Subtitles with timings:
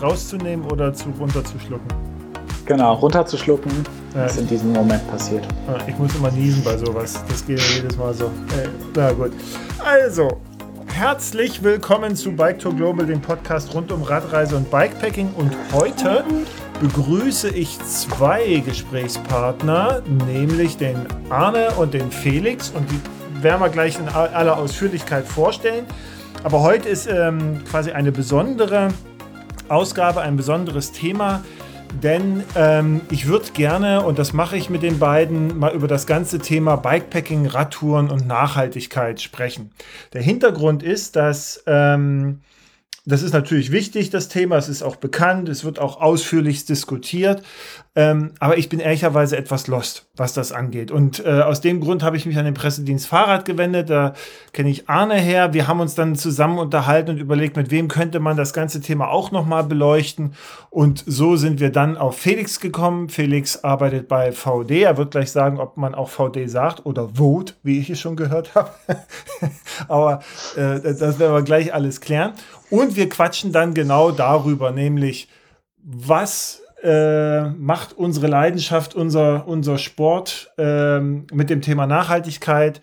[0.00, 1.88] Rauszunehmen oder zu runterzuschlucken?
[2.64, 3.72] Genau, runterzuschlucken,
[4.14, 4.26] ja.
[4.26, 5.46] ist in diesem Moment passiert.
[5.86, 7.22] Ich muss immer niesen bei sowas.
[7.28, 8.26] Das geht jedes Mal so.
[8.26, 9.32] Äh, na gut.
[9.84, 10.40] Also,
[10.86, 15.34] herzlich willkommen zu Bike Tour Global, dem Podcast rund um Radreise und Bikepacking.
[15.36, 16.24] Und heute
[16.80, 20.96] begrüße ich zwei Gesprächspartner, nämlich den
[21.28, 22.70] Arne und den Felix.
[22.70, 25.84] Und die werden wir gleich in aller Ausführlichkeit vorstellen.
[26.42, 28.88] Aber heute ist ähm, quasi eine besondere
[29.70, 31.42] Ausgabe, ein besonderes Thema.
[32.02, 36.06] Denn ähm, ich würde gerne, und das mache ich mit den beiden, mal über das
[36.06, 39.72] ganze Thema Bikepacking, Radtouren und Nachhaltigkeit sprechen.
[40.12, 42.40] Der Hintergrund ist, dass ähm,
[43.06, 44.56] das ist natürlich wichtig, das Thema.
[44.56, 45.48] Es ist auch bekannt.
[45.48, 47.42] Es wird auch ausführlich diskutiert.
[47.96, 50.92] Ähm, aber ich bin ehrlicherweise etwas lost, was das angeht.
[50.92, 53.90] Und äh, aus dem Grund habe ich mich an den Pressedienst Fahrrad gewendet.
[53.90, 54.14] Da
[54.52, 55.54] kenne ich Arne her.
[55.54, 59.08] Wir haben uns dann zusammen unterhalten und überlegt, mit wem könnte man das ganze Thema
[59.08, 60.34] auch nochmal beleuchten.
[60.70, 63.08] Und so sind wir dann auf Felix gekommen.
[63.08, 64.82] Felix arbeitet bei VD.
[64.82, 68.14] Er wird gleich sagen, ob man auch VD sagt oder Vote, wie ich es schon
[68.14, 68.70] gehört habe.
[69.88, 70.20] aber
[70.54, 72.34] äh, das werden wir gleich alles klären.
[72.70, 75.28] Und wir quatschen dann genau darüber, nämlich
[75.82, 82.80] was äh, macht unsere Leidenschaft, unser, unser Sport äh, mit dem Thema Nachhaltigkeit.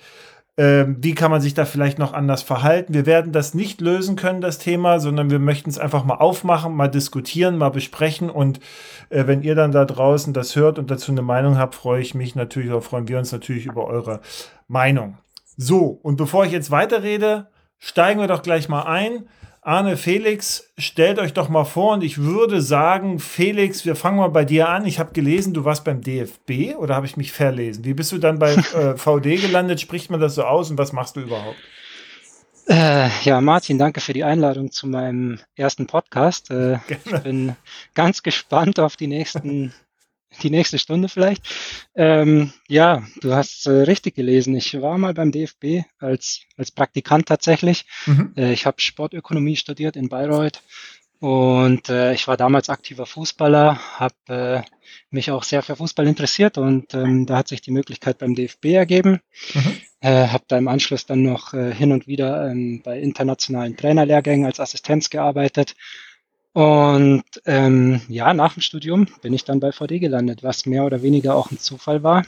[0.55, 2.93] Äh, wie kann man sich da vielleicht noch anders verhalten?
[2.93, 6.75] Wir werden das nicht lösen können, das Thema, sondern wir möchten es einfach mal aufmachen,
[6.75, 8.29] mal diskutieren, mal besprechen.
[8.29, 8.59] Und
[9.09, 12.15] äh, wenn ihr dann da draußen das hört und dazu eine Meinung habt, freue ich
[12.15, 14.21] mich natürlich, oder freuen wir uns natürlich über eure
[14.67, 15.17] Meinung.
[15.57, 19.27] So, und bevor ich jetzt weiterrede, steigen wir doch gleich mal ein.
[19.67, 24.29] Arne, Felix, stellt euch doch mal vor und ich würde sagen, Felix, wir fangen mal
[24.29, 24.85] bei dir an.
[24.85, 27.83] Ich habe gelesen, du warst beim DFB oder habe ich mich verlesen?
[27.83, 29.81] Wie bist du dann bei äh, VD gelandet?
[29.81, 31.57] Spricht man das so aus und was machst du überhaupt?
[32.69, 36.49] Äh, ja, Martin, danke für die Einladung zu meinem ersten Podcast.
[36.49, 37.57] Äh, ich bin
[37.93, 39.73] ganz gespannt auf die nächsten
[40.43, 41.43] die nächste Stunde vielleicht.
[41.95, 44.55] Ähm, ja, du hast äh, richtig gelesen.
[44.55, 47.85] Ich war mal beim DFB als, als Praktikant tatsächlich.
[48.05, 48.33] Mhm.
[48.35, 50.61] Äh, ich habe Sportökonomie studiert in Bayreuth
[51.19, 54.61] und äh, ich war damals aktiver Fußballer, habe äh,
[55.09, 58.65] mich auch sehr für Fußball interessiert und ähm, da hat sich die Möglichkeit beim DFB
[58.65, 59.19] ergeben.
[59.53, 59.77] Mhm.
[59.99, 64.45] Äh, habe da im Anschluss dann noch äh, hin und wieder ähm, bei internationalen Trainerlehrgängen
[64.45, 65.75] als Assistenz gearbeitet
[66.57, 71.03] und ähm, ja, nach dem Studium bin ich dann bei VD gelandet, was mehr oder
[71.03, 72.25] weniger auch ein Zufall war.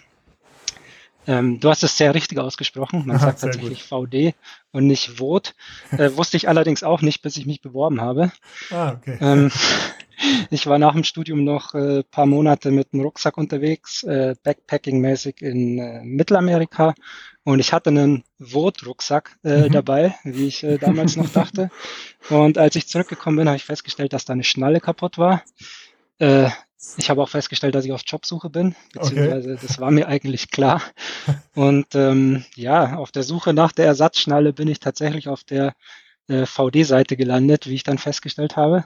[1.30, 3.04] Ähm, du hast es sehr richtig ausgesprochen.
[3.06, 4.10] Man Aha, sagt tatsächlich gut.
[4.10, 4.34] VD
[4.72, 5.54] und nicht VOT.
[5.92, 8.32] Äh, wusste ich allerdings auch nicht, bis ich mich beworben habe.
[8.72, 9.20] Ah, okay.
[9.22, 9.52] Ähm,
[10.50, 15.44] ich war nach dem Studium noch äh, paar Monate mit dem Rucksack unterwegs, äh, Backpacking-mäßig
[15.44, 16.96] in äh, Mittelamerika.
[17.44, 19.72] Und ich hatte einen Vot-Rucksack äh, mhm.
[19.72, 21.70] dabei, wie ich äh, damals noch dachte.
[22.30, 25.44] Und als ich zurückgekommen bin, habe ich festgestellt, dass da eine Schnalle kaputt war.
[26.98, 29.60] Ich habe auch festgestellt, dass ich auf Jobsuche bin, beziehungsweise okay.
[29.62, 30.82] das war mir eigentlich klar.
[31.56, 35.74] Und ähm, ja, auf der Suche nach der Ersatzschnalle bin ich tatsächlich auf der
[36.30, 38.86] äh, VD-Seite gelandet, wie ich dann festgestellt habe,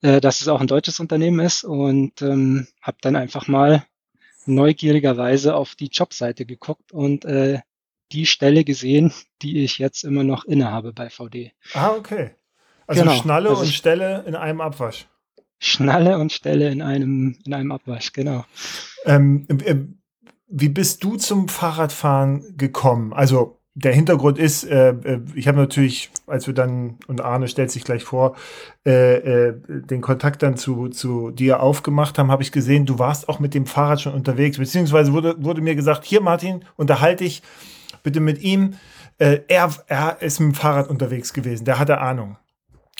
[0.00, 3.84] äh, dass es auch ein deutsches Unternehmen ist und ähm, habe dann einfach mal
[4.46, 7.60] neugierigerweise auf die Jobseite geguckt und äh,
[8.12, 11.52] die Stelle gesehen, die ich jetzt immer noch innehabe bei VD.
[11.74, 12.30] Ah, okay.
[12.86, 13.16] Also genau.
[13.16, 15.08] Schnalle also und Stelle in einem Abwasch.
[15.58, 18.44] Schnalle und Stelle in einem, in einem Abwasch, genau.
[19.04, 19.76] Ähm, äh,
[20.48, 23.12] wie bist du zum Fahrradfahren gekommen?
[23.12, 27.70] Also der Hintergrund ist, äh, äh, ich habe natürlich, als wir dann, und Arne stellt
[27.70, 28.34] sich gleich vor,
[28.86, 33.28] äh, äh, den Kontakt dann zu, zu dir aufgemacht haben, habe ich gesehen, du warst
[33.28, 37.42] auch mit dem Fahrrad schon unterwegs, beziehungsweise wurde, wurde mir gesagt, hier Martin, unterhalte ich
[38.02, 38.74] bitte mit ihm.
[39.18, 42.38] Äh, er, er ist mit dem Fahrrad unterwegs gewesen, der hatte Ahnung.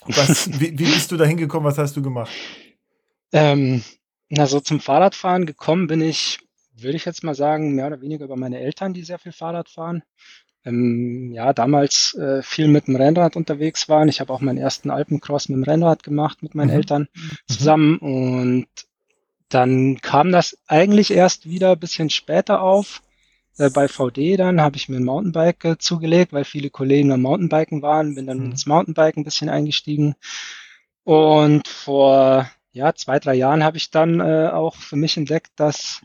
[0.08, 1.68] Was, wie, wie bist du da hingekommen?
[1.68, 2.30] Was hast du gemacht?
[3.32, 3.82] Ähm,
[4.28, 6.38] na, so zum Fahrradfahren gekommen bin ich,
[6.76, 9.68] würde ich jetzt mal sagen, mehr oder weniger über meine Eltern, die sehr viel Fahrrad
[9.68, 10.02] fahren.
[10.64, 14.08] Ähm, ja, damals äh, viel mit dem Rennrad unterwegs waren.
[14.08, 16.76] Ich habe auch meinen ersten Alpencross mit dem Rennrad gemacht mit meinen mhm.
[16.76, 17.30] Eltern mhm.
[17.46, 18.66] zusammen und
[19.48, 23.00] dann kam das eigentlich erst wieder ein bisschen später auf.
[23.58, 27.22] Äh, bei VD dann habe ich mir ein Mountainbike äh, zugelegt, weil viele Kollegen am
[27.22, 28.50] Mountainbiken waren, bin dann mhm.
[28.52, 30.14] ins Mountainbiken ein bisschen eingestiegen.
[31.04, 36.02] Und vor ja, zwei, drei Jahren habe ich dann äh, auch für mich entdeckt, dass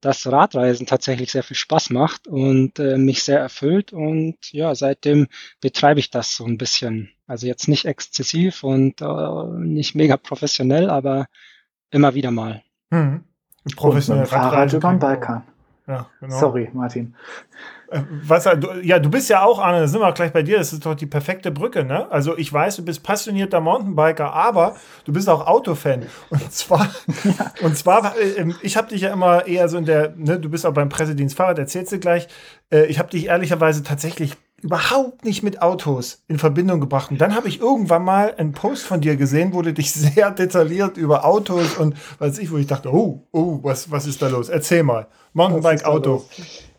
[0.00, 3.92] das Radreisen tatsächlich sehr viel Spaß macht und äh, mich sehr erfüllt.
[3.92, 5.28] Und ja, seitdem
[5.60, 7.10] betreibe ich das so ein bisschen.
[7.26, 11.26] Also jetzt nicht exzessiv und äh, nicht mega professionell, aber
[11.90, 12.62] immer wieder mal.
[12.90, 13.24] Mhm.
[13.76, 15.44] Professionell Fahrrad über den Balkan.
[15.90, 16.38] Ja, genau.
[16.38, 17.16] Sorry, Martin.
[17.90, 18.48] Äh, was,
[18.82, 20.86] ja, du bist ja auch, Arne, da sind wir auch gleich bei dir, das ist
[20.86, 22.08] doch die perfekte Brücke, ne?
[22.12, 26.06] Also ich weiß, du bist passionierter Mountainbiker, aber du bist auch Autofan.
[26.30, 26.88] Und zwar,
[27.24, 27.52] ja.
[27.62, 30.48] und zwar, äh, ähm, ich habe dich ja immer eher so in der, ne, du
[30.48, 32.28] bist auch beim Pressedienst Fahrrad, erzählst du gleich.
[32.70, 37.10] Äh, ich habe dich ehrlicherweise tatsächlich überhaupt nicht mit Autos in Verbindung gebracht.
[37.10, 40.30] Und dann habe ich irgendwann mal einen Post von dir gesehen, wo du dich sehr
[40.30, 44.28] detailliert über Autos und weiß ich, wo ich dachte, oh, oh, was, was ist da
[44.28, 44.48] los?
[44.48, 45.06] Erzähl mal.
[45.32, 46.24] Mountainbike, Auto.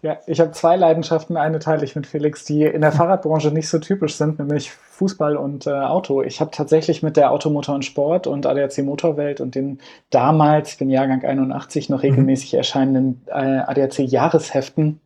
[0.02, 1.38] Ja, ich habe zwei Leidenschaften.
[1.38, 5.38] Eine teile ich mit Felix, die in der Fahrradbranche nicht so typisch sind, nämlich Fußball
[5.38, 6.22] und äh, Auto.
[6.22, 9.80] Ich habe tatsächlich mit der Automotor und Sport und ADAC Motorwelt und den
[10.10, 12.10] damals, ich bin Jahrgang 81, noch mhm.
[12.10, 15.00] regelmäßig erscheinenden äh, ADAC Jahresheften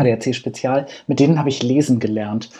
[0.00, 2.50] ADAC Spezial, mit denen habe ich lesen gelernt.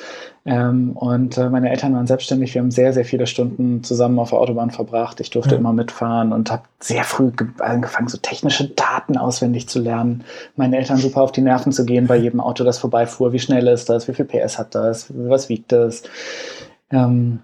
[0.46, 2.54] Ähm, und äh, meine Eltern waren selbstständig.
[2.54, 5.20] Wir haben sehr, sehr viele Stunden zusammen auf der Autobahn verbracht.
[5.20, 5.60] Ich durfte mhm.
[5.60, 10.24] immer mitfahren und habe sehr früh angefangen, so technische Daten auswendig zu lernen.
[10.56, 13.32] Meinen Eltern super auf die Nerven zu gehen bei jedem Auto, das vorbeifuhr.
[13.32, 14.08] Wie schnell ist das?
[14.08, 15.12] Wie viel PS hat das?
[15.14, 16.04] Was wiegt das?
[16.90, 17.40] Ähm,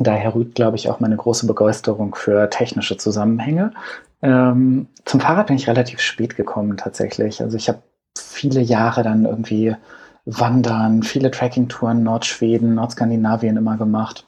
[0.00, 3.72] daher rührt, glaube ich, auch meine große Begeisterung für technische Zusammenhänge.
[4.20, 7.40] Ähm, zum Fahrrad bin ich relativ spät gekommen tatsächlich.
[7.40, 7.82] Also ich habe
[8.16, 9.76] viele Jahre dann irgendwie
[10.24, 14.26] Wandern, viele Trekkingtouren, Nordschweden, Nordskandinavien immer gemacht.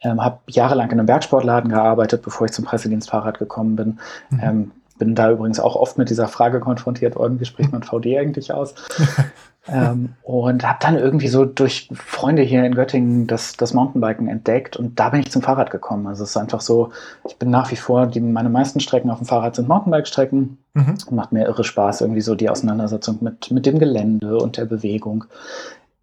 [0.00, 3.98] Ähm, habe jahrelang in einem Bergsportladen gearbeitet, bevor ich zum Pressedienstfahrrad gekommen bin.
[4.30, 4.40] Mhm.
[4.42, 8.18] Ähm, bin da übrigens auch oft mit dieser Frage konfrontiert worden, wie spricht man VD
[8.18, 8.74] eigentlich aus?
[9.68, 14.76] ähm, und habe dann irgendwie so durch Freunde hier in Göttingen das, das Mountainbiken entdeckt
[14.76, 16.06] und da bin ich zum Fahrrad gekommen.
[16.06, 16.90] Also es ist einfach so,
[17.26, 20.58] ich bin nach wie vor, die, meine meisten Strecken auf dem Fahrrad sind Mountainbike-Strecken.
[20.74, 20.94] Mhm.
[21.10, 25.24] Macht mir irre Spaß, irgendwie so die Auseinandersetzung mit, mit dem Gelände und der Bewegung.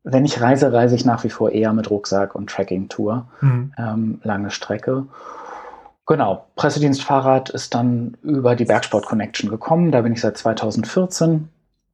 [0.03, 3.73] Wenn ich reise, reise ich nach wie vor eher mit Rucksack und Tracking-Tour, mhm.
[3.77, 5.05] ähm, lange Strecke.
[6.07, 9.91] Genau, Pressedienstfahrrad ist dann über die Bergsport Connection gekommen.
[9.91, 11.49] Da bin ich seit 2014.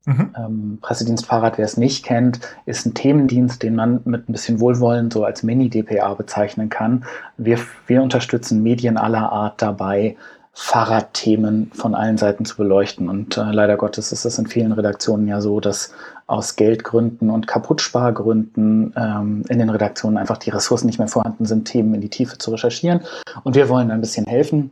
[0.06, 0.36] Mhm.
[0.36, 5.12] Ähm, Pressedienstfahrrad, wer es nicht kennt, ist ein Themendienst, den man mit ein bisschen Wohlwollen
[5.12, 7.06] so als Mini-DPA bezeichnen kann.
[7.38, 10.18] Wir, wir unterstützen Medien aller Art dabei,
[10.54, 13.08] Fahrradthemen von allen Seiten zu beleuchten.
[13.10, 15.94] Und äh, leider Gottes ist es in vielen Redaktionen ja so, dass
[16.28, 21.66] aus Geldgründen und Kaputtspargründen ähm, in den Redaktionen einfach die Ressourcen nicht mehr vorhanden sind,
[21.66, 23.02] Themen in die Tiefe zu recherchieren.
[23.44, 24.72] Und wir wollen ein bisschen helfen.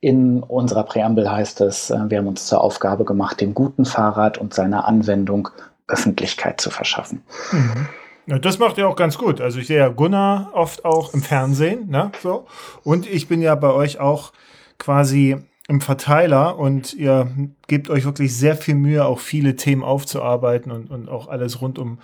[0.00, 4.38] In unserer Präambel heißt es, äh, wir haben uns zur Aufgabe gemacht, dem guten Fahrrad
[4.38, 5.48] und seiner Anwendung
[5.86, 7.22] Öffentlichkeit zu verschaffen.
[7.52, 8.40] Mhm.
[8.40, 9.40] Das macht ihr auch ganz gut.
[9.40, 12.10] Also ich sehe ja Gunnar oft auch im Fernsehen, ne?
[12.22, 12.46] So.
[12.82, 14.32] Und ich bin ja bei euch auch
[14.78, 15.36] quasi
[15.66, 17.30] im Verteiler und ihr
[17.68, 21.78] gebt euch wirklich sehr viel Mühe, auch viele Themen aufzuarbeiten und, und auch alles rund,
[21.78, 21.98] um,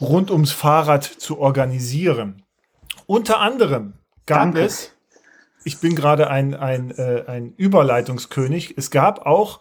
[0.00, 2.42] rund ums Fahrrad zu organisieren.
[3.06, 3.94] Unter anderem
[4.26, 4.62] gab Danke.
[4.62, 4.94] es,
[5.64, 9.60] ich bin gerade ein, ein, äh, ein Überleitungskönig, es gab auch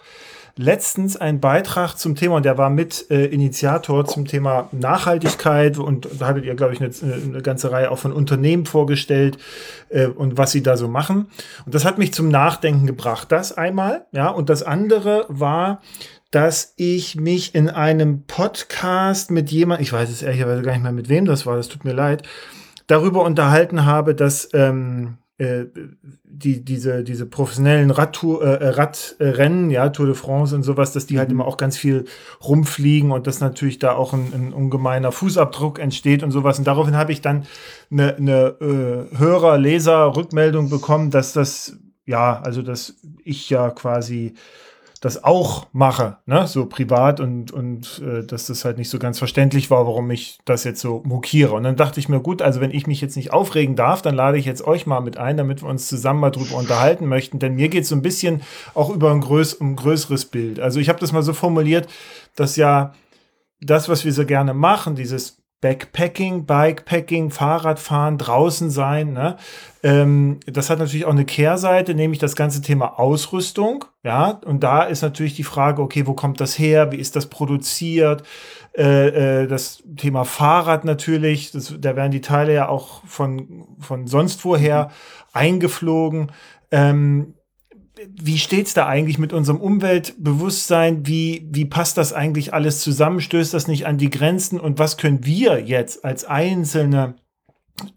[0.58, 6.08] letztens einen Beitrag zum Thema und der war mit äh, Initiator zum Thema Nachhaltigkeit und
[6.20, 9.38] da hattet ihr, glaube ich, eine, eine, ganze Reihe auch von Unternehmen vorgestellt
[9.90, 11.28] äh, und was sie da so machen.
[11.66, 13.32] Und das hat mich zum Nachdenken gebracht.
[13.32, 15.82] Das einmal, ja, und das andere war,
[16.32, 20.92] dass ich mich in einem Podcast mit jemand, ich weiß es ehrlicherweise gar nicht mehr
[20.92, 22.24] mit wem das war, das tut mir leid,
[22.88, 25.66] darüber unterhalten habe, dass ähm, äh,
[26.24, 31.20] die, diese, diese professionellen Radtour, äh, Radrennen, ja, Tour de France und sowas, dass die
[31.20, 31.36] halt mhm.
[31.36, 32.06] immer auch ganz viel
[32.44, 36.58] rumfliegen und dass natürlich da auch ein, ein ungemeiner Fußabdruck entsteht und sowas.
[36.58, 37.46] Und daraufhin habe ich dann
[37.92, 44.34] eine, eine äh, Hörer, Leser, Rückmeldung bekommen, dass das, ja, also dass ich ja quasi
[45.00, 49.20] das auch mache, ne, so privat und, und äh, dass das halt nicht so ganz
[49.20, 51.54] verständlich war, warum ich das jetzt so mokiere.
[51.54, 54.16] Und dann dachte ich mir, gut, also wenn ich mich jetzt nicht aufregen darf, dann
[54.16, 57.40] lade ich jetzt euch mal mit ein, damit wir uns zusammen mal drüber unterhalten möchten,
[57.40, 58.42] denn mir geht es so ein bisschen
[58.74, 60.60] auch über ein, größ um ein größeres Bild.
[60.60, 61.88] Also ich habe das mal so formuliert,
[62.36, 62.94] dass ja
[63.62, 69.14] das, was wir so gerne machen, dieses Backpacking, Bikepacking, Fahrradfahren, draußen sein.
[69.14, 69.38] Ne?
[69.82, 73.86] Ähm, das hat natürlich auch eine Kehrseite, nämlich das ganze Thema Ausrüstung.
[74.04, 76.92] Ja, und da ist natürlich die Frage, okay, wo kommt das her?
[76.92, 78.22] Wie ist das produziert?
[78.78, 84.06] Äh, äh, das Thema Fahrrad natürlich, das, da werden die Teile ja auch von, von
[84.06, 84.92] sonst woher
[85.34, 86.32] eingeflogen.
[86.70, 87.34] Ähm,
[88.16, 91.06] wie steht's da eigentlich mit unserem Umweltbewusstsein?
[91.08, 93.22] Wie, wie passt das eigentlich alles zusammen?
[93.22, 94.60] Stößt das nicht an die Grenzen?
[94.60, 97.16] Und was können wir jetzt als einzelne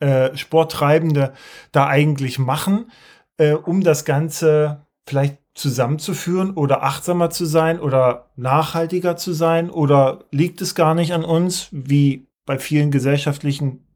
[0.01, 1.33] äh, Sporttreibende
[1.73, 2.91] da eigentlich machen,
[3.37, 9.71] äh, um das Ganze vielleicht zusammenzuführen oder achtsamer zu sein oder nachhaltiger zu sein?
[9.71, 13.87] Oder liegt es gar nicht an uns, wie bei vielen gesellschaftlichen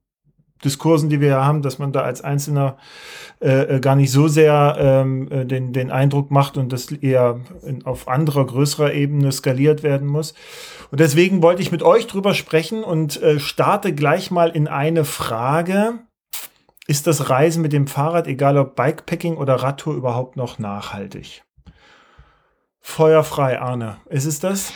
[0.64, 2.76] Diskursen, die wir ja haben, dass man da als Einzelner
[3.40, 7.40] äh, äh gar nicht so sehr ähm, äh, den, den Eindruck macht und das eher
[7.64, 10.34] in, auf anderer, größerer Ebene skaliert werden muss.
[10.90, 15.04] Und deswegen wollte ich mit euch drüber sprechen und äh, starte gleich mal in eine
[15.04, 16.00] Frage.
[16.86, 21.42] Ist das Reisen mit dem Fahrrad, egal ob Bikepacking oder Radtour, überhaupt noch nachhaltig?
[22.80, 23.96] Feuerfrei, Arne.
[24.10, 24.72] Ist es das?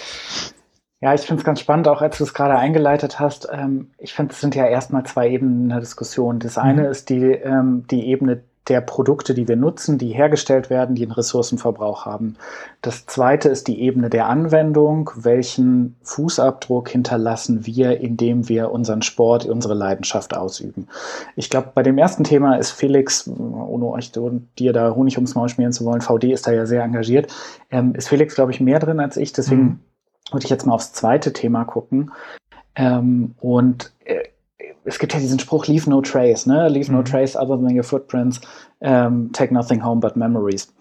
[1.01, 3.49] Ja, ich finde es ganz spannend, auch als du es gerade eingeleitet hast.
[3.53, 6.41] Ähm, ich finde, es sind ja erstmal zwei Ebenen in der Diskussion.
[6.41, 6.91] Das eine mhm.
[6.91, 11.13] ist die, ähm, die Ebene der Produkte, die wir nutzen, die hergestellt werden, die einen
[11.13, 12.37] Ressourcenverbrauch haben.
[12.83, 15.11] Das zweite ist die Ebene der Anwendung.
[15.15, 20.89] Welchen Fußabdruck hinterlassen wir, indem wir unseren Sport, unsere Leidenschaft ausüben?
[21.35, 24.13] Ich glaube, bei dem ersten Thema ist Felix, ohne euch
[24.59, 27.33] dir da Honig ums Maul schmieren zu wollen, VD ist da ja sehr engagiert,
[27.71, 29.33] ähm, ist Felix, glaube ich, mehr drin als ich.
[29.33, 29.81] Deswegen mhm
[30.33, 32.13] würde ich jetzt mal aufs zweite Thema gucken.
[32.75, 34.25] Ähm, und äh,
[34.85, 36.69] es gibt ja diesen Spruch, leave no trace, ne?
[36.69, 37.05] Leave no mhm.
[37.05, 38.41] trace other than your footprints,
[38.81, 40.73] ähm, take nothing home but memories.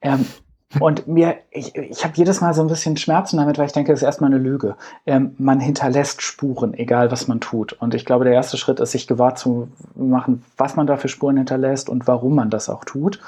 [0.00, 0.26] Ähm,
[0.80, 3.90] und mir, ich, ich habe jedes Mal so ein bisschen Schmerzen damit, weil ich denke,
[3.90, 4.76] das ist erstmal eine Lüge.
[5.04, 7.72] Ähm, man hinterlässt Spuren, egal was man tut.
[7.72, 11.08] Und ich glaube, der erste Schritt ist, sich gewahr zu machen, was man da für
[11.08, 13.20] Spuren hinterlässt und warum man das auch tut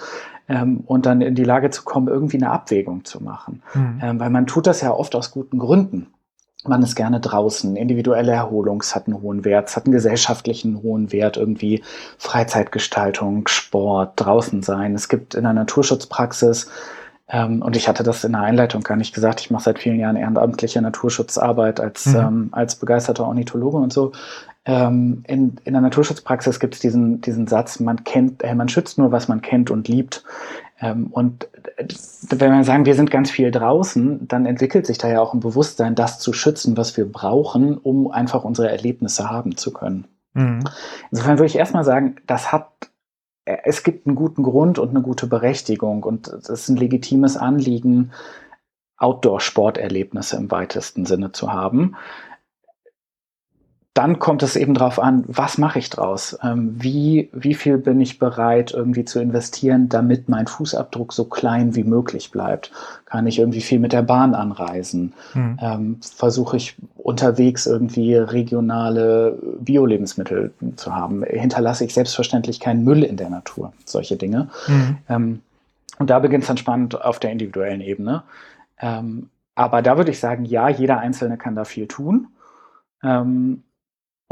[0.49, 3.63] ähm, und dann in die Lage zu kommen, irgendwie eine Abwägung zu machen.
[3.75, 4.01] Mhm.
[4.03, 6.09] Ähm, weil man tut das ja oft aus guten Gründen.
[6.65, 11.11] Man ist gerne draußen, individuelle Erholung hat einen hohen Wert, es hat einen gesellschaftlichen hohen
[11.11, 11.83] Wert, irgendwie
[12.19, 14.95] Freizeitgestaltung, Sport, draußen sein.
[14.95, 16.71] Es gibt in der Naturschutzpraxis
[17.29, 19.41] ähm, und ich hatte das in der Einleitung gar nicht gesagt.
[19.41, 22.17] Ich mache seit vielen Jahren ehrenamtliche Naturschutzarbeit als, mhm.
[22.17, 24.13] ähm, als begeisterter Ornithologe und so.
[24.65, 28.97] Ähm, in, in der Naturschutzpraxis gibt es diesen, diesen Satz, man kennt, äh, man schützt
[28.97, 30.25] nur, was man kennt und liebt.
[30.81, 31.89] Ähm, und äh,
[32.31, 35.41] wenn wir sagen, wir sind ganz viel draußen, dann entwickelt sich da ja auch ein
[35.41, 40.07] Bewusstsein, das zu schützen, was wir brauchen, um einfach unsere Erlebnisse haben zu können.
[40.35, 40.63] Mhm.
[41.11, 42.69] Insofern würde ich erstmal sagen, das hat,
[43.45, 47.37] äh, es gibt einen guten Grund und eine gute Berechtigung und es ist ein legitimes
[47.37, 48.13] Anliegen,
[48.99, 51.97] Outdoor-Sporterlebnisse im weitesten Sinne zu haben
[53.95, 56.39] dann kommt es eben darauf an, was mache ich draus?
[56.43, 61.75] Ähm, wie, wie viel bin ich bereit, irgendwie zu investieren, damit mein Fußabdruck so klein
[61.75, 62.73] wie möglich bleibt?
[63.05, 65.13] Kann ich irgendwie viel mit der Bahn anreisen?
[65.35, 65.59] Mhm.
[65.61, 71.23] Ähm, Versuche ich unterwegs irgendwie regionale Bio-Lebensmittel zu haben?
[71.25, 73.75] Hinterlasse ich selbstverständlich keinen Müll in der Natur?
[73.85, 74.49] Solche Dinge.
[74.69, 74.99] Mhm.
[75.11, 75.41] Ähm,
[75.99, 78.23] und da beginnt es dann spannend auf der individuellen Ebene.
[78.81, 82.29] Ähm, aber da würde ich sagen, ja, jeder Einzelne kann da viel tun.
[83.03, 83.65] Ähm,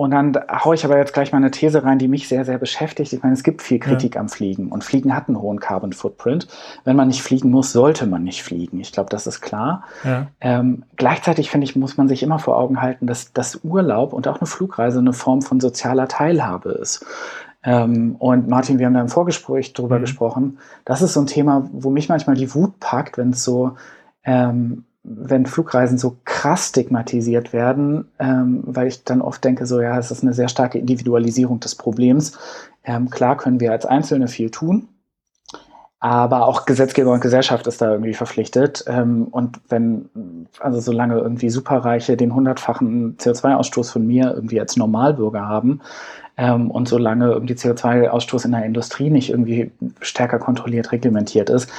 [0.00, 2.56] und dann haue ich aber jetzt gleich mal eine These rein, die mich sehr, sehr
[2.56, 3.12] beschäftigt.
[3.12, 4.22] Ich meine, es gibt viel Kritik ja.
[4.22, 6.48] am Fliegen und Fliegen hat einen hohen Carbon Footprint.
[6.84, 8.80] Wenn man nicht fliegen muss, sollte man nicht fliegen.
[8.80, 9.84] Ich glaube, das ist klar.
[10.02, 10.28] Ja.
[10.40, 14.26] Ähm, gleichzeitig finde ich, muss man sich immer vor Augen halten, dass das Urlaub und
[14.26, 17.04] auch eine Flugreise eine Form von sozialer Teilhabe ist.
[17.62, 20.00] Ähm, und Martin, wir haben da im Vorgespräch drüber mhm.
[20.00, 20.58] gesprochen.
[20.86, 23.72] Das ist so ein Thema, wo mich manchmal die Wut packt, wenn es so
[24.24, 29.98] ähm, wenn Flugreisen so krass stigmatisiert werden, ähm, weil ich dann oft denke, so ja,
[29.98, 32.38] es ist eine sehr starke Individualisierung des Problems.
[32.84, 34.88] Ähm, klar können wir als Einzelne viel tun,
[36.00, 38.84] aber auch Gesetzgeber und Gesellschaft ist da irgendwie verpflichtet.
[38.88, 40.10] Ähm, und wenn,
[40.58, 45.80] also solange irgendwie Superreiche den hundertfachen CO2-Ausstoß von mir irgendwie als Normalbürger haben,
[46.40, 51.70] ähm, und solange irgendwie CO2-Ausstoß in der Industrie nicht irgendwie stärker kontrolliert, reglementiert ist,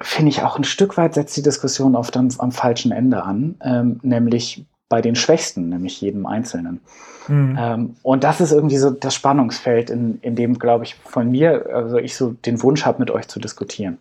[0.00, 3.56] finde ich auch ein Stück weit setzt die Diskussion oft am, am falschen Ende an,
[3.62, 6.80] ähm, nämlich bei den Schwächsten, nämlich jedem Einzelnen.
[7.28, 7.56] Mhm.
[7.58, 11.66] Ähm, und das ist irgendwie so das Spannungsfeld, in, in dem, glaube ich, von mir,
[11.72, 13.98] also ich so den Wunsch habe, mit euch zu diskutieren.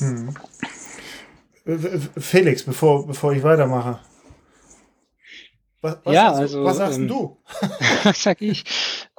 [0.00, 0.34] Mhm.
[2.18, 3.98] Felix, bevor, bevor ich weitermache.
[5.80, 7.36] Was, was, ja, also, was sagst ähm, du?
[8.04, 8.64] was sag ich?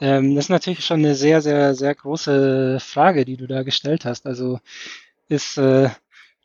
[0.02, 4.06] Ähm, das ist natürlich schon eine sehr, sehr, sehr große Frage, die du da gestellt
[4.06, 4.26] hast.
[4.26, 4.60] Also
[5.28, 5.90] ist, äh,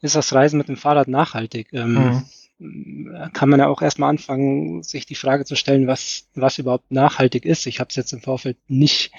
[0.01, 1.69] ist das Reisen mit dem Fahrrad nachhaltig?
[1.73, 2.23] Ähm,
[2.59, 3.31] mhm.
[3.33, 7.45] Kann man ja auch erstmal anfangen, sich die Frage zu stellen, was, was überhaupt nachhaltig
[7.45, 7.67] ist.
[7.67, 9.11] Ich habe es jetzt im Vorfeld nicht,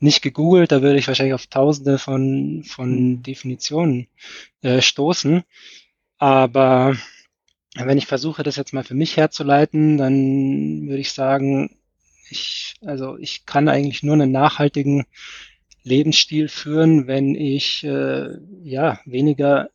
[0.00, 3.22] nicht gegoogelt, da würde ich wahrscheinlich auf tausende von, von mhm.
[3.22, 4.08] Definitionen
[4.62, 5.44] äh, stoßen.
[6.18, 6.94] Aber
[7.74, 11.76] wenn ich versuche, das jetzt mal für mich herzuleiten, dann würde ich sagen,
[12.28, 15.06] ich, also ich kann eigentlich nur einen nachhaltigen
[15.82, 19.70] Lebensstil führen, wenn ich äh, ja weniger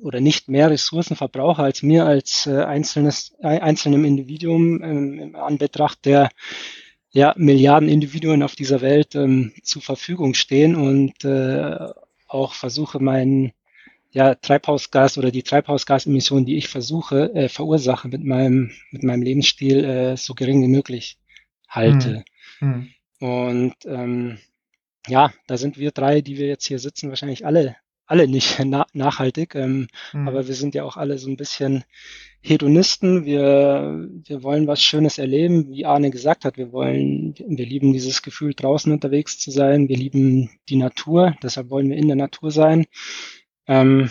[0.00, 5.36] oder nicht mehr Ressourcen verbrauche, als mir als äh, einzelnes, äh, einzelnem Individuum ähm, im
[5.36, 6.28] Anbetracht der
[7.10, 11.88] ja, Milliarden Individuen auf dieser Welt ähm, zur Verfügung stehen und äh,
[12.26, 13.52] auch versuche, meinen
[14.10, 19.84] ja, Treibhausgas oder die Treibhausgasemissionen, die ich versuche, äh, verursache mit meinem, mit meinem Lebensstil,
[19.84, 21.18] äh, so gering wie möglich
[21.68, 22.24] halte.
[22.58, 22.90] Hm.
[23.20, 23.28] Hm.
[23.28, 24.38] Und ähm,
[25.08, 28.86] ja, da sind wir drei, die wir jetzt hier sitzen, wahrscheinlich alle, alle nicht na
[28.92, 29.54] nachhaltig.
[29.54, 30.28] Ähm, mhm.
[30.28, 31.84] Aber wir sind ja auch alle so ein bisschen
[32.40, 33.24] Hedonisten.
[33.24, 36.56] Wir, wir wollen was Schönes erleben, wie Arne gesagt hat.
[36.56, 39.88] Wir wollen, wir lieben dieses Gefühl, draußen unterwegs zu sein.
[39.88, 41.36] Wir lieben die Natur.
[41.42, 42.86] Deshalb wollen wir in der Natur sein.
[43.66, 44.10] Ähm,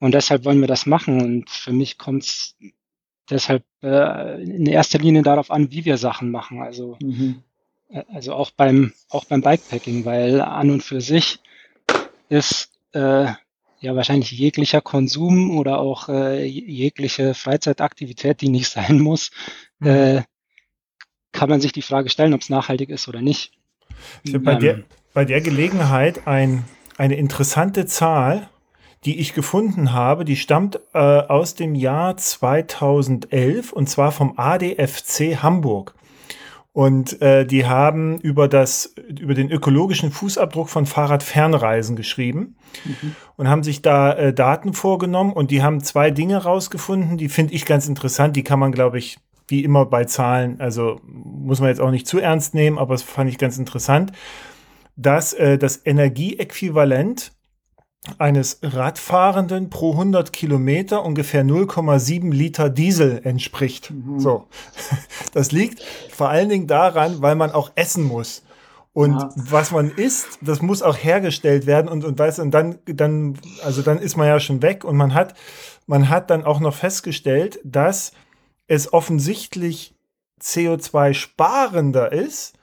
[0.00, 1.20] und deshalb wollen wir das machen.
[1.20, 2.56] Und für mich kommt es
[3.30, 6.62] deshalb äh, in erster Linie darauf an, wie wir Sachen machen.
[6.62, 7.42] Also, mhm.
[7.88, 11.40] Äh, also auch beim, auch beim Bikepacking, weil an und für sich
[12.28, 13.32] ist äh,
[13.80, 19.30] ja wahrscheinlich jeglicher Konsum oder auch äh, jegliche Freizeitaktivität, die nicht sein muss,
[19.78, 19.88] mhm.
[19.88, 20.22] äh,
[21.32, 23.52] kann man sich die Frage stellen, ob es nachhaltig ist oder nicht.
[24.22, 24.82] Ich habe bei, ähm, der,
[25.14, 26.64] bei der Gelegenheit ein,
[26.96, 28.48] eine interessante Zahl
[29.04, 35.36] die ich gefunden habe, die stammt äh, aus dem Jahr 2011 und zwar vom ADFC
[35.42, 35.94] Hamburg.
[36.78, 42.54] Und äh, die haben über, das, über den ökologischen Fußabdruck von Fahrradfernreisen geschrieben
[42.84, 43.16] mhm.
[43.34, 47.52] und haben sich da äh, Daten vorgenommen und die haben zwei Dinge rausgefunden, die finde
[47.54, 48.36] ich ganz interessant.
[48.36, 49.18] Die kann man, glaube ich,
[49.48, 53.02] wie immer bei Zahlen, also muss man jetzt auch nicht zu ernst nehmen, aber das
[53.02, 54.12] fand ich ganz interessant,
[54.94, 57.32] dass äh, das Energieäquivalent
[58.18, 63.90] eines Radfahrenden pro 100 Kilometer ungefähr 0,7 Liter Diesel entspricht.
[63.90, 64.20] Mhm.
[64.20, 64.46] So.
[65.34, 68.42] Das liegt vor allen Dingen daran, weil man auch essen muss.
[68.92, 69.30] Und ja.
[69.36, 73.82] was man isst, das muss auch hergestellt werden und, und weiß, und dann, dann, also
[73.82, 75.34] dann ist man ja schon weg und man hat,
[75.86, 78.12] man hat dann auch noch festgestellt, dass
[78.66, 79.94] es offensichtlich
[80.40, 82.58] CO2 sparender ist,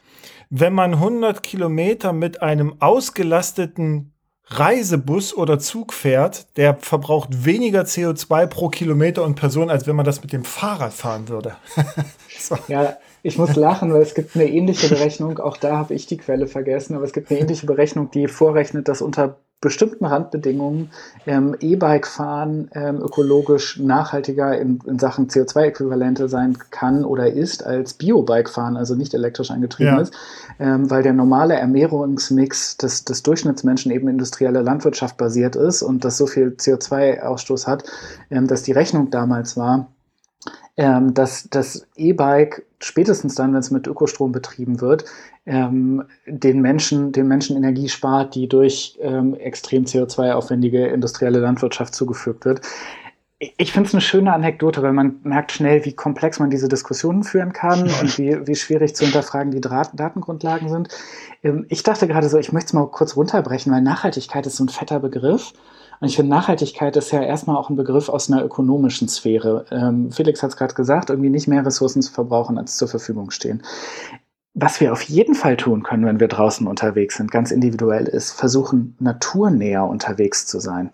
[0.50, 4.15] wenn man 100 Kilometer mit einem ausgelasteten
[4.48, 10.06] Reisebus oder Zug fährt, der verbraucht weniger CO2 pro Kilometer und Person, als wenn man
[10.06, 11.56] das mit dem Fahrrad fahren würde.
[12.40, 12.58] so.
[12.68, 16.18] Ja, ich muss lachen, weil es gibt eine ähnliche Berechnung, auch da habe ich die
[16.18, 20.92] Quelle vergessen, aber es gibt eine ähnliche Berechnung, die vorrechnet, dass unter bestimmten Randbedingungen
[21.26, 27.96] ähm, E-Bike fahren ähm, ökologisch nachhaltiger in, in Sachen CO2-Äquivalente sein kann oder ist als
[27.96, 30.02] Bio-Bike fahren, also nicht elektrisch angetrieben ja.
[30.02, 30.14] ist,
[30.60, 36.18] ähm, weil der normale Ernährungsmix des, des Durchschnittsmenschen eben industrielle Landwirtschaft basiert ist und das
[36.18, 37.84] so viel CO2-Ausstoß hat,
[38.30, 39.88] ähm, dass die Rechnung damals war,
[40.78, 45.06] ähm, dass das E-Bike spätestens dann, wenn es mit Ökostrom betrieben wird,
[45.46, 52.46] ähm, den Menschen, den Menschen Energie spart, die durch ähm, extrem CO2-aufwendige industrielle Landwirtschaft zugefügt
[52.46, 52.62] wird.
[53.58, 57.24] Ich finde es eine schöne Anekdote, weil man merkt schnell, wie komplex man diese Diskussionen
[57.24, 60.90] führen kann und wie, wie schwierig zu hinterfragen die Datengrundlagen sind.
[61.44, 64.64] Ähm, ich dachte gerade so, ich möchte es mal kurz runterbrechen, weil Nachhaltigkeit ist so
[64.64, 65.54] ein fetter Begriff.
[66.02, 69.66] Und ich finde, Nachhaltigkeit ist ja erstmal auch ein Begriff aus einer ökonomischen Sphäre.
[69.72, 73.32] Ähm, Felix hat es gerade gesagt, irgendwie nicht mehr Ressourcen zu verbrauchen, als zur Verfügung
[73.32, 73.64] stehen.
[74.58, 78.32] Was wir auf jeden Fall tun können, wenn wir draußen unterwegs sind, ganz individuell ist,
[78.32, 80.92] versuchen, naturnäher unterwegs zu sein.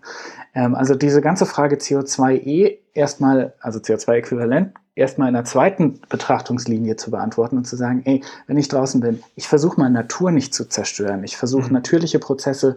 [0.52, 7.12] Ähm, also diese ganze Frage CO2e erstmal, also CO2-Äquivalent, erstmal in der zweiten Betrachtungslinie zu
[7.12, 10.68] beantworten und zu sagen, ey, wenn ich draußen bin, ich versuche mal Natur nicht zu
[10.68, 11.22] zerstören.
[11.22, 11.74] Ich versuche mhm.
[11.74, 12.76] natürliche Prozesse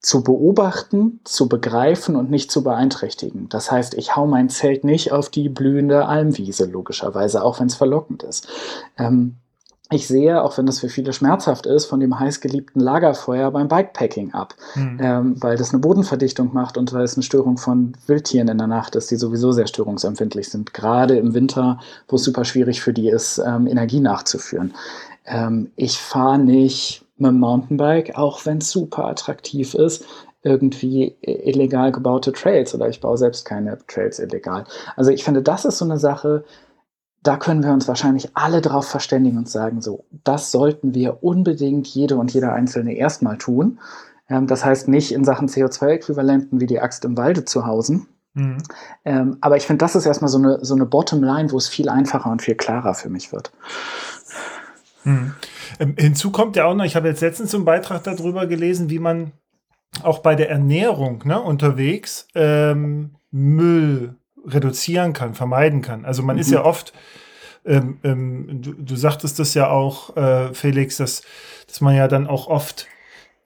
[0.00, 3.50] zu beobachten, zu begreifen und nicht zu beeinträchtigen.
[3.50, 7.76] Das heißt, ich hau mein Zelt nicht auf die blühende Almwiese, logischerweise, auch wenn es
[7.76, 8.48] verlockend ist.
[8.98, 9.36] Ähm,
[9.92, 14.32] ich sehe, auch wenn das für viele schmerzhaft ist, von dem heißgeliebten Lagerfeuer beim Bikepacking
[14.32, 14.98] ab, mhm.
[15.00, 18.66] ähm, weil das eine Bodenverdichtung macht und weil es eine Störung von Wildtieren in der
[18.66, 21.78] Nacht ist, die sowieso sehr störungsempfindlich sind, gerade im Winter,
[22.08, 24.74] wo es super schwierig für die ist, ähm, Energie nachzuführen.
[25.24, 30.04] Ähm, ich fahre nicht mit dem Mountainbike, auch wenn es super attraktiv ist,
[30.42, 34.64] irgendwie illegal gebaute Trails oder ich baue selbst keine Trails illegal.
[34.96, 36.44] Also ich finde, das ist so eine Sache,
[37.22, 41.86] da können wir uns wahrscheinlich alle drauf verständigen und sagen, so, das sollten wir unbedingt
[41.86, 43.78] jede und jeder Einzelne erstmal tun.
[44.28, 48.08] Ähm, das heißt nicht in Sachen CO2-Äquivalenten wie die Axt im Walde zu hausen.
[48.34, 48.58] Mhm.
[49.04, 51.88] Ähm, aber ich finde, das ist erstmal so eine, so eine Bottomline, wo es viel
[51.88, 53.52] einfacher und viel klarer für mich wird.
[55.04, 55.34] Mhm.
[55.78, 58.98] Ähm, hinzu kommt ja auch noch, ich habe jetzt letztens einen Beitrag darüber gelesen, wie
[58.98, 59.32] man
[60.02, 66.04] auch bei der Ernährung ne, unterwegs ähm, Müll reduzieren kann, vermeiden kann.
[66.04, 66.40] Also man mhm.
[66.40, 66.92] ist ja oft,
[67.64, 71.22] ähm, ähm, du, du, sagtest das ja auch, äh, Felix, dass,
[71.66, 72.86] dass man ja dann auch oft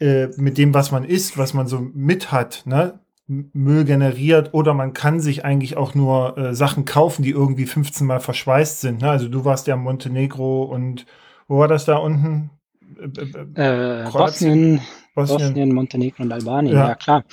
[0.00, 4.72] äh, mit dem, was man isst, was man so mit hat, ne, Müll generiert oder
[4.72, 9.02] man kann sich eigentlich auch nur äh, Sachen kaufen, die irgendwie 15 Mal verschweißt sind.
[9.02, 9.10] Ne?
[9.10, 11.06] Also du warst ja in Montenegro und
[11.48, 12.50] wo war das da unten?
[12.98, 14.80] Äh, äh, äh Bosnien,
[15.14, 16.88] Bosnien, Bosnien, Montenegro und Albanien, ja.
[16.88, 17.24] ja klar.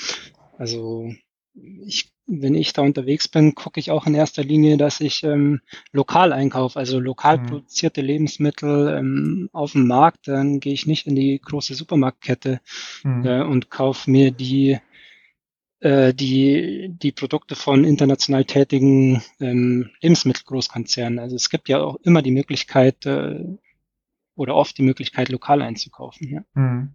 [0.58, 1.12] Also
[1.86, 5.62] ich wenn ich da unterwegs bin, gucke ich auch in erster Linie, dass ich ähm,
[5.92, 7.46] lokal einkaufe, also lokal mhm.
[7.48, 10.28] produzierte Lebensmittel ähm, auf dem Markt.
[10.28, 12.62] Dann gehe ich nicht in die große Supermarktkette
[13.04, 13.26] mhm.
[13.26, 14.80] äh, und kaufe mir die
[15.84, 21.20] äh, die, die Produkte von international tätigen ähm, Lebensmittelgroßkonzernen.
[21.20, 23.44] Also es gibt ja auch immer die Möglichkeit äh,
[24.36, 26.30] oder oft die Möglichkeit, lokal einzukaufen.
[26.30, 26.42] Ja.
[26.54, 26.94] Mhm.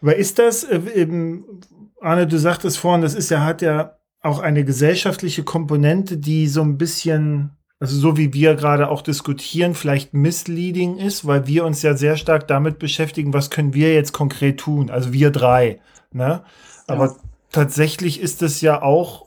[0.00, 1.60] Aber ist das, äh, eben,
[2.00, 6.62] Arne, du sagtest vorhin, das ist ja, hat ja auch eine gesellschaftliche Komponente, die so
[6.62, 11.82] ein bisschen, also so wie wir gerade auch diskutieren, vielleicht misleading ist, weil wir uns
[11.82, 15.80] ja sehr stark damit beschäftigen, was können wir jetzt konkret tun, also wir drei.
[16.12, 16.44] Ne?
[16.86, 17.16] Aber ja.
[17.50, 19.26] tatsächlich ist es ja auch,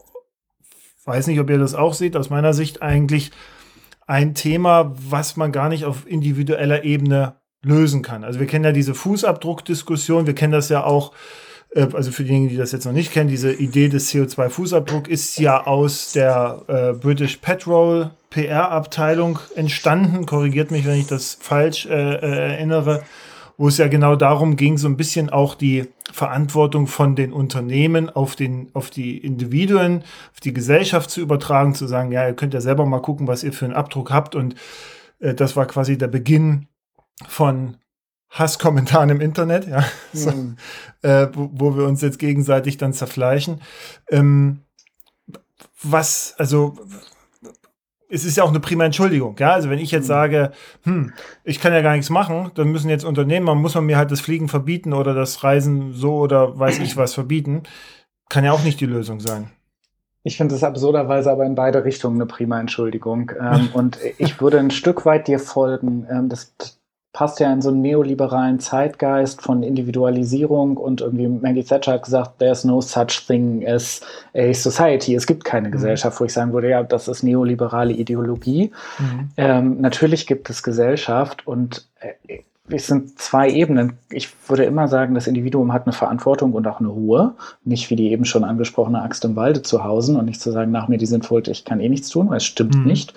[1.03, 3.31] weiß nicht, ob ihr das auch seht, aus meiner Sicht eigentlich
[4.07, 8.23] ein Thema, was man gar nicht auf individueller Ebene lösen kann.
[8.23, 11.11] Also wir kennen ja diese Fußabdruckdiskussion, wir kennen das ja auch
[11.75, 15.37] äh, also für diejenigen, die das jetzt noch nicht kennen, diese Idee des CO2-Fußabdruck ist
[15.37, 20.25] ja aus der äh, British Petrol PR-Abteilung entstanden.
[20.25, 23.03] Korrigiert mich, wenn ich das falsch äh, äh, erinnere
[23.57, 28.09] wo es ja genau darum ging, so ein bisschen auch die Verantwortung von den Unternehmen
[28.09, 32.53] auf, den, auf die Individuen, auf die Gesellschaft zu übertragen, zu sagen, ja, ihr könnt
[32.53, 34.35] ja selber mal gucken, was ihr für einen Abdruck habt.
[34.35, 34.55] Und
[35.19, 36.67] äh, das war quasi der Beginn
[37.27, 37.77] von
[38.35, 40.57] Hasskommentaren im Internet, ja, so, mhm.
[41.01, 43.61] äh, wo, wo, wir uns jetzt gegenseitig dann zerfleischen.
[44.09, 44.59] Ähm,
[45.81, 46.75] was, also,
[48.09, 49.53] es ist ja auch eine prima Entschuldigung, ja.
[49.53, 50.07] Also wenn ich jetzt mhm.
[50.07, 50.51] sage,
[50.83, 53.97] hm, ich kann ja gar nichts machen, dann müssen jetzt Unternehmen, man muss man mir
[53.97, 57.63] halt das Fliegen verbieten oder das Reisen so oder weiß ich was verbieten,
[58.29, 59.49] kann ja auch nicht die Lösung sein.
[60.23, 63.31] Ich finde es absurderweise aber in beide Richtungen eine prima Entschuldigung.
[63.39, 66.05] Ähm, und ich würde ein Stück weit dir folgen.
[66.09, 66.53] Ähm, das,
[67.15, 72.39] passt ja in so einen neoliberalen Zeitgeist von Individualisierung und irgendwie Maggie Thatcher hat gesagt,
[72.39, 74.01] there's no such thing as
[74.35, 75.15] a society.
[75.15, 75.71] Es gibt keine mhm.
[75.71, 78.69] Gesellschaft, wo ich sagen würde, ja, das ist neoliberale Ideologie.
[78.99, 79.29] Mhm.
[79.37, 83.93] Ähm, natürlich gibt es Gesellschaft und äh, es sind zwei Ebenen.
[84.11, 87.35] Ich würde immer sagen, das Individuum hat eine Verantwortung und auch eine Ruhe.
[87.63, 90.71] Nicht wie die eben schon angesprochene Axt im Walde zu Hause und nicht zu sagen,
[90.71, 92.87] nach mir die sind Sintflut, ich kann eh nichts tun, weil es stimmt mhm.
[92.87, 93.13] nicht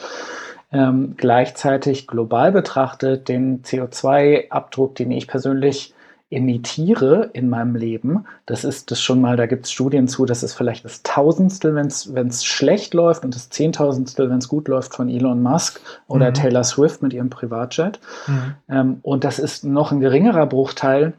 [0.73, 5.95] ähm, gleichzeitig global betrachtet den CO2-Abdruck, den ich persönlich
[6.31, 10.43] emittiere in meinem Leben, das ist das schon mal, da gibt es Studien zu, das
[10.43, 14.95] ist vielleicht das Tausendstel, wenn es schlecht läuft und das Zehntausendstel, wenn es gut läuft
[14.95, 16.35] von Elon Musk oder mhm.
[16.35, 17.99] Taylor Swift mit ihrem Privatjet.
[18.27, 18.55] Mhm.
[18.69, 21.15] Ähm, und das ist noch ein geringerer Bruchteil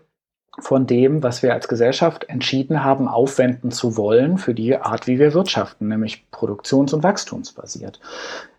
[0.57, 5.19] von dem, was wir als Gesellschaft entschieden haben, aufwenden zu wollen für die Art, wie
[5.19, 7.99] wir wirtschaften, nämlich produktions- und wachstumsbasiert.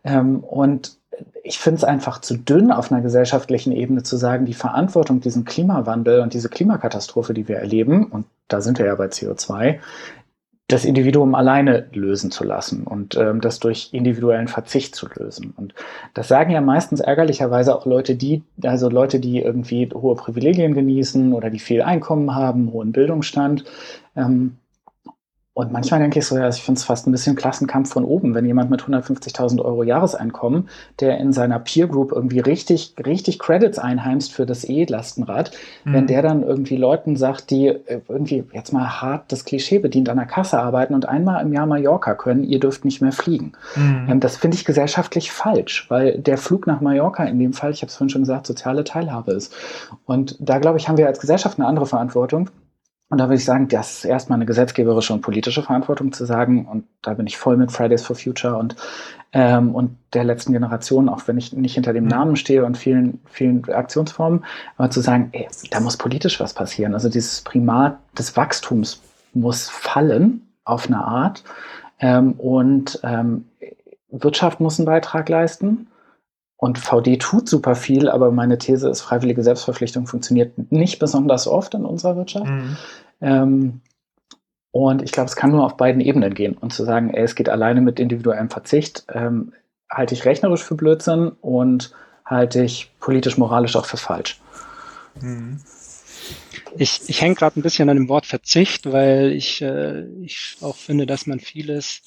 [0.05, 0.97] Ähm, und
[1.43, 5.45] ich finde es einfach zu dünn, auf einer gesellschaftlichen Ebene zu sagen, die Verantwortung, diesen
[5.45, 9.79] Klimawandel und diese Klimakatastrophe, die wir erleben, und da sind wir ja bei CO2,
[10.73, 15.53] das Individuum alleine lösen zu lassen und ähm, das durch individuellen Verzicht zu lösen.
[15.57, 15.75] Und
[16.15, 21.33] das sagen ja meistens ärgerlicherweise auch Leute, die, also Leute, die irgendwie hohe Privilegien genießen
[21.33, 23.65] oder die viel Einkommen haben, hohen Bildungsstand.
[24.15, 24.57] Ähm,
[25.53, 28.37] und manchmal denke ich so, ja, ich finde es fast ein bisschen Klassenkampf von oben,
[28.37, 30.69] wenn jemand mit 150.000 Euro Jahreseinkommen,
[31.01, 35.51] der in seiner Peer Group irgendwie richtig, richtig Credits einheimst für das E-Lastenrad,
[35.85, 35.93] mhm.
[35.93, 40.09] wenn der dann irgendwie Leuten sagt, die äh, irgendwie jetzt mal hart das Klischee bedient
[40.09, 43.53] an der Kasse arbeiten und einmal im Jahr Mallorca können, ihr dürft nicht mehr fliegen.
[43.75, 44.07] Mhm.
[44.09, 47.83] Ähm, das finde ich gesellschaftlich falsch, weil der Flug nach Mallorca in dem Fall, ich
[47.83, 49.53] habe es vorhin schon gesagt, soziale Teilhabe ist.
[50.07, 52.51] Und da glaube ich, haben wir als Gesellschaft eine andere Verantwortung
[53.11, 56.67] und da würde ich sagen, das ist erstmal eine gesetzgeberische und politische Verantwortung zu sagen.
[56.67, 58.77] Und da bin ich voll mit Fridays for Future und,
[59.33, 62.11] ähm, und der letzten Generation, auch wenn ich nicht hinter dem mhm.
[62.11, 64.45] Namen stehe und vielen, vielen Aktionsformen,
[64.77, 66.95] aber zu sagen, ey, da muss politisch was passieren.
[66.95, 69.03] Also dieses Primat des Wachstums
[69.35, 71.43] muss fallen auf eine Art.
[71.99, 73.47] Ähm, und ähm,
[74.13, 75.89] Wirtschaft muss einen Beitrag leisten.
[76.61, 81.73] Und VD tut super viel, aber meine These ist, freiwillige Selbstverpflichtung funktioniert nicht besonders oft
[81.73, 82.51] in unserer Wirtschaft.
[82.51, 82.77] Mhm.
[83.23, 83.81] Ähm,
[84.71, 86.53] und ich glaube, es kann nur auf beiden Ebenen gehen.
[86.53, 89.55] Und zu sagen, ey, es geht alleine mit individuellem Verzicht, ähm,
[89.91, 91.95] halte ich rechnerisch für Blödsinn und
[92.27, 94.39] halte ich politisch-moralisch auch für falsch.
[95.19, 95.61] Mhm.
[96.77, 100.77] Ich, ich hänge gerade ein bisschen an dem Wort Verzicht, weil ich, äh, ich auch
[100.77, 102.03] finde, dass man vieles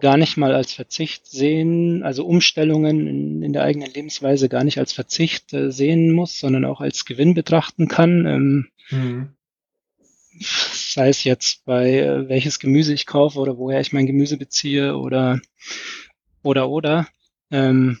[0.00, 4.78] gar nicht mal als Verzicht sehen, also Umstellungen in, in der eigenen Lebensweise gar nicht
[4.78, 8.26] als Verzicht äh, sehen muss, sondern auch als Gewinn betrachten kann.
[8.26, 9.28] Ähm, mhm.
[10.40, 14.96] Sei es jetzt bei äh, welches Gemüse ich kaufe oder woher ich mein Gemüse beziehe
[14.96, 15.40] oder
[16.42, 17.06] oder oder.
[17.50, 18.00] Ähm,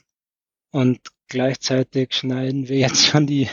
[0.72, 3.48] und gleichzeitig schneiden wir jetzt schon die,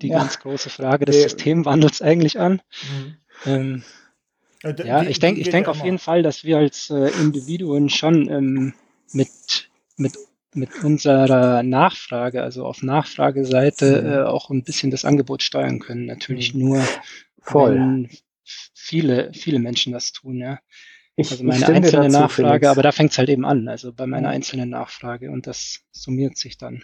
[0.00, 0.18] die ja.
[0.18, 2.62] ganz große Frage des Systemwandels eigentlich an.
[2.90, 3.16] Mhm.
[3.44, 4.01] Ähm, Äh,
[4.62, 8.74] ja, ich denke ich denk auf jeden Fall, dass wir als äh, Individuen schon ähm,
[9.12, 10.14] mit, mit,
[10.54, 14.08] mit unserer Nachfrage, also auf Nachfrageseite, mhm.
[14.08, 16.06] äh, auch ein bisschen das Angebot steuern können.
[16.06, 16.60] Natürlich mhm.
[16.60, 16.84] nur,
[17.40, 17.74] Voll.
[17.74, 18.10] wenn
[18.74, 20.60] viele, viele Menschen das tun, ja.
[21.14, 22.66] Ich, also meine einzelne dazu, Nachfrage, Felix.
[22.68, 26.38] aber da fängt es halt eben an, also bei meiner einzelnen Nachfrage und das summiert
[26.38, 26.82] sich dann.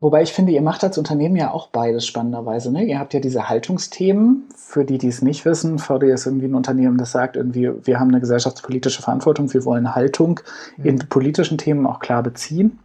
[0.00, 2.72] Wobei ich finde, ihr macht als Unternehmen ja auch beides spannenderweise.
[2.72, 2.84] Ne?
[2.84, 5.78] Ihr habt ja diese Haltungsthemen, für die, die es nicht wissen.
[5.78, 9.94] VD ist irgendwie ein Unternehmen, das sagt irgendwie, wir haben eine gesellschaftspolitische Verantwortung, wir wollen
[9.94, 10.40] Haltung
[10.78, 10.84] mhm.
[10.86, 12.78] in politischen Themen auch klar beziehen.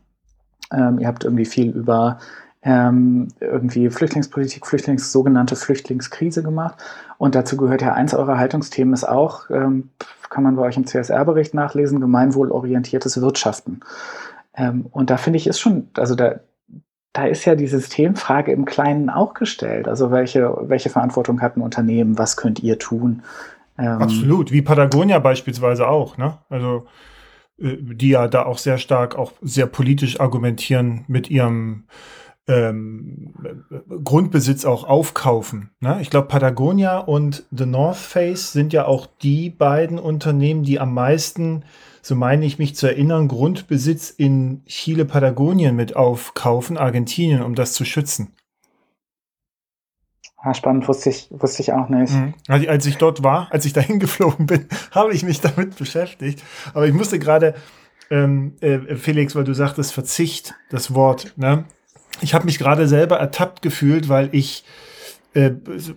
[0.74, 2.20] Ähm, ihr habt irgendwie viel über
[2.64, 6.76] ähm, irgendwie Flüchtlingspolitik, Flüchtlings, sogenannte Flüchtlingskrise gemacht.
[7.18, 9.92] Und dazu gehört ja eins eurer Haltungsthemen ist auch, ähm,
[10.30, 13.82] kann man bei euch im CSR-Bericht nachlesen, gemeinwohlorientiertes Wirtschaften.
[14.56, 16.40] Ähm, und da finde ich, ist schon, also da,
[17.16, 19.88] da ist ja die Systemfrage im Kleinen auch gestellt.
[19.88, 22.18] Also welche, welche Verantwortung hat ein Unternehmen?
[22.18, 23.24] Was könnt ihr tun?
[23.78, 26.18] Ähm, Absolut, wie Patagonia beispielsweise auch.
[26.18, 26.38] Ne?
[26.50, 26.88] Also
[27.58, 31.86] äh, die ja da auch sehr stark, auch sehr politisch argumentieren mit ihrem
[32.48, 33.34] ähm,
[34.04, 35.72] Grundbesitz auch aufkaufen.
[35.80, 36.00] Ne?
[36.02, 40.94] Ich glaube, Patagonia und The North Face sind ja auch die beiden Unternehmen, die am
[40.94, 41.64] meisten
[42.06, 47.74] so meine ich mich zu erinnern, Grundbesitz in Chile, Patagonien mit aufkaufen, Argentinien, um das
[47.74, 48.32] zu schützen.
[50.38, 52.14] Ah, spannend, wusste ich, wusste ich auch nicht.
[52.14, 52.36] Mhm.
[52.48, 56.44] Als ich dort war, als ich dahin geflogen bin, habe ich mich damit beschäftigt.
[56.76, 57.56] Aber ich musste gerade,
[58.12, 61.66] ähm, äh, Felix, weil du sagtest, Verzicht, das Wort, ne?
[62.22, 64.64] Ich habe mich gerade selber ertappt gefühlt, weil ich
[65.34, 65.52] äh,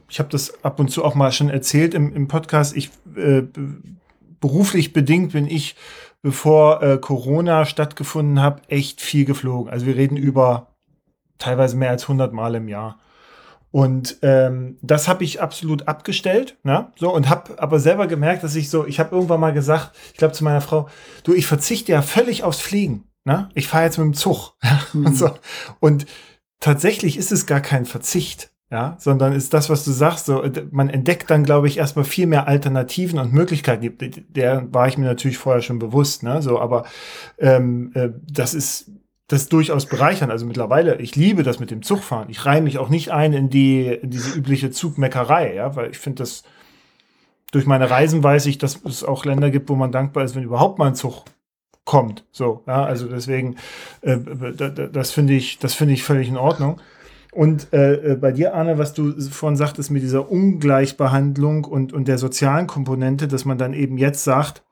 [0.09, 2.77] ich habe das ab und zu auch mal schon erzählt im, im Podcast.
[2.77, 3.43] Ich äh,
[4.41, 5.77] beruflich bedingt bin ich,
[6.23, 9.73] bevor äh, Corona stattgefunden hat, echt viel geflogen.
[9.73, 10.75] Also wir reden über
[11.39, 12.99] teilweise mehr als 100 Mal im Jahr.
[13.71, 16.91] Und ähm, das habe ich absolut abgestellt, ne?
[16.97, 20.19] So und habe aber selber gemerkt, dass ich so, ich habe irgendwann mal gesagt, ich
[20.19, 20.89] glaube zu meiner Frau,
[21.23, 23.51] du, ich verzichte ja völlig aufs Fliegen, ne?
[23.55, 24.55] Ich fahre jetzt mit dem Zug
[24.93, 25.07] mhm.
[25.07, 25.31] und so.
[25.79, 26.07] Und
[26.59, 30.89] tatsächlich ist es gar kein Verzicht, ja, sondern ist das, was du sagst, so, man
[30.89, 33.97] entdeckt dann, glaube ich, erstmal viel mehr Alternativen und Möglichkeiten.
[34.29, 36.85] Der war ich mir natürlich vorher schon bewusst, ne, so, aber
[37.39, 38.91] ähm, äh, das ist
[39.31, 40.31] das ist durchaus bereichern.
[40.31, 42.31] Also mittlerweile, ich liebe das mit dem Zugfahren.
[42.31, 45.99] Ich reihe mich auch nicht ein in die in diese übliche Zugmeckerei, ja, weil ich
[45.99, 46.45] finde das
[47.51, 50.45] durch meine Reisen weiß ich, dass es auch Länder gibt, wo man dankbar ist, wenn
[50.45, 51.25] überhaupt mal ein Zug
[51.89, 52.27] kommt.
[52.33, 53.57] So, ja, also deswegen,
[54.03, 54.19] äh,
[54.93, 56.83] das finde ich, das finde ich völlig in Ordnung.
[57.33, 62.07] Und äh, äh, bei dir, Arne, was du vorhin sagtest mit dieser Ungleichbehandlung und, und
[62.07, 64.63] der sozialen Komponente, dass man dann eben jetzt sagt,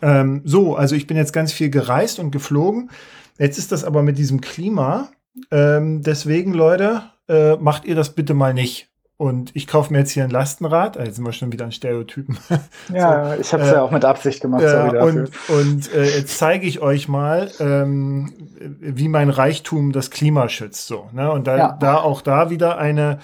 [0.00, 2.90] ähm, so, also ich bin jetzt ganz viel gereist und geflogen.
[3.38, 5.10] Jetzt ist das aber mit diesem Klima.
[5.50, 8.89] Ähm, deswegen, Leute, äh, macht ihr das bitte mal nicht
[9.20, 12.38] und ich kaufe mir jetzt hier ein Lastenrad, also sind wir schon wieder an Stereotypen.
[12.90, 14.62] Ja, so, ich habe es äh, ja auch mit Absicht gemacht.
[14.62, 15.02] Dafür.
[15.02, 18.32] Und, und äh, jetzt zeige ich euch mal, ähm,
[18.80, 20.86] wie mein Reichtum das Klima schützt.
[20.86, 21.30] So, ne?
[21.30, 21.76] Und da, ja.
[21.78, 23.18] da auch da wieder eine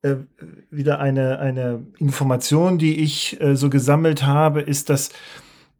[0.00, 0.16] äh,
[0.70, 5.10] wieder eine, eine Information, die ich äh, so gesammelt habe, ist, dass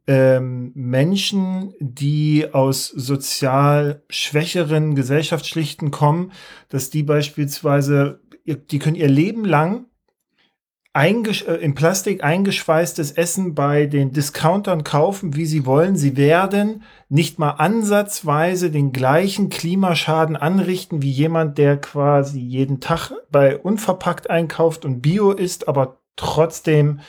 [0.07, 6.33] ähm, Menschen, die aus sozial schwächeren Gesellschaftsschichten kommen,
[6.69, 9.87] dass die beispielsweise die können ihr Leben lang
[10.95, 11.11] äh,
[11.61, 15.97] in Plastik eingeschweißtes Essen bei den Discountern kaufen, wie sie wollen.
[15.97, 23.11] Sie werden nicht mal ansatzweise den gleichen Klimaschaden anrichten wie jemand, der quasi jeden Tag
[23.31, 27.01] bei unverpackt einkauft und Bio isst, aber trotzdem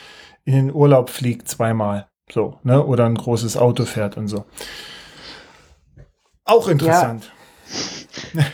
[0.44, 2.08] in den Urlaub fliegt zweimal.
[2.28, 2.84] So, ne?
[2.84, 4.46] Oder ein großes Auto fährt und so.
[6.44, 7.32] Auch interessant.
[8.32, 8.44] Ja.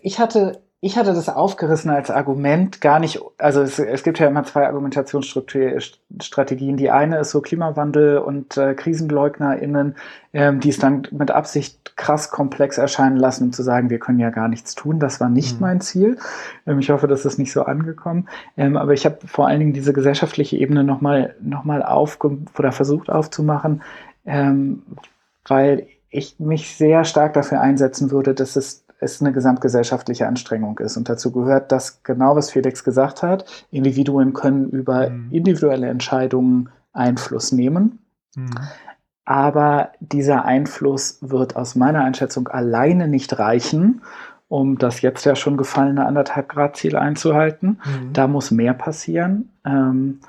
[0.00, 4.28] Ich hatte ich hatte das aufgerissen als Argument gar nicht, also es, es gibt ja
[4.28, 6.76] immer zwei Argumentationsstrategien.
[6.76, 9.96] Die eine ist so Klimawandel und äh, KrisenleugnerInnen,
[10.32, 14.20] ähm, die es dann mit Absicht krass komplex erscheinen lassen, um zu sagen, wir können
[14.20, 15.00] ja gar nichts tun.
[15.00, 15.60] Das war nicht mhm.
[15.60, 16.16] mein Ziel.
[16.64, 18.28] Ähm, ich hoffe, das ist nicht so angekommen.
[18.56, 22.70] Ähm, aber ich habe vor allen Dingen diese gesellschaftliche Ebene nochmal noch mal aufge oder
[22.70, 23.82] versucht aufzumachen,
[24.26, 24.82] ähm,
[25.44, 30.96] weil ich mich sehr stark dafür einsetzen würde, dass es es eine gesamtgesellschaftliche Anstrengung ist.
[30.96, 33.44] Und dazu gehört das genau, was Felix gesagt hat.
[33.70, 35.30] Individuen können über mhm.
[35.30, 38.00] individuelle Entscheidungen Einfluss nehmen.
[38.34, 38.50] Mhm.
[39.24, 44.02] Aber dieser Einfluss wird aus meiner Einschätzung alleine nicht reichen,
[44.48, 47.80] um das jetzt ja schon gefallene anderthalb Grad Ziel einzuhalten.
[47.84, 48.12] Mhm.
[48.14, 49.50] Da muss mehr passieren.
[49.64, 50.20] Ähm,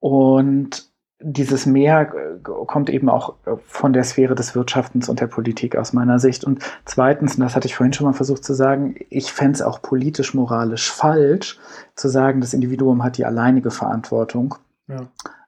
[0.00, 0.87] und
[1.20, 5.76] dieses Mehr äh, kommt eben auch äh, von der Sphäre des Wirtschaftens und der Politik
[5.76, 6.44] aus meiner Sicht.
[6.44, 9.62] Und zweitens, und das hatte ich vorhin schon mal versucht zu sagen, ich fände es
[9.62, 11.58] auch politisch, moralisch falsch,
[11.96, 14.54] zu sagen, das Individuum hat die alleinige Verantwortung
[14.88, 15.06] ja.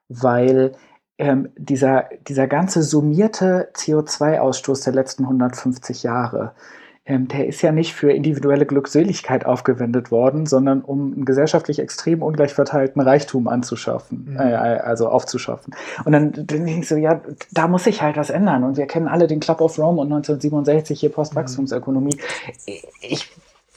[0.08, 0.72] weil
[1.18, 6.54] ähm, dieser, dieser ganze summierte CO2-Ausstoß der letzten 150 Jahre,
[7.18, 12.54] der ist ja nicht für individuelle Glückseligkeit aufgewendet worden, sondern um einen gesellschaftlich extrem ungleich
[12.54, 14.36] verteilten Reichtum anzuschaffen, mhm.
[14.36, 15.74] äh, also aufzuschaffen.
[16.04, 17.20] Und dann denke ich so, ja,
[17.50, 18.64] da muss sich halt was ändern.
[18.64, 22.16] Und wir kennen alle den Club of Rome und 1967 hier Postwachstumsökonomie.
[23.00, 23.30] Ich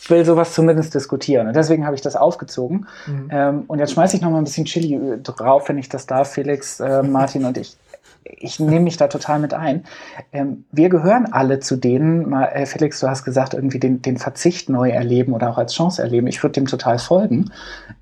[0.07, 1.47] will sowas zumindest diskutieren.
[1.47, 2.87] Und deswegen habe ich das aufgezogen.
[3.07, 3.29] Mhm.
[3.31, 6.33] Ähm, und jetzt schmeiße ich noch mal ein bisschen Chili drauf, wenn ich das darf,
[6.33, 7.77] Felix, äh, Martin und ich.
[8.25, 9.83] Ich nehme mich da total mit ein.
[10.31, 14.17] Ähm, wir gehören alle zu denen, mal, äh, Felix, du hast gesagt, irgendwie den, den
[14.17, 16.27] Verzicht neu erleben oder auch als Chance erleben.
[16.27, 17.51] Ich würde dem total folgen.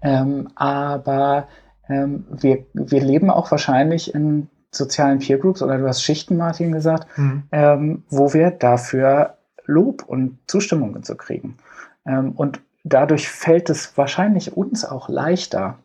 [0.02, 1.48] Ähm, aber
[1.90, 6.72] ähm, wir, wir leben auch wahrscheinlich in sozialen Peer Groups oder du hast Schichten, Martin,
[6.72, 7.44] gesagt, mhm.
[7.52, 11.58] ähm, wo wir dafür Lob und Zustimmung zu kriegen.
[12.06, 15.80] Ähm, und dadurch fällt es wahrscheinlich uns auch leichter,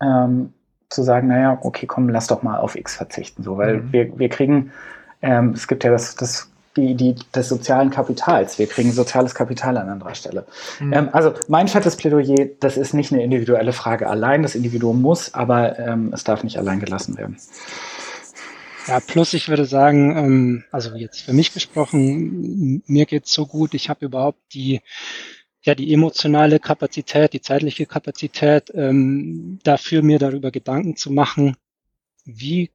[0.00, 0.54] ähm,
[0.90, 3.92] zu sagen, naja, okay, komm, lass doch mal auf X verzichten, so, weil mhm.
[3.92, 4.72] wir, wir kriegen,
[5.22, 8.58] ähm, es gibt ja das, das die, die, des sozialen Kapitals.
[8.58, 10.46] Wir kriegen soziales Kapital an anderer Stelle.
[10.78, 10.92] Mhm.
[10.92, 14.42] Ähm, also mein fettes Plädoyer, das ist nicht eine individuelle Frage allein.
[14.42, 17.36] Das Individuum muss, aber ähm, es darf nicht allein gelassen werden.
[18.86, 23.74] Ja, plus ich würde sagen, ähm, also jetzt für mich gesprochen, mir geht's so gut,
[23.74, 24.80] ich habe überhaupt die
[25.68, 31.56] ja die emotionale Kapazität, die zeitliche Kapazität, ähm, dafür mir darüber Gedanken zu machen,
[32.24, 32.70] wie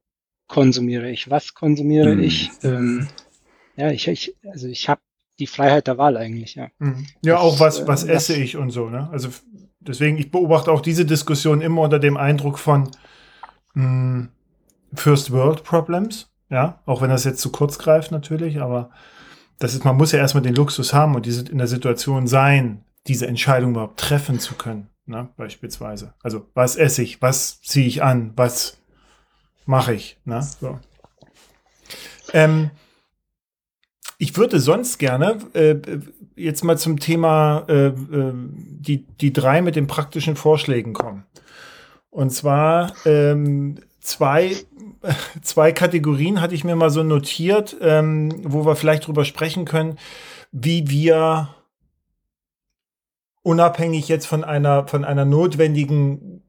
[0.46, 2.22] konsumiere ich, was konsumiere mhm.
[2.22, 2.50] ich.
[2.62, 3.08] Ähm,
[3.76, 5.00] ja, ich, ich also ich habe
[5.38, 6.68] die Freiheit der Wahl eigentlich, ja.
[6.78, 7.06] Mhm.
[7.22, 9.08] Ja, auch was, was äh, esse ich und so, ne?
[9.10, 9.30] Also
[9.80, 12.90] deswegen, ich beobachte auch diese Diskussion immer unter dem Eindruck von,
[13.74, 14.28] mh, hm,
[14.94, 18.90] First World Problems, ja, auch wenn das jetzt zu kurz greift natürlich, aber
[19.58, 22.84] das ist, man muss ja erstmal den Luxus haben und diese in der Situation sein,
[23.06, 26.14] diese Entscheidung überhaupt treffen zu können, ne, beispielsweise.
[26.22, 28.78] Also, was esse ich, was ziehe ich an, was
[29.66, 30.78] mache ich, ne, so.
[32.32, 32.70] Ähm,
[34.18, 35.76] ich würde sonst gerne äh,
[36.36, 41.24] jetzt mal zum Thema äh, äh, die, die drei mit den praktischen Vorschlägen kommen.
[42.10, 44.56] Und zwar ähm, zwei
[45.42, 49.98] zwei Kategorien hatte ich mir mal so notiert, ähm, wo wir vielleicht drüber sprechen können,
[50.52, 51.54] wie wir
[53.42, 56.42] unabhängig jetzt von einer, von einer notwendigen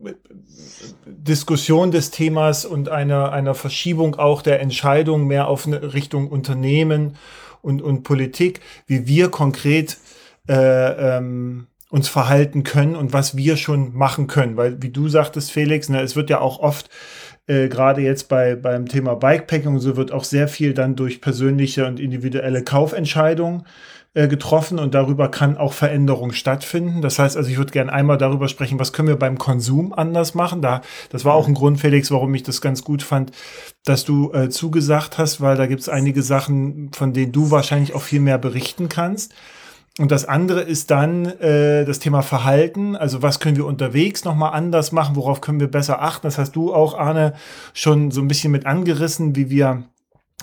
[1.06, 7.18] Diskussion des Themas und einer, einer Verschiebung auch der Entscheidung mehr auf eine Richtung Unternehmen
[7.62, 9.98] und, und Politik, wie wir konkret
[10.48, 14.58] äh, ähm, uns verhalten können und was wir schon machen können.
[14.58, 16.90] Weil, wie du sagtest, Felix, ne, es wird ja auch oft
[17.48, 21.22] äh, gerade jetzt bei, beim Thema Bikepacking und so wird auch sehr viel dann durch
[21.22, 23.66] persönliche und individuelle Kaufentscheidungen
[24.16, 27.02] äh, getroffen und darüber kann auch Veränderung stattfinden.
[27.02, 30.34] Das heißt also, ich würde gerne einmal darüber sprechen, was können wir beim Konsum anders
[30.34, 30.62] machen.
[30.62, 33.32] Da, das war auch ein Grund, Felix, warum ich das ganz gut fand,
[33.84, 37.94] dass du äh, zugesagt hast, weil da gibt es einige Sachen, von denen du wahrscheinlich
[37.94, 39.36] auch viel mehr berichten kannst.
[39.98, 42.98] Und das andere ist dann äh, das Thema Verhalten.
[42.98, 45.16] Also was können wir unterwegs nochmal anders machen?
[45.16, 46.28] Worauf können wir besser achten?
[46.28, 47.34] Das hast du auch, Arne,
[47.74, 49.84] schon so ein bisschen mit angerissen, wie wir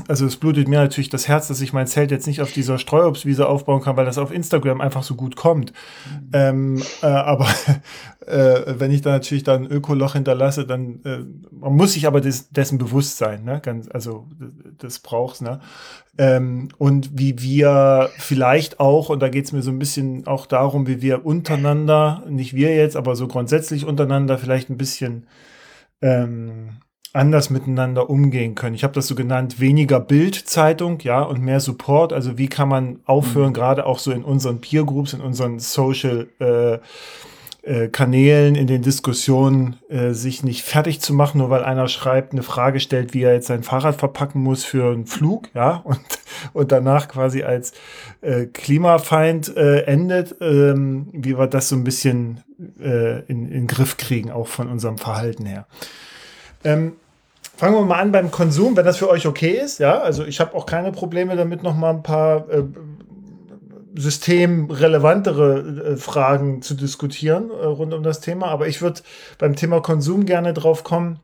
[0.09, 2.79] also es blutet mir natürlich das Herz, dass ich mein Zelt jetzt nicht auf dieser
[2.79, 5.75] Streuobstwiese aufbauen kann, weil das auf Instagram einfach so gut kommt.
[6.09, 6.31] Mhm.
[6.33, 7.47] Ähm, äh, aber
[8.27, 11.19] äh, wenn ich da natürlich dann ein Ökoloch hinterlasse, dann äh,
[11.51, 13.61] man muss sich aber des, dessen bewusst sein, ne?
[13.63, 14.27] Ganz, also
[14.79, 15.61] das braucht's, ne?
[16.17, 20.87] Ähm, und wie wir vielleicht auch, und da geht's mir so ein bisschen auch darum,
[20.87, 25.27] wie wir untereinander, nicht wir jetzt, aber so grundsätzlich untereinander vielleicht ein bisschen
[26.01, 26.82] ähm,
[27.13, 28.75] anders miteinander umgehen können.
[28.75, 32.13] Ich habe das so genannt, weniger Bildzeitung, ja, und mehr Support.
[32.13, 33.55] Also wie kann man aufhören, mhm.
[33.55, 36.79] gerade auch so in unseren Peer Groups, in unseren Social äh,
[37.65, 42.33] äh, Kanälen, in den Diskussionen, äh, sich nicht fertig zu machen, nur weil einer schreibt,
[42.33, 46.01] eine Frage stellt, wie er jetzt sein Fahrrad verpacken muss für einen Flug, ja, und,
[46.55, 47.73] und danach quasi als
[48.23, 52.41] äh, Klimafeind äh, endet, ähm, wie wir das so ein bisschen
[52.81, 55.67] äh, in, in den Griff kriegen, auch von unserem Verhalten her.
[56.65, 56.95] Ähm,
[57.57, 59.79] Fangen wir mal an beim Konsum, wenn das für euch okay ist.
[59.79, 62.65] Ja, also ich habe auch keine Probleme damit, noch mal ein paar äh,
[63.95, 68.47] systemrelevantere äh, Fragen zu diskutieren äh, rund um das Thema.
[68.49, 69.03] Aber ich würde
[69.39, 71.21] beim Thema Konsum gerne drauf kommen.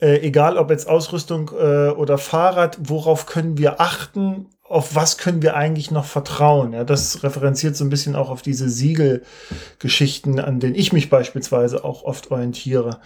[0.00, 4.46] Äh, egal ob jetzt Ausrüstung äh, oder Fahrrad, worauf können wir achten?
[4.62, 6.72] Auf was können wir eigentlich noch vertrauen?
[6.72, 11.84] Ja, das referenziert so ein bisschen auch auf diese Siegelgeschichten, an denen ich mich beispielsweise
[11.84, 13.00] auch oft orientiere.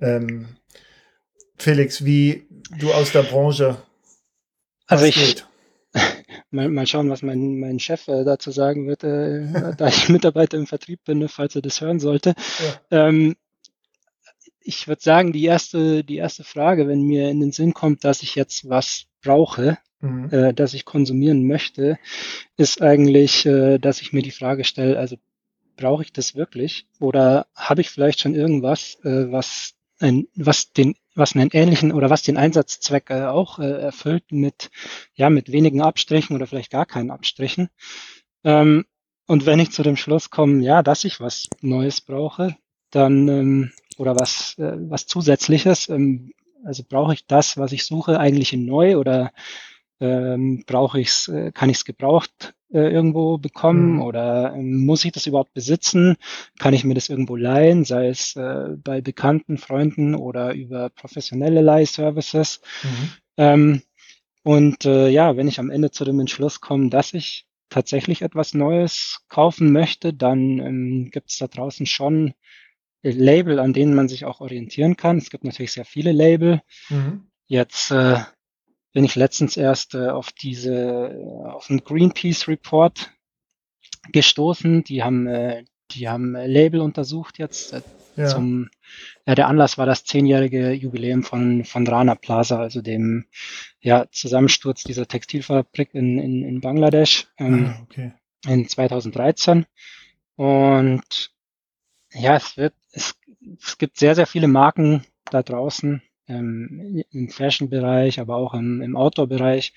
[0.00, 0.48] Ähm,
[1.58, 2.46] Felix, wie
[2.78, 3.78] du aus der Branche.
[4.86, 5.14] Also ich.
[5.14, 5.46] Geht.
[6.50, 10.56] Mal, mal schauen, was mein, mein Chef äh, dazu sagen wird, äh, da ich Mitarbeiter
[10.56, 12.34] im Vertrieb bin, falls er das hören sollte.
[12.90, 13.08] Ja.
[13.08, 13.36] Ähm,
[14.60, 18.22] ich würde sagen, die erste, die erste Frage, wenn mir in den Sinn kommt, dass
[18.22, 20.30] ich jetzt was brauche, mhm.
[20.30, 21.98] äh, dass ich konsumieren möchte,
[22.56, 25.16] ist eigentlich, äh, dass ich mir die Frage stelle, also
[25.76, 26.86] brauche ich das wirklich?
[26.98, 32.10] Oder habe ich vielleicht schon irgendwas, äh, was ein, was den, was einen ähnlichen oder
[32.10, 34.70] was den Einsatzzweck äh, auch äh, erfüllt mit,
[35.14, 37.68] ja, mit wenigen Abstrichen oder vielleicht gar keinen Abstrichen.
[38.44, 38.84] Ähm,
[39.26, 42.56] und wenn ich zu dem Schluss komme, ja, dass ich was Neues brauche,
[42.90, 46.32] dann ähm, oder was, äh, was Zusätzliches, ähm,
[46.64, 49.32] also brauche ich das, was ich suche, eigentlich neu oder
[50.00, 54.02] ähm, brauche ich's, äh, kann ich es gebraucht äh, irgendwo bekommen mhm.
[54.02, 56.16] oder ähm, muss ich das überhaupt besitzen?
[56.58, 61.60] Kann ich mir das irgendwo leihen, sei es äh, bei bekannten Freunden oder über professionelle
[61.60, 62.60] Leihservices?
[62.82, 63.08] Mhm.
[63.36, 63.82] Ähm,
[64.42, 68.54] und äh, ja, wenn ich am Ende zu dem Entschluss komme, dass ich tatsächlich etwas
[68.54, 72.34] Neues kaufen möchte, dann ähm, gibt es da draußen schon
[73.02, 75.18] Label, an denen man sich auch orientieren kann.
[75.18, 76.62] Es gibt natürlich sehr viele Label.
[76.88, 77.28] Mhm.
[77.46, 78.20] Jetzt äh,
[78.96, 83.12] bin ich letztens erst äh, auf diese, auf einen Greenpeace Report
[84.10, 84.84] gestoßen.
[84.84, 87.82] Die haben, äh, die haben Label untersucht jetzt äh,
[88.16, 88.24] ja.
[88.24, 88.70] zum,
[89.26, 93.26] ja, der Anlass war das zehnjährige Jubiläum von, von Rana Plaza, also dem,
[93.80, 98.12] ja, Zusammensturz dieser Textilfabrik in, in, in Bangladesch, ähm, ah, okay.
[98.46, 99.66] in 2013.
[100.36, 101.34] Und
[102.14, 103.14] ja, es wird, es,
[103.62, 108.96] es gibt sehr, sehr viele Marken da draußen, ähm, im Fashion-Bereich, aber auch im, im
[108.96, 109.72] Outdoor-Bereich,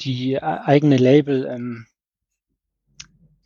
[0.00, 1.86] die äh, eigene Label, ähm,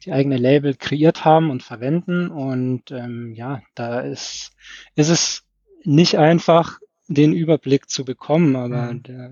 [0.04, 2.30] die eigene Label kreiert haben und verwenden.
[2.30, 4.52] Und ähm, ja, da ist,
[4.94, 5.42] ist es
[5.84, 6.78] nicht einfach,
[7.08, 9.02] den Überblick zu bekommen, aber mhm.
[9.02, 9.30] der,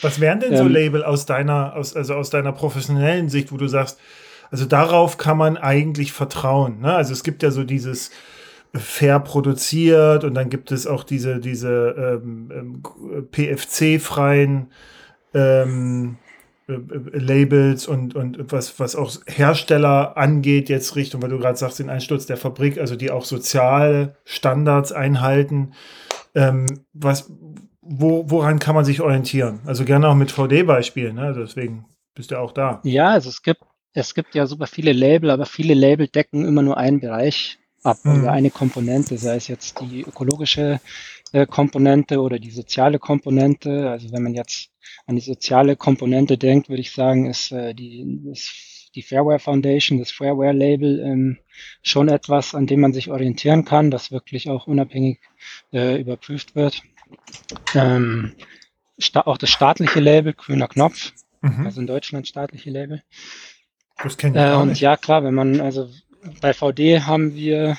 [0.00, 3.58] was wären denn so ähm, Label aus deiner, aus, also aus deiner professionellen Sicht, wo
[3.58, 4.00] du sagst,
[4.50, 6.80] also darauf kann man eigentlich vertrauen.
[6.80, 6.94] Ne?
[6.94, 8.10] Also es gibt ja so dieses
[8.74, 14.68] fair produziert und dann gibt es auch diese, diese ähm, ähm PFC-freien
[15.34, 16.16] ähm,
[16.68, 21.58] äh, äh, Labels und, und was, was auch Hersteller angeht, jetzt Richtung, weil du gerade
[21.58, 25.72] sagst, den Einsturz der Fabrik, also die auch soziale Standards einhalten.
[26.34, 27.30] Ähm, was,
[27.82, 29.60] wo, woran kann man sich orientieren?
[29.66, 31.34] Also gerne auch mit VD-Beispielen, ne?
[31.36, 32.80] Deswegen bist du auch da.
[32.84, 33.62] Ja, also es gibt,
[33.92, 37.98] es gibt ja super viele Label, aber viele Label decken immer nur einen Bereich ab
[38.04, 38.22] mhm.
[38.22, 40.80] oder eine Komponente, sei es jetzt die ökologische
[41.32, 43.90] äh, Komponente oder die soziale Komponente.
[43.90, 44.70] Also wenn man jetzt
[45.06, 49.98] an die soziale Komponente denkt, würde ich sagen, ist äh, die, ist die Fairware Foundation,
[49.98, 51.38] das Fairware Label ähm,
[51.82, 55.18] schon etwas, an dem man sich orientieren kann, das wirklich auch unabhängig
[55.72, 56.82] äh, überprüft wird.
[57.74, 58.34] Ähm,
[59.14, 61.66] auch das staatliche Label, grüner Knopf, mhm.
[61.66, 63.02] also in Deutschland staatliche Label.
[64.02, 65.88] Das kennt äh, und ja, klar, wenn man, also
[66.40, 67.76] bei VD haben wir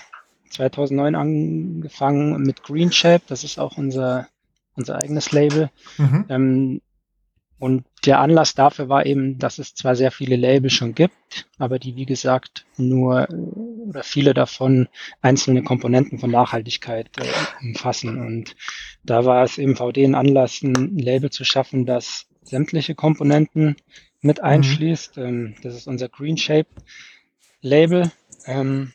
[0.49, 4.27] 2009 angefangen mit Green Shape, das ist auch unser,
[4.75, 5.69] unser eigenes Label.
[5.97, 6.25] Mhm.
[6.29, 6.81] Ähm,
[7.59, 11.79] und der Anlass dafür war eben, dass es zwar sehr viele Labels schon gibt, aber
[11.79, 13.27] die, wie gesagt, nur
[13.87, 14.89] oder viele davon
[15.21, 18.19] einzelne Komponenten von Nachhaltigkeit äh, umfassen.
[18.19, 18.57] Und
[19.03, 23.77] da war es eben VD ein Anlass, ein Label zu schaffen, das sämtliche Komponenten
[24.19, 24.43] mit mhm.
[24.43, 25.15] einschließt.
[25.15, 25.23] Mhm.
[25.23, 26.69] Ähm, das ist unser Green Shape
[27.61, 28.11] Label.
[28.45, 28.93] Ähm,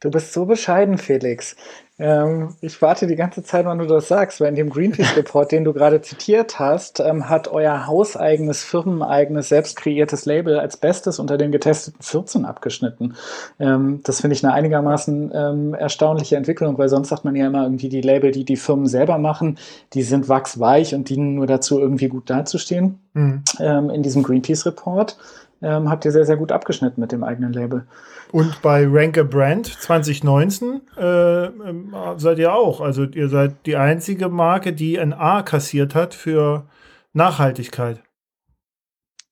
[0.00, 1.56] du bist so bescheiden, Felix.
[2.00, 5.64] Ähm, ich warte die ganze Zeit, wann du das sagst, weil in dem Greenpeace-Report, den
[5.64, 11.36] du gerade zitiert hast, ähm, hat euer hauseigenes, firmeneigenes, selbst kreiertes Label als Bestes unter
[11.36, 13.16] den getesteten 14 abgeschnitten.
[13.58, 17.64] Ähm, das finde ich eine einigermaßen ähm, erstaunliche Entwicklung, weil sonst sagt man ja immer
[17.64, 19.58] irgendwie, die Label, die die Firmen selber machen,
[19.92, 23.00] die sind wachsweich und dienen nur dazu, irgendwie gut dazustehen.
[23.14, 23.42] Mhm.
[23.58, 25.16] Ähm, in diesem Greenpeace-Report
[25.62, 27.86] ähm, habt ihr sehr, sehr gut abgeschnitten mit dem eigenen Label.
[28.30, 32.80] Und bei Rank a Brand 2019 äh, ähm, seid ihr auch.
[32.80, 36.66] Also ihr seid die einzige Marke, die ein A kassiert hat für
[37.12, 38.02] Nachhaltigkeit.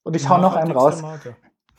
[0.03, 1.01] Und ich hau noch einen raus.
[1.01, 1.35] Marke.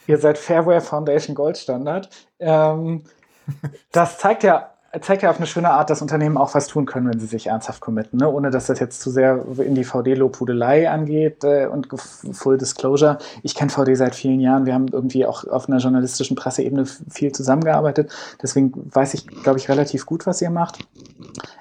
[0.07, 2.09] Ihr seid Fairware Foundation Gold Standard.
[2.38, 3.05] Ähm,
[3.92, 7.09] das zeigt ja zeigt ja auf eine schöne Art, dass Unternehmen auch was tun können,
[7.11, 8.30] wenn sie sich ernsthaft committen, ne?
[8.30, 11.89] ohne dass das jetzt zu sehr in die VD-Lobhudelei angeht äh, und
[12.32, 13.18] Full Disclosure.
[13.43, 14.64] Ich kenne VD seit vielen Jahren.
[14.64, 18.11] Wir haben irgendwie auch auf einer journalistischen Presseebene viel zusammengearbeitet.
[18.43, 20.78] Deswegen weiß ich, glaube ich, relativ gut, was ihr macht.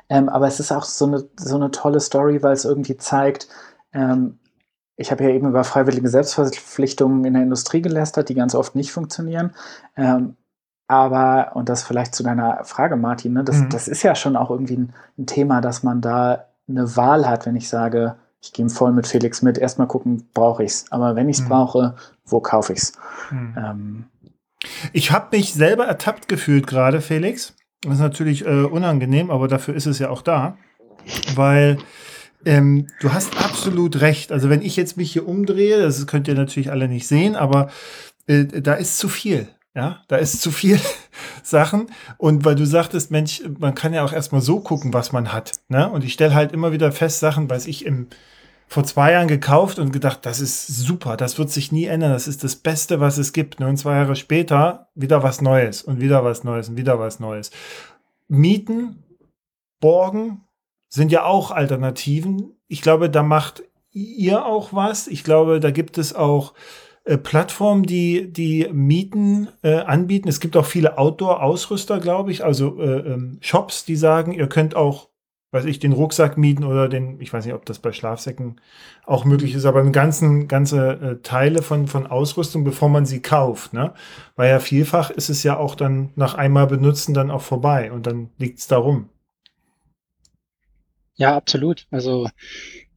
[0.09, 3.49] Ähm, aber es ist auch so eine, so eine tolle Story, weil es irgendwie zeigt,
[3.91, 4.39] ähm,
[4.95, 8.91] ich habe ja eben über freiwillige Selbstverpflichtungen in der Industrie gelästert, die ganz oft nicht
[8.91, 9.53] funktionieren.
[9.95, 10.38] Ähm,
[10.88, 13.69] aber, und das vielleicht zu deiner Frage, Martin, ne, das, mhm.
[13.69, 17.45] das ist ja schon auch irgendwie ein, ein, Thema, dass man da eine Wahl hat,
[17.45, 20.91] wenn ich sage, ich gehe voll mit Felix mit, erstmal gucken, brauche ich es.
[20.91, 21.49] Aber wenn ich es mhm.
[21.49, 22.93] brauche, wo kaufe ich es?
[23.31, 23.55] Mhm.
[23.57, 24.05] Ähm,
[24.93, 27.53] ich habe mich selber ertappt gefühlt gerade, Felix.
[27.81, 30.57] Das ist natürlich äh, unangenehm, aber dafür ist es ja auch da.
[31.35, 31.77] weil
[32.45, 34.31] ähm, du hast absolut recht.
[34.31, 37.69] Also wenn ich jetzt mich hier umdrehe, das könnt ihr natürlich alle nicht sehen, aber
[38.27, 39.47] äh, da ist zu viel.
[39.78, 40.80] Ja, da ist zu viel
[41.43, 41.91] Sachen.
[42.17, 45.51] Und weil du sagtest, Mensch, man kann ja auch erstmal so gucken, was man hat.
[45.69, 45.88] Ne?
[45.88, 48.07] Und ich stelle halt immer wieder fest, Sachen, weiß ich, im,
[48.67, 52.28] vor zwei Jahren gekauft und gedacht, das ist super, das wird sich nie ändern, das
[52.28, 53.61] ist das Beste, was es gibt.
[53.61, 57.51] Und zwei Jahre später wieder was Neues und wieder was Neues und wieder was Neues.
[58.28, 59.03] Mieten,
[59.80, 60.41] Borgen
[60.89, 62.57] sind ja auch Alternativen.
[62.67, 63.61] Ich glaube, da macht
[63.91, 65.07] ihr auch was.
[65.07, 66.55] Ich glaube, da gibt es auch
[67.08, 70.28] äh, Plattformen, die die Mieten äh, anbieten.
[70.30, 74.76] Es gibt auch viele Outdoor-Ausrüster, glaube ich, also äh, ähm, Shops, die sagen, ihr könnt
[74.76, 75.10] auch
[75.51, 78.60] weiß ich, den Rucksack mieten oder den, ich weiß nicht, ob das bei Schlafsäcken
[79.05, 83.22] auch möglich ist, aber einen ganzen, ganze äh, Teile von, von Ausrüstung, bevor man sie
[83.22, 83.93] kauft, ne?
[84.36, 88.05] Weil ja vielfach ist es ja auch dann nach einmal benutzen dann auch vorbei und
[88.05, 89.10] dann liegt es darum.
[91.16, 91.88] Ja, absolut.
[91.91, 92.30] Also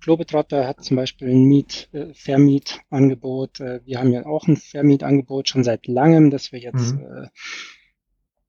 [0.01, 3.61] Globetrotter hat zum Beispiel ein Miet, äh, Vermietangebot.
[3.61, 7.29] Äh, wir haben ja auch ein Vermietangebot schon seit langem, das wir jetzt mhm.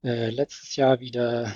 [0.04, 1.54] äh, äh letztes Jahr wieder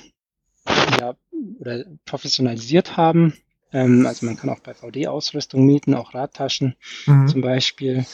[1.00, 1.16] ja,
[1.60, 3.34] oder professionalisiert haben.
[3.72, 6.76] Ähm, also man kann auch bei VD-Ausrüstung mieten, auch Radtaschen
[7.06, 7.28] mhm.
[7.28, 8.06] zum Beispiel.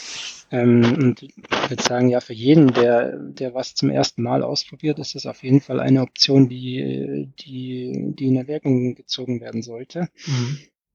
[0.50, 1.34] Ähm, und ich
[1.70, 5.44] würde sagen, ja, für jeden, der, der was zum ersten Mal ausprobiert, ist das auf
[5.44, 10.10] jeden Fall eine Option, die, die, die in Erwägung gezogen werden sollte.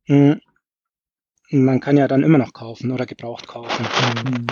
[0.06, 0.40] Mhm.
[1.50, 3.86] Man kann ja dann immer noch kaufen oder gebraucht kaufen.
[4.24, 4.46] Mhm.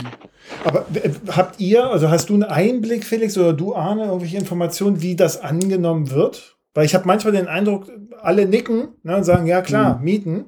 [0.64, 5.02] Aber äh, habt ihr, also hast du einen Einblick, Felix, oder du, Arne, irgendwelche Informationen,
[5.02, 6.56] wie das angenommen wird?
[6.72, 7.90] Weil ich habe manchmal den Eindruck,
[8.20, 10.04] alle nicken ne, und sagen, ja klar, mhm.
[10.04, 10.44] mieten.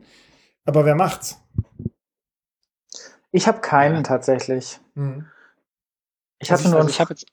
[0.64, 1.40] Aber wer macht's?
[3.32, 4.80] Ich habe keinen tatsächlich.
[4.94, 5.26] Mhm.
[6.38, 6.78] Ich hatte nur.
[6.78, 7.26] Also ich habe jetzt.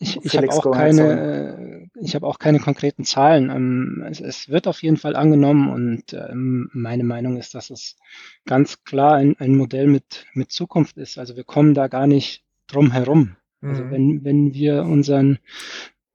[0.00, 3.50] Ich, ich habe auch keine, ich habe auch keine konkreten Zahlen.
[3.50, 7.96] Ähm, es, es, wird auf jeden Fall angenommen und ähm, meine Meinung ist, dass es
[8.44, 11.18] ganz klar ein, ein Modell mit, mit Zukunft ist.
[11.18, 13.36] Also wir kommen da gar nicht drum herum.
[13.60, 13.90] Also mhm.
[13.90, 15.38] wenn, wenn wir unseren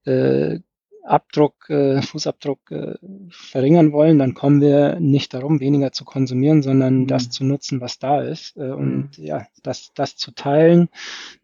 [0.05, 0.59] äh,
[1.03, 2.95] Abdruck, äh, Fußabdruck äh,
[3.29, 7.07] verringern wollen, dann kommen wir nicht darum, weniger zu konsumieren, sondern mhm.
[7.07, 9.23] das zu nutzen, was da ist äh, und mhm.
[9.23, 10.89] ja, das, das zu teilen.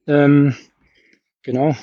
[0.08, 0.56] Ähm,
[1.42, 1.76] genau.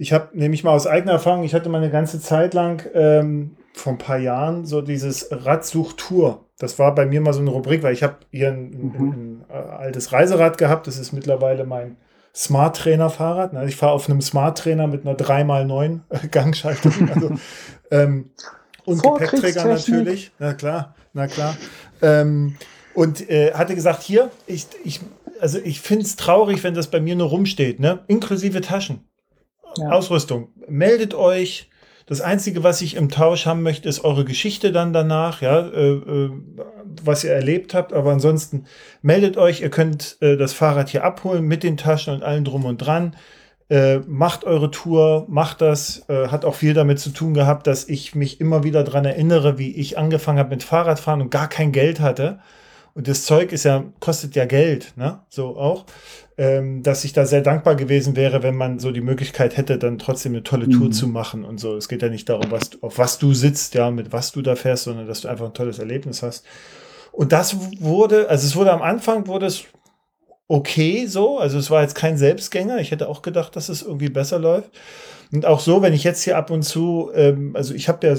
[0.00, 3.56] Ich habe nämlich mal aus eigener Erfahrung, ich hatte mal eine ganze Zeit lang ähm,
[3.72, 6.46] vor ein paar Jahren so dieses Radsuchtour.
[6.56, 8.94] Das war bei mir mal so eine Rubrik, weil ich habe hier ein, mhm.
[8.94, 10.86] ein, ein altes Reiserad gehabt.
[10.86, 11.96] Das ist mittlerweile mein
[12.34, 13.52] Smart Trainer Fahrrad.
[13.52, 13.66] Ne?
[13.66, 16.92] Ich fahre auf einem Smart Trainer mit einer 3x9 Gangschaltung.
[17.14, 17.30] Also,
[17.90, 18.30] ähm,
[18.84, 20.30] und Gepäckträger natürlich.
[20.38, 21.56] Na klar, na klar.
[22.00, 22.56] Ähm,
[22.94, 25.00] und äh, hatte gesagt, hier, ich, ich,
[25.40, 28.00] also ich finde es traurig, wenn das bei mir nur rumsteht, ne?
[28.06, 29.07] Inklusive Taschen.
[29.76, 29.90] Ja.
[29.90, 30.48] Ausrüstung.
[30.66, 31.68] Meldet euch,
[32.08, 35.90] das Einzige, was ich im Tausch haben möchte, ist eure Geschichte dann danach, ja, äh,
[35.90, 36.30] äh,
[37.04, 37.92] was ihr erlebt habt.
[37.92, 38.64] Aber ansonsten
[39.02, 42.64] meldet euch, ihr könnt äh, das Fahrrad hier abholen mit den Taschen und allem drum
[42.64, 43.14] und dran.
[43.68, 46.08] Äh, macht eure Tour, macht das.
[46.08, 49.58] Äh, hat auch viel damit zu tun gehabt, dass ich mich immer wieder daran erinnere,
[49.58, 52.38] wie ich angefangen habe mit Fahrradfahren und gar kein Geld hatte.
[52.98, 55.20] Und das Zeug ist ja, kostet ja Geld, ne?
[55.30, 55.86] So auch
[56.38, 59.98] ähm, dass ich da sehr dankbar gewesen wäre, wenn man so die Möglichkeit hätte, dann
[59.98, 60.92] trotzdem eine tolle Tour mhm.
[60.92, 61.76] zu machen und so.
[61.76, 64.54] Es geht ja nicht darum, was, auf was du sitzt, ja, mit was du da
[64.54, 66.46] fährst, sondern dass du einfach ein tolles Erlebnis hast.
[67.10, 69.64] Und das wurde, also es wurde am Anfang wurde es
[70.46, 72.78] okay so, also es war jetzt kein Selbstgänger.
[72.78, 74.70] Ich hätte auch gedacht, dass es irgendwie besser läuft.
[75.32, 78.16] Und auch so, wenn ich jetzt hier ab und zu, ähm, also ich habe ja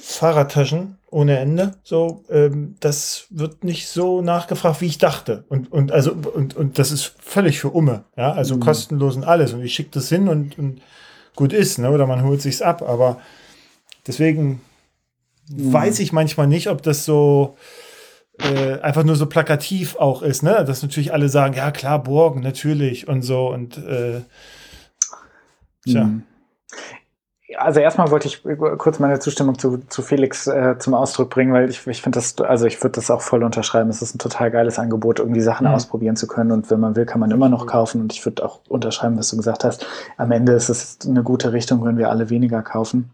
[0.00, 1.74] Fahrradtaschen ohne Ende.
[1.84, 5.44] So, ähm, das wird nicht so nachgefragt, wie ich dachte.
[5.48, 8.04] Und, und also, und, und das ist völlig für Umme.
[8.16, 8.60] Ja, also mhm.
[8.60, 9.52] kostenlos und alles.
[9.52, 10.80] Und ich schicke das hin und, und
[11.36, 11.90] gut ist, ne?
[11.90, 12.82] Oder man holt sich's ab.
[12.82, 13.20] Aber
[14.06, 14.62] deswegen
[15.50, 15.72] mhm.
[15.72, 17.56] weiß ich manchmal nicht, ob das so
[18.38, 20.64] äh, einfach nur so plakativ auch ist, ne?
[20.64, 24.22] Dass natürlich alle sagen, ja klar, Borgen, natürlich und so und äh,
[25.84, 26.04] tja.
[26.04, 26.22] Mhm
[27.56, 28.42] also erstmal wollte ich
[28.78, 32.38] kurz meine Zustimmung zu, zu Felix äh, zum Ausdruck bringen, weil ich, ich finde das,
[32.40, 33.90] also ich würde das auch voll unterschreiben.
[33.90, 35.74] Es ist ein total geiles Angebot, irgendwie Sachen mhm.
[35.74, 36.52] ausprobieren zu können.
[36.52, 38.00] Und wenn man will, kann man immer noch kaufen.
[38.00, 39.86] Und ich würde auch unterschreiben, was du gesagt hast.
[40.16, 43.10] Am Ende ist es eine gute Richtung, wenn wir alle weniger kaufen.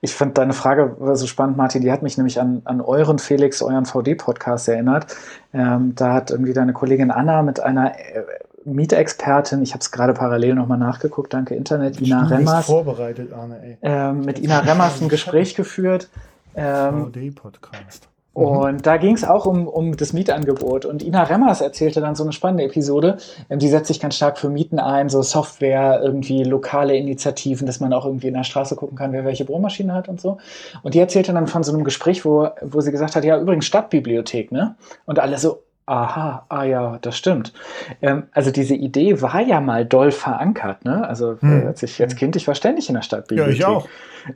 [0.00, 1.80] Ich fand deine Frage so spannend, Martin.
[1.80, 5.06] Die hat mich nämlich an, an euren Felix, euren VD-Podcast erinnert.
[5.52, 8.24] Ähm, da hat irgendwie deine Kollegin Anna mit einer äh,
[8.64, 12.66] Mietexpertin, ich habe es gerade parallel nochmal nachgeguckt, danke Internet, Ina Remmers.
[12.66, 13.78] vorbereitet, Arne, ey.
[13.82, 16.08] Ähm, mit Ina Remmers ein Gespräch geführt.
[16.56, 18.08] Ähm, VD-Podcast.
[18.34, 20.84] Und da ging es auch um, um das Mietangebot.
[20.84, 23.18] Und Ina Remmers erzählte dann so eine spannende Episode.
[23.48, 27.78] Ähm, die setzt sich ganz stark für Mieten ein, so Software, irgendwie lokale Initiativen, dass
[27.78, 30.38] man auch irgendwie in der Straße gucken kann, wer welche Bohrmaschine hat und so.
[30.82, 33.66] Und die erzählte dann von so einem Gespräch, wo, wo sie gesagt hat, ja, übrigens
[33.66, 34.74] Stadtbibliothek, ne?
[35.06, 37.52] Und alle so, Aha, ah ja, das stimmt.
[38.00, 41.06] Ähm, also diese Idee war ja mal doll verankert, ne?
[41.06, 41.66] Also hm.
[41.66, 43.58] als ich als Kind, ich war ständig in der Stadtbibliothek.
[43.58, 43.88] Ja, ich auch.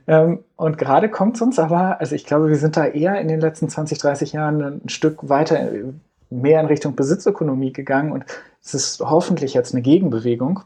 [0.07, 3.27] Ähm, und gerade kommt es uns aber, also ich glaube, wir sind da eher in
[3.27, 5.59] den letzten 20, 30 Jahren ein Stück weiter,
[6.29, 8.25] mehr in Richtung Besitzökonomie gegangen und
[8.63, 10.61] es ist hoffentlich jetzt eine Gegenbewegung.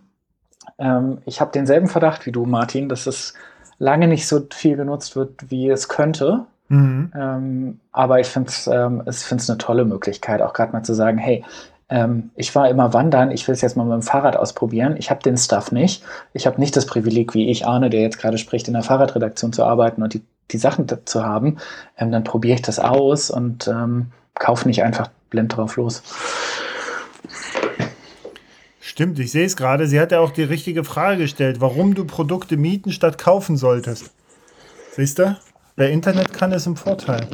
[0.77, 3.33] Ähm, ich habe denselben Verdacht wie du, Martin, dass es
[3.79, 6.45] lange nicht so viel genutzt wird, wie es könnte.
[6.73, 7.11] Mhm.
[7.15, 11.43] Ähm, aber ich finde es ähm, eine tolle Möglichkeit, auch gerade mal zu sagen, hey,
[11.87, 14.95] ähm, ich war immer wandern, ich will es jetzt mal mit dem Fahrrad ausprobieren.
[14.97, 16.03] Ich habe den Stuff nicht.
[16.33, 19.53] Ich habe nicht das Privileg, wie ich Arne, der jetzt gerade spricht, in der Fahrradredaktion
[19.53, 21.57] zu arbeiten und die, die Sachen zu haben.
[21.95, 26.01] Ähm, dann probiere ich das aus und ähm, kaufe nicht einfach blind drauf los.
[28.79, 29.85] Stimmt, ich sehe es gerade.
[29.85, 34.09] Sie hat ja auch die richtige Frage gestellt, warum du Produkte mieten statt kaufen solltest.
[34.95, 35.35] Siehst du?
[35.75, 37.27] Wer Internet kann, ist im Vorteil.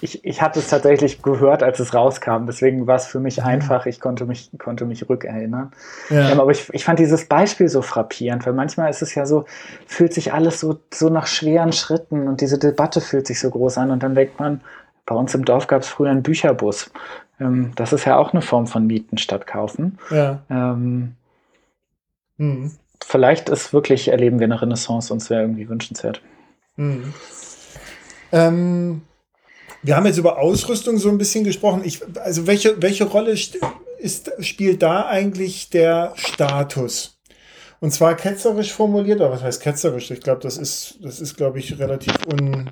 [0.00, 2.46] Ich, ich hatte es tatsächlich gehört, als es rauskam.
[2.46, 3.44] Deswegen war es für mich mhm.
[3.44, 3.86] einfach.
[3.86, 5.72] Ich konnte mich, konnte mich rückerinnern.
[6.10, 6.30] Ja.
[6.30, 9.44] Ähm, aber ich, ich fand dieses Beispiel so frappierend, weil manchmal ist es ja so,
[9.86, 13.78] fühlt sich alles so, so nach schweren Schritten und diese Debatte fühlt sich so groß
[13.78, 13.90] an.
[13.90, 14.60] Und dann denkt man,
[15.06, 16.90] bei uns im Dorf gab es früher einen Bücherbus.
[17.40, 19.98] Ähm, das ist ja auch eine Form von Mieten statt Kaufen.
[20.10, 20.40] Ja.
[20.50, 21.14] Ähm,
[22.36, 22.72] hm
[23.04, 26.20] vielleicht ist wirklich, erleben wir eine Renaissance und es wäre irgendwie wünschenswert.
[26.76, 27.14] Mhm.
[28.32, 29.02] Ähm,
[29.82, 31.82] wir haben jetzt über Ausrüstung so ein bisschen gesprochen.
[31.84, 33.58] Ich, also welche, welche Rolle ist,
[34.40, 37.18] spielt da eigentlich der Status?
[37.80, 40.10] Und zwar ketzerisch formuliert, aber was heißt ketzerisch?
[40.10, 42.70] Ich glaube, das ist, das ist, glaube ich, relativ un,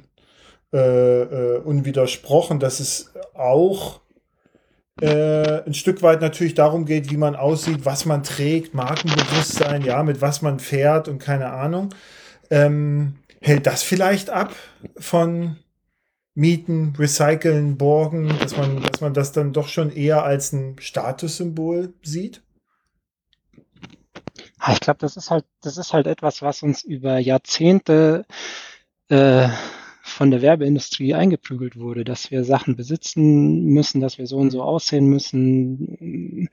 [0.72, 4.00] äh, äh, unwidersprochen, dass es auch
[5.00, 10.02] äh, ein Stück weit natürlich darum geht, wie man aussieht, was man trägt, Markenbewusstsein, ja,
[10.02, 11.94] mit was man fährt und keine Ahnung.
[12.50, 14.54] Ähm, hält das vielleicht ab
[14.98, 15.58] von
[16.34, 21.94] Mieten, Recyceln, Borgen, dass man, dass man das dann doch schon eher als ein Statussymbol
[22.02, 22.42] sieht?
[24.72, 28.26] Ich glaube, das ist halt, das ist halt etwas, was uns über Jahrzehnte
[29.08, 29.48] äh,
[30.06, 34.62] von der Werbeindustrie eingeprügelt wurde, dass wir Sachen besitzen müssen, dass wir so und so
[34.62, 36.48] aussehen müssen.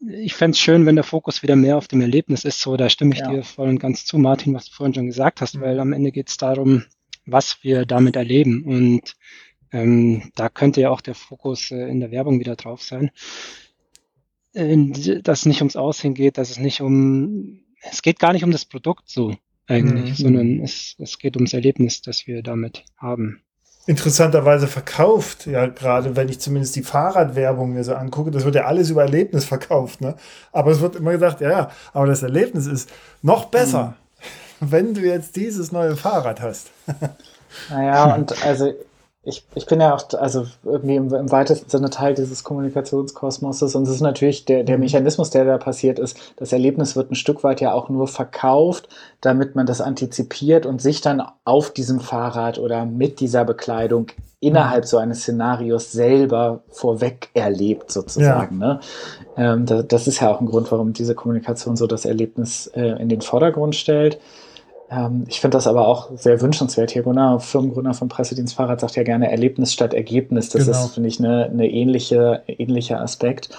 [0.00, 2.60] Ich fände es schön, wenn der Fokus wieder mehr auf dem Erlebnis ist.
[2.60, 3.30] So, da stimme ich ja.
[3.30, 5.60] dir voll und ganz zu, Martin, was du vorhin schon gesagt hast, mhm.
[5.60, 6.84] weil am Ende geht es darum,
[7.26, 8.64] was wir damit erleben.
[8.64, 9.14] Und
[9.70, 13.10] ähm, da könnte ja auch der Fokus äh, in der Werbung wieder drauf sein.
[14.54, 18.44] Äh, dass es nicht ums Aussehen geht, dass es nicht um, es geht gar nicht
[18.44, 19.36] um das Produkt so
[19.66, 20.22] eigentlich, mhm.
[20.22, 23.40] sondern es, es geht ums Erlebnis, das wir damit haben.
[23.86, 28.64] Interessanterweise verkauft, ja, gerade wenn ich zumindest die Fahrradwerbung mir so angucke, das wird ja
[28.64, 30.14] alles über Erlebnis verkauft, ne?
[30.52, 32.90] Aber es wird immer gesagt, ja, ja, aber das Erlebnis ist
[33.20, 33.94] noch besser,
[34.60, 34.70] mhm.
[34.70, 36.70] wenn du jetzt dieses neue Fahrrad hast.
[37.68, 38.72] Naja, und also
[39.26, 43.84] ich, ich bin ja auch, also irgendwie im, im, weitesten Sinne Teil dieses Kommunikationskosmoses und
[43.84, 44.84] es ist natürlich der, der mhm.
[44.84, 46.18] Mechanismus, der da passiert ist.
[46.36, 48.88] Das Erlebnis wird ein Stück weit ja auch nur verkauft,
[49.20, 54.08] damit man das antizipiert und sich dann auf diesem Fahrrad oder mit dieser Bekleidung
[54.40, 54.88] innerhalb mhm.
[54.88, 58.60] so eines Szenarios selber vorweg erlebt, sozusagen.
[58.60, 58.66] Ja.
[58.66, 58.80] Ne?
[59.36, 63.00] Ähm, das, das, ist ja auch ein Grund, warum diese Kommunikation so das Erlebnis äh,
[63.00, 64.18] in den Vordergrund stellt.
[64.90, 66.90] Ähm, ich finde das aber auch sehr wünschenswert.
[66.90, 70.50] Hier Gunnar, Firmengründer von Pressedienst Fahrrad, sagt ja gerne Erlebnis statt Ergebnis.
[70.50, 70.84] Das genau.
[70.84, 73.50] ist, finde ich, eine, eine ähnliche, ähnlicher Aspekt.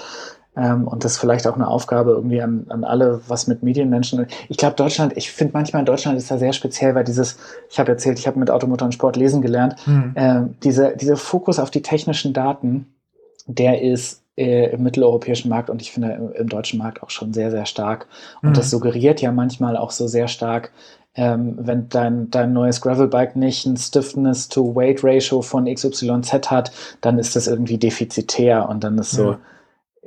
[0.57, 4.25] Ähm, und das ist vielleicht auch eine Aufgabe irgendwie an, an alle, was mit Medienmenschen.
[4.47, 7.37] Ich glaube, Deutschland, ich finde manchmal in Deutschland ist da sehr speziell, weil dieses,
[7.69, 10.11] ich habe erzählt, ich habe mit Automotor und Sport lesen gelernt, mhm.
[10.15, 12.87] äh, diese, dieser Fokus auf die technischen Daten,
[13.47, 17.33] der ist äh, im mitteleuropäischen Markt und ich finde im, im, deutschen Markt auch schon
[17.33, 18.07] sehr, sehr stark.
[18.41, 18.53] Und mhm.
[18.53, 20.71] das suggeriert ja manchmal auch so sehr stark,
[21.15, 27.47] ähm, wenn dein, dein neues Gravelbike nicht ein Stiffness-to-Weight-Ratio von XYZ hat, dann ist das
[27.47, 29.39] irgendwie defizitär und dann ist so, ja,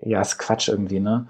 [0.02, 1.26] ja ist Quatsch irgendwie, ne?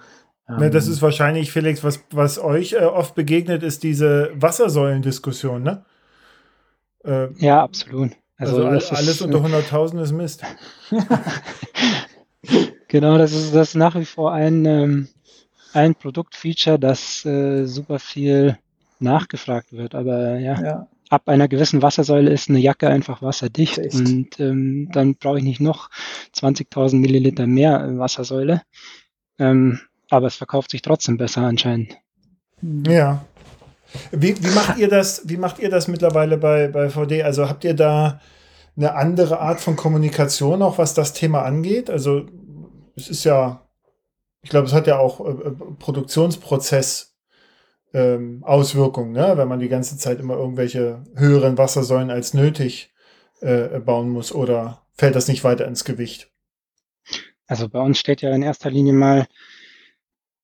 [0.48, 5.62] ne das ähm, ist wahrscheinlich, Felix, was, was euch äh, oft begegnet, ist diese Wassersäulendiskussion,
[5.62, 5.84] ne?
[7.04, 8.10] Äh, ja, absolut.
[8.36, 10.42] Also, also alles ist, unter 100.000 ist Mist.
[12.88, 15.08] genau, das ist, das nach wie vor ein, ähm,
[15.72, 18.58] ein Produktfeature, das äh, super viel
[19.00, 19.94] nachgefragt wird.
[19.94, 23.94] Aber ja, ja, ab einer gewissen Wassersäule ist eine Jacke einfach wasserdicht Echt?
[23.94, 25.90] und ähm, dann brauche ich nicht noch
[26.34, 28.62] 20.000 Milliliter mehr Wassersäule.
[29.38, 29.80] Ähm,
[30.10, 31.96] aber es verkauft sich trotzdem besser anscheinend.
[32.62, 33.24] Ja.
[34.10, 35.22] Wie, wie macht ihr das?
[35.28, 37.22] Wie macht ihr das mittlerweile bei, bei VD?
[37.22, 38.20] Also habt ihr da
[38.76, 41.88] eine andere Art von Kommunikation, auch was das Thema angeht?
[41.88, 42.26] Also
[42.96, 43.62] es ist ja,
[44.42, 47.07] ich glaube, es hat ja auch äh, äh Produktionsprozess
[47.94, 49.34] ähm, Auswirkungen, ne?
[49.36, 52.92] wenn man die ganze Zeit immer irgendwelche höheren Wassersäulen als nötig
[53.40, 56.30] äh, bauen muss oder fällt das nicht weiter ins Gewicht?
[57.46, 59.26] Also bei uns steht ja in erster Linie mal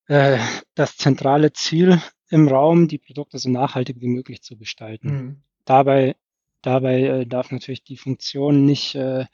[0.07, 0.39] äh,
[0.73, 5.07] das zentrale Ziel im Raum, die Produkte so nachhaltig wie möglich zu gestalten.
[5.07, 5.41] Mhm.
[5.65, 6.15] Dabei,
[6.61, 9.25] dabei äh, darf natürlich die Funktion nicht, äh,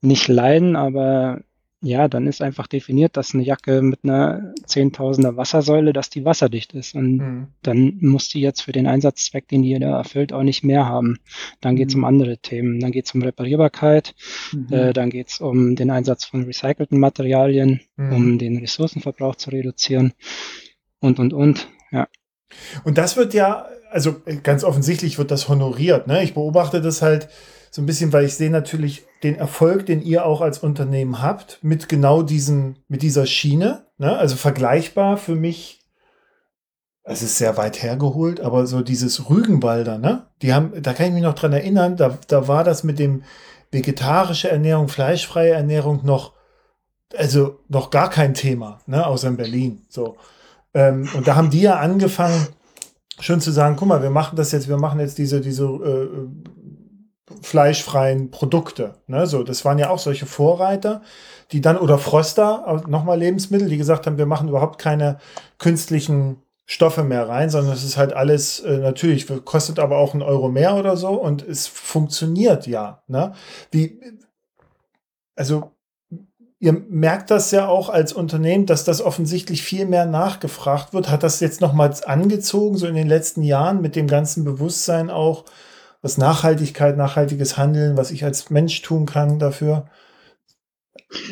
[0.00, 1.42] nicht leiden, aber
[1.84, 6.74] ja, dann ist einfach definiert, dass eine Jacke mit einer Zehntausender Wassersäule, dass die wasserdicht
[6.74, 6.94] ist.
[6.94, 7.46] Und mhm.
[7.62, 11.18] dann muss die jetzt für den Einsatzzweck, den die da erfüllt, auch nicht mehr haben.
[11.60, 12.02] Dann geht es mhm.
[12.02, 12.78] um andere Themen.
[12.78, 14.14] Dann geht es um Reparierbarkeit,
[14.52, 14.72] mhm.
[14.72, 18.12] äh, dann geht es um den Einsatz von recycelten Materialien, mhm.
[18.12, 20.12] um den Ressourcenverbrauch zu reduzieren
[21.00, 21.68] und, und, und.
[21.90, 22.06] Ja.
[22.84, 26.06] Und das wird ja, also ganz offensichtlich wird das honoriert.
[26.06, 26.22] Ne?
[26.22, 27.28] Ich beobachte das halt
[27.74, 31.58] so ein bisschen, weil ich sehe natürlich den Erfolg, den ihr auch als Unternehmen habt,
[31.62, 33.86] mit genau diesen, mit dieser Schiene.
[33.96, 34.14] Ne?
[34.14, 35.80] Also vergleichbar für mich,
[37.02, 40.26] es ist sehr weit hergeholt, aber so dieses Rügenwalder, ne?
[40.42, 43.24] Die haben, da kann ich mich noch dran erinnern, da, da war das mit dem
[43.72, 46.34] vegetarische Ernährung, fleischfreie Ernährung noch,
[47.16, 49.04] also noch gar kein Thema, ne?
[49.04, 49.86] Außer in Berlin.
[49.88, 50.16] So.
[50.74, 52.48] Ähm, und da haben die ja angefangen,
[53.18, 56.28] schon zu sagen, guck mal, wir machen das jetzt, wir machen jetzt diese, diese äh,
[57.42, 58.94] fleischfreien Produkte.
[59.06, 59.26] Ne?
[59.26, 61.02] So, das waren ja auch solche Vorreiter,
[61.52, 65.18] die dann, oder Froster, nochmal Lebensmittel, die gesagt haben, wir machen überhaupt keine
[65.58, 70.22] künstlichen Stoffe mehr rein, sondern es ist halt alles äh, natürlich, kostet aber auch einen
[70.22, 73.02] Euro mehr oder so und es funktioniert ja.
[73.08, 73.32] Ne?
[73.70, 74.00] Wie,
[75.36, 75.72] also
[76.62, 81.10] ihr merkt das ja auch als Unternehmen, dass das offensichtlich viel mehr nachgefragt wird.
[81.10, 85.44] Hat das jetzt nochmals angezogen, so in den letzten Jahren mit dem ganzen Bewusstsein auch,
[86.02, 89.86] was Nachhaltigkeit, nachhaltiges Handeln, was ich als Mensch tun kann dafür?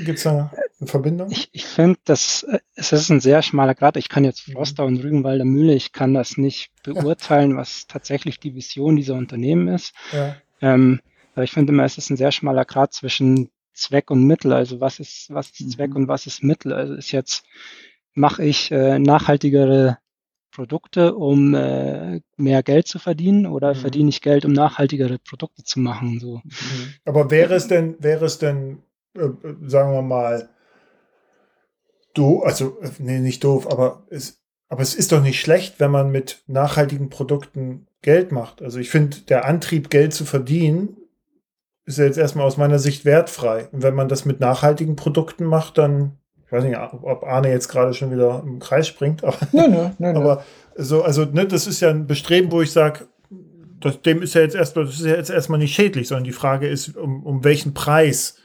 [0.04, 1.30] Gibt es da eine Verbindung?
[1.30, 3.96] Ich, ich finde, das es ist ein sehr schmaler Grad.
[3.96, 8.54] Ich kann jetzt Froster und Rügenwalder Mühle, ich kann das nicht beurteilen, was tatsächlich die
[8.54, 9.92] Vision dieser Unternehmen ist.
[10.12, 10.36] Ja.
[10.60, 11.00] Ähm,
[11.34, 14.52] aber ich finde immer, es ist ein sehr schmaler Grad zwischen Zweck und Mittel.
[14.52, 15.96] Also was ist, was ist Zweck mhm.
[15.96, 16.72] und was ist Mittel?
[16.72, 17.44] Also ist jetzt,
[18.14, 19.98] mache ich äh, nachhaltigere
[20.60, 23.78] Produkte, um äh, mehr Geld zu verdienen oder mhm.
[23.78, 26.20] verdiene ich Geld, um nachhaltigere Produkte zu machen?
[26.20, 26.42] So.
[26.44, 26.94] Mhm.
[27.06, 28.82] Aber wäre es denn, wäre es denn,
[29.16, 29.28] äh,
[29.62, 30.50] sagen wir mal,
[32.12, 36.10] du, also, nee, nicht doof, aber es, aber es ist doch nicht schlecht, wenn man
[36.10, 38.60] mit nachhaltigen Produkten Geld macht.
[38.60, 40.98] Also ich finde, der Antrieb, Geld zu verdienen,
[41.86, 43.68] ist ja jetzt erstmal aus meiner Sicht wertfrei.
[43.72, 46.18] Und wenn man das mit nachhaltigen Produkten macht, dann
[46.50, 49.90] ich weiß nicht, ob Arne jetzt gerade schon wieder im Kreis springt, aber, nö, nö,
[49.98, 50.44] nö, aber
[50.74, 53.06] so, also ne, das ist ja ein Bestreben, wo ich sage,
[54.04, 56.66] dem ist ja jetzt erstmal, das ist ja jetzt erstmal nicht schädlich, sondern die Frage
[56.66, 58.36] ist, um, um welchen Preis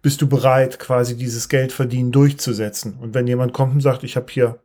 [0.00, 2.96] bist du bereit, quasi dieses Geld verdienen durchzusetzen?
[3.00, 4.60] Und wenn jemand kommt und sagt, ich habe hier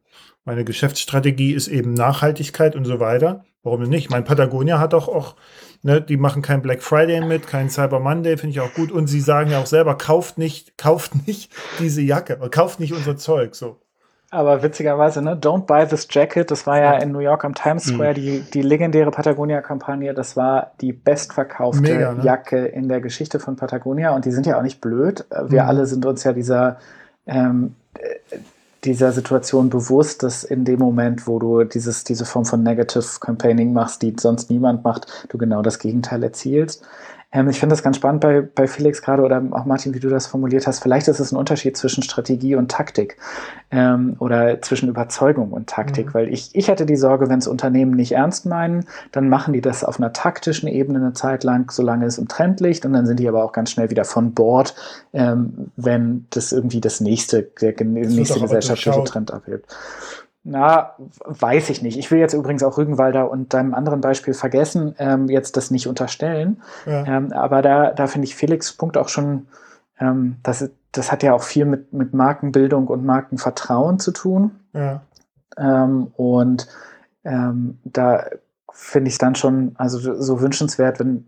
[0.45, 4.11] meine Geschäftsstrategie ist eben Nachhaltigkeit und so weiter, warum denn nicht?
[4.11, 5.35] Mein Patagonia hat auch, auch
[5.85, 8.91] Ne, die machen kein Black Friday mit, kein Cyber Monday, finde ich auch gut.
[8.91, 13.17] Und sie sagen ja auch selber, kauft nicht, kauft nicht diese Jacke, kauft nicht unser
[13.17, 13.53] Zeug.
[13.53, 13.77] So.
[14.31, 17.83] Aber witzigerweise, ne, Don't Buy This Jacket, das war ja in New York am Times
[17.83, 18.15] Square, mhm.
[18.15, 22.23] die, die legendäre Patagonia-Kampagne, das war die bestverkaufte Mega, ne?
[22.23, 25.25] Jacke in der Geschichte von Patagonia und die sind ja auch nicht blöd.
[25.29, 25.69] Wir mhm.
[25.69, 26.79] alle sind uns ja dieser
[27.27, 27.75] ähm,
[28.85, 33.73] dieser Situation bewusst, dass in dem Moment, wo du dieses, diese Form von Negative Campaigning
[33.73, 36.83] machst, die sonst niemand macht, du genau das Gegenteil erzielst.
[37.35, 40.09] Ähm, ich finde das ganz spannend bei, bei Felix gerade oder auch Martin, wie du
[40.09, 40.81] das formuliert hast.
[40.81, 43.17] Vielleicht ist es ein Unterschied zwischen Strategie und Taktik
[43.71, 46.13] ähm, oder zwischen Überzeugung und Taktik, mhm.
[46.13, 49.61] weil ich, ich hätte die Sorge, wenn es Unternehmen nicht ernst meinen, dann machen die
[49.61, 53.05] das auf einer taktischen Ebene eine Zeit lang, solange es im Trend liegt und dann
[53.05, 54.73] sind die aber auch ganz schnell wieder von Bord,
[55.13, 59.67] ähm, wenn das irgendwie das nächste, der, der nächste gesellschaftliche Trend abhebt.
[60.47, 60.93] Na,
[61.25, 61.97] weiß ich nicht.
[61.97, 65.87] Ich will jetzt übrigens auch Rügenwalder und deinem anderen Beispiel vergessen, ähm, jetzt das nicht
[65.87, 66.61] unterstellen.
[66.85, 67.03] Ja.
[67.03, 69.47] Ähm, aber da, da finde ich Felix Punkt auch schon,
[69.99, 74.51] ähm, das, das hat ja auch viel mit, mit Markenbildung und Markenvertrauen zu tun.
[74.73, 75.01] Ja.
[75.57, 76.67] Ähm, und
[77.23, 78.25] ähm, da
[78.71, 81.25] finde ich es dann schon, also so wünschenswert, wenn,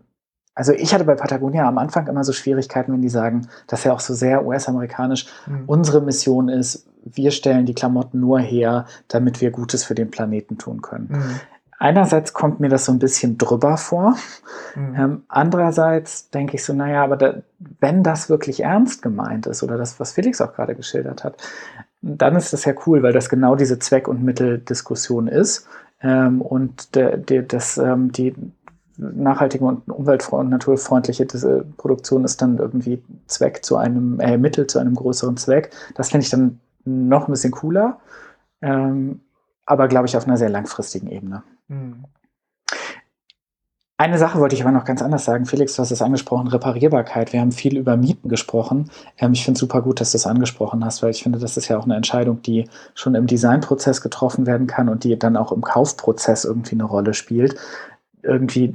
[0.54, 3.92] also ich hatte bei Patagonia am Anfang immer so Schwierigkeiten, wenn die sagen, dass ja
[3.92, 5.64] auch so sehr US-amerikanisch mhm.
[5.66, 10.58] unsere Mission ist, wir stellen die Klamotten nur her, damit wir Gutes für den Planeten
[10.58, 11.08] tun können.
[11.10, 11.40] Mhm.
[11.80, 14.16] Einerseits kommt mir das so ein bisschen drüber vor.
[14.74, 14.94] Mhm.
[14.96, 17.34] Ähm, andererseits denke ich so, naja, aber da,
[17.80, 21.36] wenn das wirklich ernst gemeint ist oder das, was Felix auch gerade geschildert hat,
[22.02, 25.68] dann ist das ja cool, weil das genau diese Zweck- und Mitteldiskussion ist.
[26.00, 28.34] Ähm, und de, de, das, ähm, die,
[28.98, 34.66] nachhaltige und umwelt- und naturfreundliche diese Produktion ist dann irgendwie Zweck zu einem, äh, Mittel
[34.66, 35.70] zu einem größeren Zweck.
[35.94, 38.00] Das finde ich dann noch ein bisschen cooler,
[38.62, 39.20] ähm,
[39.66, 41.42] aber glaube ich auf einer sehr langfristigen Ebene.
[41.68, 42.04] Mhm.
[44.00, 45.44] Eine Sache wollte ich aber noch ganz anders sagen.
[45.44, 47.32] Felix, du hast es angesprochen, Reparierbarkeit.
[47.32, 48.92] Wir haben viel über Mieten gesprochen.
[49.18, 51.56] Ähm, ich finde es super gut, dass du es angesprochen hast, weil ich finde, das
[51.56, 55.36] ist ja auch eine Entscheidung, die schon im Designprozess getroffen werden kann und die dann
[55.36, 57.56] auch im Kaufprozess irgendwie eine Rolle spielt.
[58.22, 58.72] Irgendwie,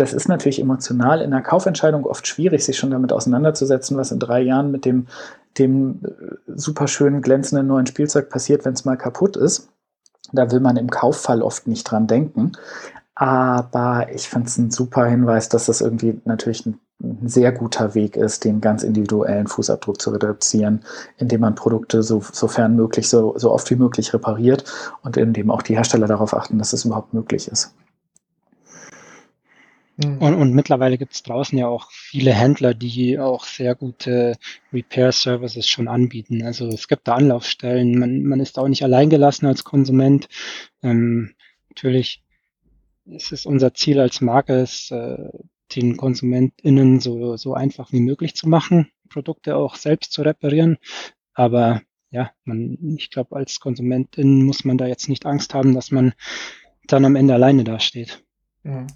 [0.00, 4.18] das ist natürlich emotional in der Kaufentscheidung oft schwierig, sich schon damit auseinanderzusetzen, was in
[4.18, 5.06] drei Jahren mit dem,
[5.58, 9.68] dem äh, super glänzenden neuen Spielzeug passiert, wenn es mal kaputt ist.
[10.32, 12.52] Da will man im Kauffall oft nicht dran denken.
[13.14, 17.94] Aber ich finde es ein super Hinweis, dass das irgendwie natürlich ein, ein, sehr guter
[17.94, 20.82] Weg ist, den ganz individuellen Fußabdruck zu reduzieren,
[21.18, 24.64] indem man Produkte so, sofern möglich, so, so oft wie möglich repariert
[25.02, 27.74] und indem auch die Hersteller darauf achten, dass es überhaupt möglich ist.
[30.02, 30.18] Mhm.
[30.18, 34.36] Und, und mittlerweile gibt es draußen ja auch viele Händler, die auch sehr gute
[34.72, 36.42] Repair-Services schon anbieten.
[36.42, 40.28] Also es gibt da Anlaufstellen, man, man ist auch nicht alleingelassen als Konsument.
[40.82, 41.34] Ähm,
[41.68, 42.22] natürlich
[43.06, 45.28] es ist unser Ziel als Marke, es äh,
[45.74, 50.78] den KonsumentInnen so, so einfach wie möglich zu machen, Produkte auch selbst zu reparieren.
[51.34, 55.90] Aber ja, man, ich glaube, als Konsumentin muss man da jetzt nicht Angst haben, dass
[55.90, 56.12] man
[56.86, 58.24] dann am Ende alleine dasteht.
[58.62, 58.88] Mhm.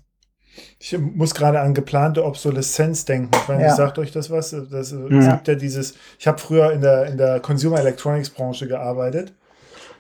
[0.79, 3.31] Ich muss gerade an geplante Obsoleszenz denken.
[3.35, 3.75] Ich meine, ja.
[3.75, 4.51] sagt euch das was?
[4.71, 5.19] Das, ja.
[5.19, 9.33] Es gibt ja dieses, ich habe früher in der, in der Consumer Electronics Branche gearbeitet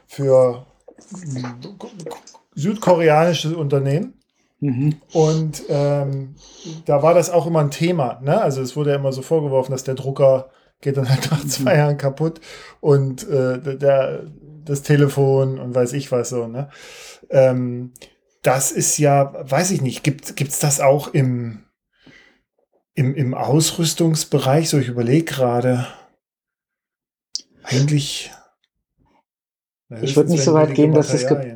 [0.06, 0.66] für
[2.54, 4.14] südkoreanisches Unternehmen.
[4.60, 4.96] Mhm.
[5.12, 6.36] Und ähm,
[6.86, 8.20] da war das auch immer ein Thema.
[8.22, 8.40] Ne?
[8.40, 10.50] Also es wurde ja immer so vorgeworfen, dass der Drucker
[10.80, 11.78] geht dann halt nach zwei mhm.
[11.78, 12.40] Jahren kaputt
[12.80, 14.24] und äh, der,
[14.64, 16.46] das Telefon und weiß ich was so.
[16.46, 16.68] Ne?
[17.30, 17.92] Ähm,
[18.44, 21.64] das ist ja, weiß ich nicht, gibt es das auch im,
[22.94, 24.68] im, im Ausrüstungsbereich?
[24.68, 25.88] So, ich überlege gerade.
[27.62, 28.30] Eigentlich.
[30.02, 31.46] Ich würde nicht so weit gehen, dass es gibt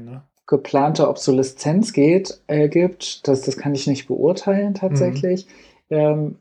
[0.46, 3.28] geplante Obsoleszenz geht, äh, gibt.
[3.28, 5.46] Das, das kann ich nicht beurteilen tatsächlich.
[5.90, 5.96] Mhm.
[5.96, 6.38] Ähm,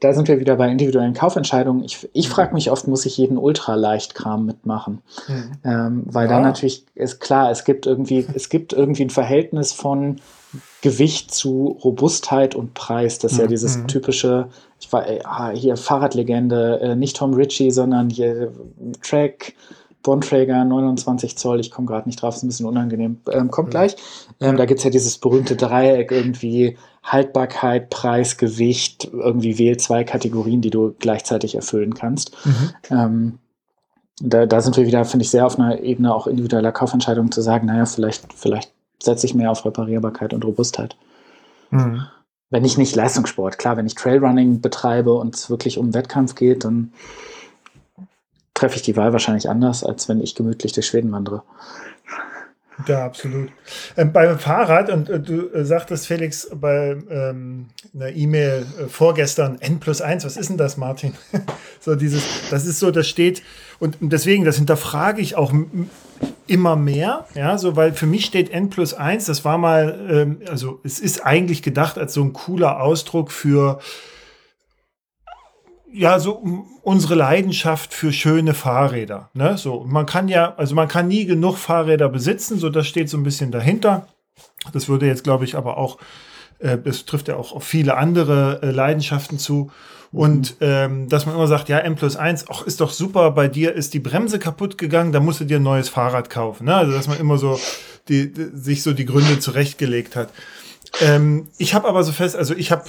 [0.00, 1.82] da sind wir wieder bei individuellen Kaufentscheidungen.
[1.82, 5.02] Ich, ich frage mich oft, muss ich jeden Ultraleichtkram mitmachen?
[5.26, 5.52] Mhm.
[5.64, 6.34] Ähm, weil ja.
[6.34, 10.20] da natürlich ist klar, es gibt irgendwie, es gibt irgendwie ein Verhältnis von
[10.82, 13.18] Gewicht zu Robustheit und Preis.
[13.18, 13.44] Das ist mhm.
[13.44, 13.88] ja dieses mhm.
[13.88, 14.48] typische,
[14.80, 18.52] ich war äh, ah, hier Fahrradlegende, äh, nicht Tom Ritchie, sondern hier
[19.02, 19.54] Track,
[20.04, 23.72] Bontrager 29 Zoll, ich komme gerade nicht drauf, ist ein bisschen unangenehm, ähm, kommt mhm.
[23.72, 23.96] gleich.
[24.40, 26.78] Ähm, da gibt es ja dieses berühmte Dreieck irgendwie
[27.12, 32.36] Haltbarkeit, Preis, Gewicht, irgendwie wähl zwei Kategorien, die du gleichzeitig erfüllen kannst.
[32.44, 32.70] Mhm.
[32.90, 33.38] Ähm,
[34.20, 37.40] da, da, sind wir wieder, finde ich, sehr auf einer Ebene auch individueller Kaufentscheidungen zu
[37.40, 40.96] sagen, naja, vielleicht, vielleicht setze ich mehr auf Reparierbarkeit und Robustheit.
[41.70, 42.02] Mhm.
[42.50, 46.64] Wenn ich nicht Leistungssport, klar, wenn ich Trailrunning betreibe und es wirklich um Wettkampf geht,
[46.64, 46.92] dann
[48.54, 51.42] treffe ich die Wahl wahrscheinlich anders, als wenn ich gemütlich durch Schweden wandere.
[52.86, 53.50] Ja, absolut.
[53.96, 59.60] Ähm, beim Fahrrad, und äh, du äh, sagtest, Felix, bei ähm, einer E-Mail äh, vorgestern,
[59.60, 61.14] N plus 1, was ist denn das, Martin?
[61.80, 63.42] so dieses, das ist so, das steht,
[63.80, 65.52] und deswegen, das hinterfrage ich auch
[66.46, 70.40] immer mehr, ja, so, weil für mich steht N plus 1, das war mal, ähm,
[70.48, 73.80] also es ist eigentlich gedacht als so ein cooler Ausdruck für
[75.98, 76.42] ja, so
[76.82, 79.30] unsere Leidenschaft für schöne Fahrräder.
[79.34, 79.58] Ne?
[79.58, 83.16] So, man kann ja, also man kann nie genug Fahrräder besitzen, so das steht so
[83.16, 84.06] ein bisschen dahinter.
[84.72, 85.98] Das würde jetzt, glaube ich, aber auch,
[86.60, 89.72] äh, es trifft ja auch auf viele andere äh, Leidenschaften zu.
[90.12, 93.48] Und ähm, dass man immer sagt, ja, M plus 1, ach, ist doch super, bei
[93.48, 96.66] dir ist die Bremse kaputt gegangen, da musst du dir ein neues Fahrrad kaufen.
[96.66, 96.76] Ne?
[96.76, 97.58] Also, dass man immer so
[98.08, 100.30] die, die sich so die Gründe zurechtgelegt hat.
[101.00, 102.84] Ähm, ich habe aber so fest, also ich habe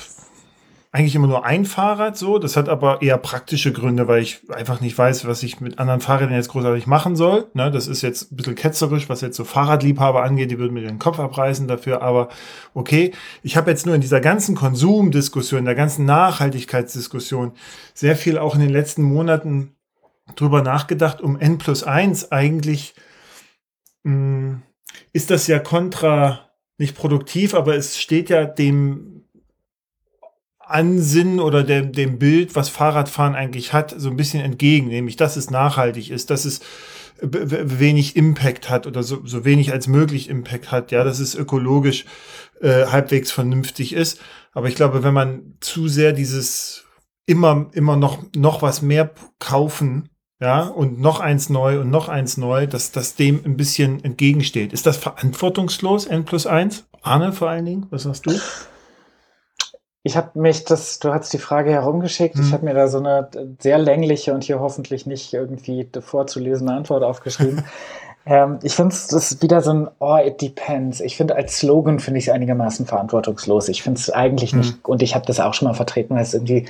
[0.92, 2.40] eigentlich immer nur ein Fahrrad so.
[2.40, 6.02] Das hat aber eher praktische Gründe, weil ich einfach nicht weiß, was ich mit anderen
[6.02, 7.48] Fahrrädern jetzt großartig machen soll.
[7.54, 10.50] Ne, das ist jetzt ein bisschen ketzerisch, was jetzt so Fahrradliebhaber angeht.
[10.50, 12.02] Die würden mir den Kopf abreißen dafür.
[12.02, 12.30] Aber
[12.74, 13.12] okay,
[13.44, 17.52] ich habe jetzt nur in dieser ganzen Konsumdiskussion, in der ganzen Nachhaltigkeitsdiskussion
[17.94, 19.76] sehr viel auch in den letzten Monaten
[20.36, 22.96] drüber nachgedacht, um N plus 1 eigentlich
[24.04, 24.62] mh, hm,
[25.14, 29.19] ist das ja kontra, nicht produktiv, aber es steht ja dem
[30.70, 35.36] Ansinnen oder dem, dem Bild, was Fahrradfahren eigentlich hat, so ein bisschen entgegen, nämlich dass
[35.36, 36.62] es nachhaltig ist, dass es
[37.22, 42.06] wenig Impact hat oder so, so wenig als möglich Impact hat, ja, dass es ökologisch
[42.62, 44.22] äh, halbwegs vernünftig ist.
[44.54, 46.86] Aber ich glaube, wenn man zu sehr dieses
[47.26, 50.10] immer, immer noch, noch was mehr kaufen,
[50.42, 54.72] ja, und noch eins neu und noch eins neu, dass das dem ein bisschen entgegensteht.
[54.72, 56.86] Ist das verantwortungslos, N plus eins?
[57.02, 58.40] Arne vor allen Dingen, was sagst du?
[60.04, 62.44] Ich habe mich, das, du hast die Frage herumgeschickt, mhm.
[62.44, 63.30] ich habe mir da so eine
[63.60, 67.64] sehr längliche und hier hoffentlich nicht irgendwie vorzulesende Antwort aufgeschrieben.
[68.26, 71.02] ähm, ich finde es ist wieder so ein Oh, it depends.
[71.02, 73.68] Ich finde als Slogan finde ich es einigermaßen verantwortungslos.
[73.68, 74.60] Ich finde es eigentlich mhm.
[74.60, 76.66] nicht, und ich habe das auch schon mal vertreten, weil es irgendwie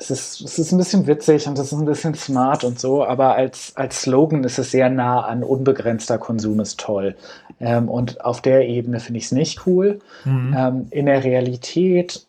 [0.00, 3.04] es ist, es ist ein bisschen witzig und es ist ein bisschen smart und so,
[3.04, 7.16] aber als, als Slogan ist es sehr nah an unbegrenzter Konsum ist toll.
[7.60, 9.98] Ähm, und auf der Ebene finde ich es nicht cool.
[10.24, 10.54] Mhm.
[10.56, 12.26] Ähm, in der Realität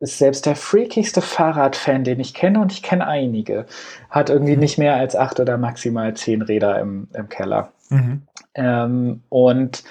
[0.00, 3.66] ist selbst der freakigste Fahrradfan, den ich kenne, und ich kenne einige,
[4.10, 4.60] hat irgendwie mhm.
[4.60, 7.72] nicht mehr als acht oder maximal zehn Räder im, im Keller.
[7.88, 8.22] Mhm.
[8.54, 9.84] Ähm, und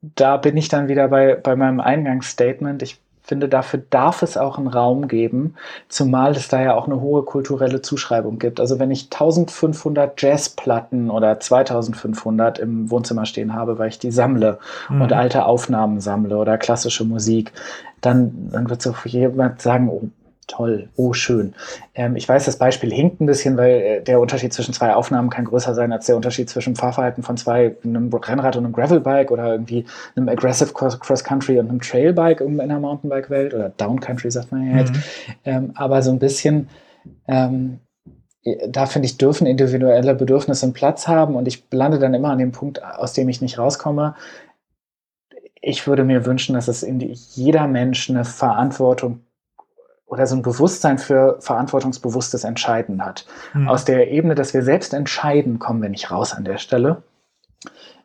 [0.00, 2.82] da bin ich dann wieder bei, bei meinem Eingangsstatement.
[2.82, 5.54] Ich finde, dafür darf es auch einen Raum geben,
[5.88, 8.58] zumal es da ja auch eine hohe kulturelle Zuschreibung gibt.
[8.58, 14.58] Also wenn ich 1500 Jazzplatten oder 2500 im Wohnzimmer stehen habe, weil ich die sammle
[14.88, 15.02] mhm.
[15.02, 17.52] und alte Aufnahmen sammle oder klassische Musik,
[18.00, 20.08] dann, dann wird so jemand sagen, oh,
[20.48, 21.54] toll, oh schön.
[21.94, 25.30] Ähm, ich weiß, das Beispiel hinkt ein bisschen, weil äh, der Unterschied zwischen zwei Aufnahmen
[25.30, 29.30] kann größer sein als der Unterschied zwischen Fahrverhalten von zwei, einem Rennrad und einem Gravelbike
[29.30, 29.84] oder irgendwie
[30.16, 34.78] einem Aggressive Cross Country und einem Trailbike in der Mountainbike-Welt oder Downcountry sagt man ja
[34.78, 34.94] jetzt.
[34.94, 35.02] Mhm.
[35.44, 36.68] Ähm, aber so ein bisschen,
[37.28, 37.80] ähm,
[38.68, 42.38] da finde ich, dürfen individuelle Bedürfnisse einen Platz haben und ich lande dann immer an
[42.38, 44.14] dem Punkt, aus dem ich nicht rauskomme.
[45.60, 49.20] Ich würde mir wünschen, dass es in jeder Mensch eine Verantwortung
[50.06, 53.26] oder so ein Bewusstsein für verantwortungsbewusstes Entscheiden hat.
[53.52, 53.68] Mhm.
[53.68, 57.02] Aus der Ebene, dass wir selbst entscheiden, kommen wir nicht raus an der Stelle.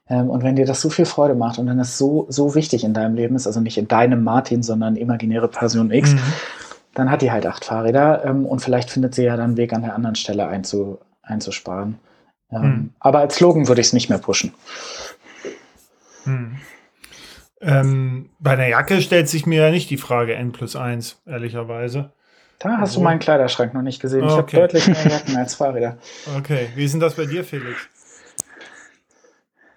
[0.09, 2.83] Ähm, und wenn dir das so viel Freude macht und dann das so, so wichtig
[2.83, 6.19] in deinem Leben ist, also nicht in deinem Martin, sondern imaginäre Person X, mhm.
[6.93, 9.71] dann hat die halt acht Fahrräder ähm, und vielleicht findet sie ja dann einen Weg
[9.71, 11.99] an der anderen Stelle einzu, einzusparen.
[12.51, 12.89] Ähm, mhm.
[12.99, 14.53] Aber als Slogan würde ich es nicht mehr pushen.
[16.25, 16.57] Mhm.
[17.63, 22.11] Ähm, bei einer Jacke stellt sich mir ja nicht die Frage N plus 1, ehrlicherweise.
[22.59, 24.25] Da hast also, du meinen Kleiderschrank noch nicht gesehen.
[24.25, 24.57] Ich okay.
[24.57, 25.97] habe deutlich mehr Jacken als Fahrräder.
[26.37, 27.87] Okay, wie ist denn das bei dir, Felix?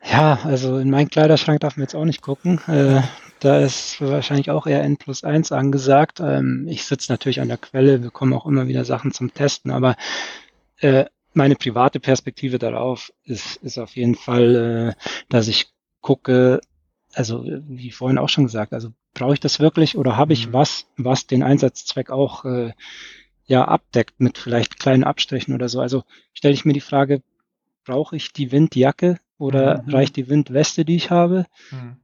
[0.03, 2.61] Ja, also in meinen Kleiderschrank darf man jetzt auch nicht gucken.
[2.68, 3.03] Äh,
[3.41, 6.20] da ist wahrscheinlich auch eher N plus 1 angesagt.
[6.20, 9.97] Ähm, ich sitze natürlich an der Quelle, bekomme auch immer wieder Sachen zum Testen, aber
[10.78, 16.61] äh, meine private Perspektive darauf ist, ist auf jeden Fall, äh, dass ich gucke,
[17.17, 20.53] also wie vorhin auch schon gesagt, also brauche ich das wirklich oder habe ich mhm.
[20.53, 22.73] was, was den Einsatzzweck auch äh,
[23.47, 25.81] ja abdeckt mit vielleicht kleinen Abstrichen oder so.
[25.81, 26.05] Also
[26.35, 27.23] stelle ich mir die Frage,
[27.85, 29.91] brauche ich die Windjacke oder mhm.
[29.91, 31.47] reicht die Windweste, die ich habe?
[31.71, 31.97] Mhm.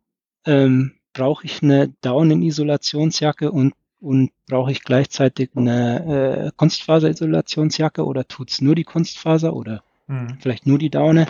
[0.47, 8.61] Ähm, brauche ich eine Daunen-Isolationsjacke und und brauche ich gleichzeitig eine äh, Kunstfaser-Isolationsjacke oder tut's
[8.61, 10.39] nur die Kunstfaser oder mhm.
[10.41, 11.27] vielleicht nur die Daune?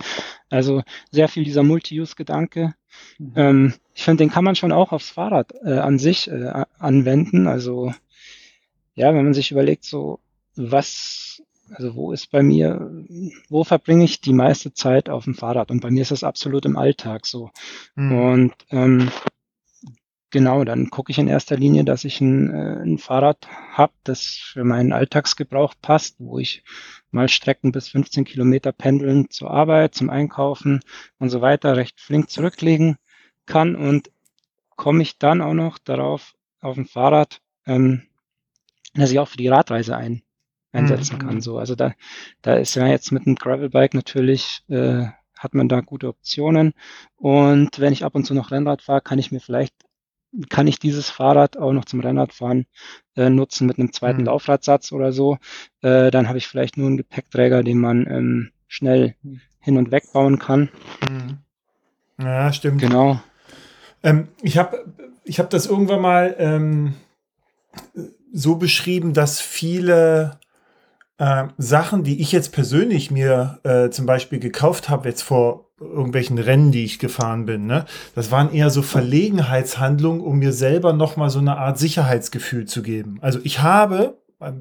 [0.50, 2.74] Also sehr viel dieser Multi-Use-Gedanke.
[3.18, 3.32] Mhm.
[3.36, 7.46] Ähm, ich finde, den kann man schon auch aufs Fahrrad äh, an sich äh, anwenden.
[7.46, 7.92] Also
[8.94, 10.20] ja, wenn man sich überlegt, so
[10.54, 13.04] was, also wo ist bei mir,
[13.48, 15.70] wo verbringe ich die meiste Zeit auf dem Fahrrad?
[15.70, 17.50] Und bei mir ist das absolut im Alltag so.
[17.94, 18.12] Mhm.
[18.12, 19.10] Und ähm,
[20.32, 24.24] genau, dann gucke ich in erster Linie, dass ich ein, äh, ein Fahrrad habe, das
[24.24, 26.64] für meinen Alltagsgebrauch passt, wo ich
[27.12, 30.80] mal Strecken bis 15 Kilometer pendeln zur Arbeit, zum Einkaufen
[31.18, 32.96] und so weiter recht flink zurücklegen
[33.46, 34.10] kann und
[34.76, 38.02] komme ich dann auch noch darauf auf dem Fahrrad, ähm,
[38.94, 40.22] dass ich auch für die Radreise ein,
[40.72, 41.20] einsetzen mhm.
[41.20, 41.40] kann.
[41.40, 41.92] So, also da,
[42.40, 45.06] da ist ja jetzt mit einem Gravelbike natürlich äh,
[45.38, 46.72] hat man da gute Optionen.
[47.16, 49.74] Und wenn ich ab und zu noch Rennrad fahre, kann ich mir vielleicht
[50.48, 52.66] kann ich dieses Fahrrad auch noch zum Rennradfahren
[53.16, 54.26] äh, nutzen mit einem zweiten mhm.
[54.26, 55.38] Laufradsatz oder so.
[55.82, 59.14] Äh, dann habe ich vielleicht nur einen Gepäckträger, den man ähm, schnell
[59.60, 60.70] hin und weg bauen kann.
[61.08, 61.38] Mhm.
[62.18, 62.80] Ja, stimmt.
[62.80, 63.20] Genau.
[64.02, 64.92] Ähm, ich habe
[65.24, 66.94] ich hab das irgendwann mal ähm,
[68.32, 70.40] so beschrieben, dass viele
[71.18, 76.38] äh, Sachen, die ich jetzt persönlich mir äh, zum Beispiel gekauft habe, jetzt vor irgendwelchen
[76.38, 77.66] Rennen, die ich gefahren bin.
[77.66, 77.84] Ne?
[78.14, 83.18] Das waren eher so Verlegenheitshandlungen, um mir selber nochmal so eine Art Sicherheitsgefühl zu geben.
[83.20, 84.18] Also ich habe,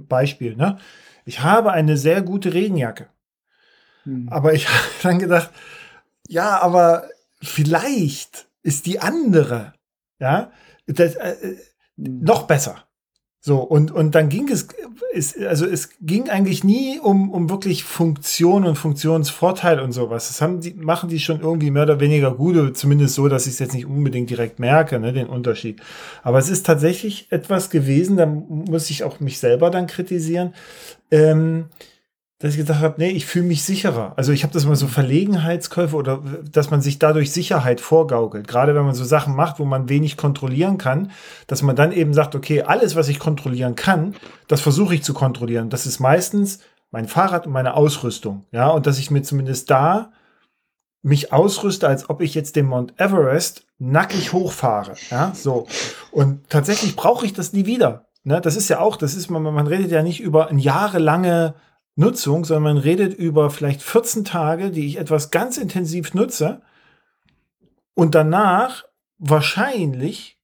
[0.07, 0.78] Beispiel, ne?
[1.26, 3.07] ich habe eine sehr gute Regenjacke.
[4.03, 4.30] Hm.
[4.30, 5.51] Aber ich habe dann gedacht,
[6.28, 7.09] ja, aber
[7.41, 9.74] vielleicht ist die andere,
[10.19, 10.51] ja,
[10.88, 11.57] das, äh, äh
[11.97, 12.22] hm.
[12.22, 12.86] noch besser.
[13.43, 14.67] So, und, und dann ging es,
[15.15, 20.27] es, also es ging eigentlich nie um, um wirklich Funktion und Funktionsvorteil und sowas.
[20.27, 23.53] Das haben die, machen die schon irgendwie mehr oder weniger gut, zumindest so, dass ich
[23.53, 25.81] es jetzt nicht unbedingt direkt merke, ne, den Unterschied.
[26.21, 30.53] Aber es ist tatsächlich etwas gewesen, da muss ich auch mich selber dann kritisieren.
[31.09, 31.65] Ähm,
[32.41, 34.13] dass ich gedacht habe, nee, ich fühle mich sicherer.
[34.15, 36.21] Also ich habe das mal so Verlegenheitskäufe oder
[36.51, 38.47] dass man sich dadurch Sicherheit vorgaukelt.
[38.47, 41.11] Gerade wenn man so Sachen macht, wo man wenig kontrollieren kann,
[41.45, 44.15] dass man dann eben sagt, okay, alles, was ich kontrollieren kann,
[44.47, 45.69] das versuche ich zu kontrollieren.
[45.69, 48.45] Das ist meistens mein Fahrrad und meine Ausrüstung.
[48.51, 50.11] Ja, und dass ich mir zumindest da
[51.03, 54.95] mich ausrüste, als ob ich jetzt den Mount Everest nackig hochfahre.
[55.09, 55.67] Ja, so.
[56.11, 58.07] Und tatsächlich brauche ich das nie wieder.
[58.23, 61.55] Ne, das ist ja auch, das ist, man, man redet ja nicht über ein jahrelange
[61.95, 66.61] Nutzung, sondern man redet über vielleicht 14 Tage, die ich etwas ganz intensiv nutze
[67.93, 68.85] und danach
[69.17, 70.39] wahrscheinlich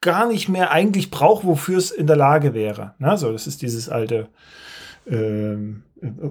[0.00, 2.94] gar nicht mehr eigentlich brauche, wofür es in der Lage wäre.
[2.98, 4.28] Na, so, das ist dieses alte
[5.06, 5.56] äh,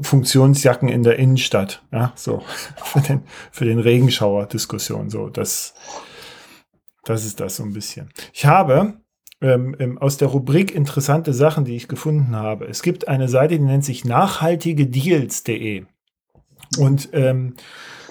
[0.02, 1.84] Funktionsjacken in der Innenstadt.
[1.92, 2.44] Ja, so
[2.84, 5.10] für den, für den Regenschauer-Diskussion.
[5.10, 5.74] So, das,
[7.04, 8.10] das ist das so ein bisschen.
[8.34, 9.02] Ich habe
[9.46, 12.66] ähm, ähm, aus der Rubrik interessante Sachen, die ich gefunden habe.
[12.66, 15.84] Es gibt eine Seite, die nennt sich nachhaltigedeals.de.
[16.80, 17.54] Und ähm,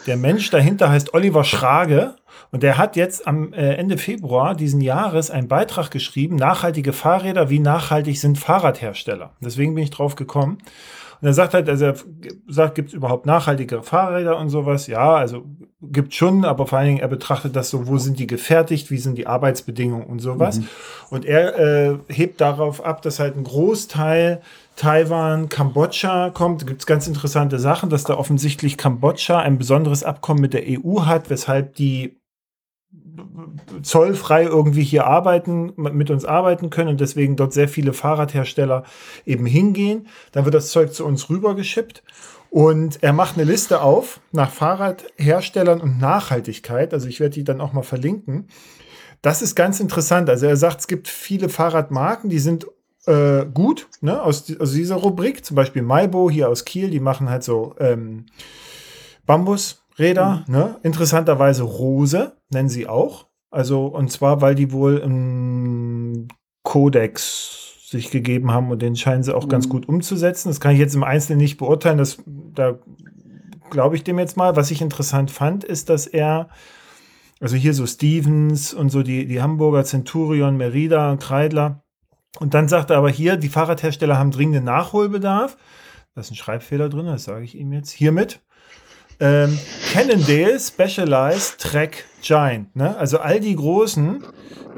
[0.07, 2.14] der Mensch dahinter heißt Oliver Schrage
[2.53, 7.51] und der hat jetzt am äh, Ende Februar diesen Jahres einen Beitrag geschrieben, nachhaltige Fahrräder,
[7.51, 9.32] wie nachhaltig sind Fahrradhersteller.
[9.41, 10.59] Deswegen bin ich drauf gekommen.
[11.25, 11.95] Und er sagt halt, also er
[12.49, 14.89] sagt, gibt es überhaupt nachhaltige Fahrräder und sowas?
[14.89, 15.47] Ja, also
[15.81, 18.99] gibt schon, aber vor allen Dingen, er betrachtet das so, wo sind die gefertigt, wie
[18.99, 20.59] sind die Arbeitsbedingungen und sowas.
[20.59, 20.68] Mhm.
[21.09, 24.43] Und er äh, hebt darauf ab, dass halt ein Großteil
[24.77, 26.61] Taiwan, Kambodscha kommt.
[26.61, 30.64] Da gibt es ganz interessante Sachen, dass da offensichtlich Kambodscha ein besonderes Abkommen mit der
[30.68, 32.18] EU hat, weshalb die
[33.83, 38.85] zollfrei irgendwie hier arbeiten, mit uns arbeiten können und deswegen dort sehr viele Fahrradhersteller
[39.27, 40.07] eben hingehen.
[40.33, 42.03] Dann wird das Zeug zu uns rübergeschippt
[42.51, 46.93] und er macht eine Liste auf nach Fahrradherstellern und Nachhaltigkeit.
[46.95, 48.49] Also ich werde die dann auch mal verlinken.
[49.23, 50.29] Das ist ganz interessant.
[50.29, 52.67] Also er sagt, es gibt viele Fahrradmarken, die sind
[53.07, 55.45] äh, gut, ne, aus, aus, dieser Rubrik.
[55.45, 58.27] Zum Beispiel Maibo hier aus Kiel, die machen halt so ähm,
[59.27, 59.84] Bambus.
[59.99, 60.55] Räder, mhm.
[60.55, 60.77] ne?
[60.83, 63.27] Interessanterweise Rose nennen sie auch.
[63.51, 66.29] Also, und zwar, weil die wohl einen
[66.65, 69.51] Kodex sich gegeben haben und den scheinen sie auch mhm.
[69.51, 70.49] ganz gut umzusetzen.
[70.49, 71.99] Das kann ich jetzt im Einzelnen nicht beurteilen.
[71.99, 72.79] Das, da
[73.71, 74.57] glaube ich dem jetzt mal.
[74.57, 76.49] Was ich interessant fand, ist, dass er,
[77.41, 81.85] also hier so Stevens und so die, die Hamburger Centurion, Merida, Kreidler.
[82.41, 85.57] Und dann sagt er aber hier, die Fahrradhersteller haben dringenden Nachholbedarf.
[86.15, 88.41] Da ist ein Schreibfehler drin, das sage ich ihm jetzt hiermit.
[89.25, 89.59] Ähm,
[89.91, 92.77] Cannondale, Specialized, Trek, Giant.
[92.77, 92.95] Ne?
[92.99, 94.22] Also all die Großen,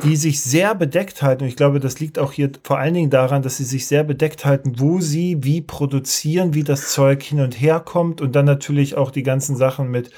[0.05, 1.43] die sich sehr bedeckt halten.
[1.43, 4.05] Und ich glaube, das liegt auch hier vor allen Dingen daran, dass sie sich sehr
[4.05, 8.21] bedeckt halten, wo sie wie produzieren, wie das Zeug hin und her kommt.
[8.21, 10.11] Und dann natürlich auch die ganzen Sachen mit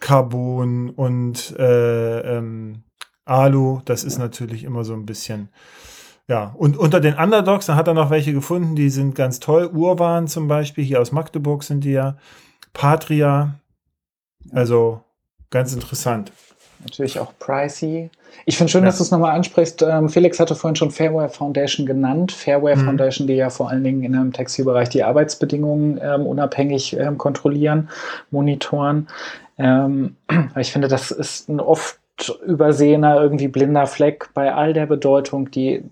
[0.00, 2.84] Carbon und äh, ähm,
[3.26, 3.82] Alu.
[3.84, 5.50] Das ist natürlich immer so ein bisschen.
[6.26, 9.66] Ja, und unter den Underdogs, da hat er noch welche gefunden, die sind ganz toll.
[9.66, 12.16] Urwan zum Beispiel, hier aus Magdeburg sind die ja.
[12.72, 13.60] Patria,
[14.52, 15.00] also
[15.50, 16.32] ganz interessant.
[16.84, 18.10] Natürlich auch pricey.
[18.46, 18.86] Ich finde schön, ja.
[18.86, 19.82] dass du es nochmal ansprichst.
[19.82, 22.32] Ähm, Felix hatte vorhin schon Fairware Foundation genannt.
[22.32, 22.84] Fairware mhm.
[22.84, 27.88] Foundation, die ja vor allen Dingen in einem Textilbereich die Arbeitsbedingungen ähm, unabhängig ähm, kontrollieren,
[28.30, 29.08] monitoren.
[29.56, 30.16] Ähm,
[30.58, 31.98] ich finde, das ist ein oft
[32.46, 35.82] übersehener, irgendwie blinder Fleck bei all der Bedeutung, die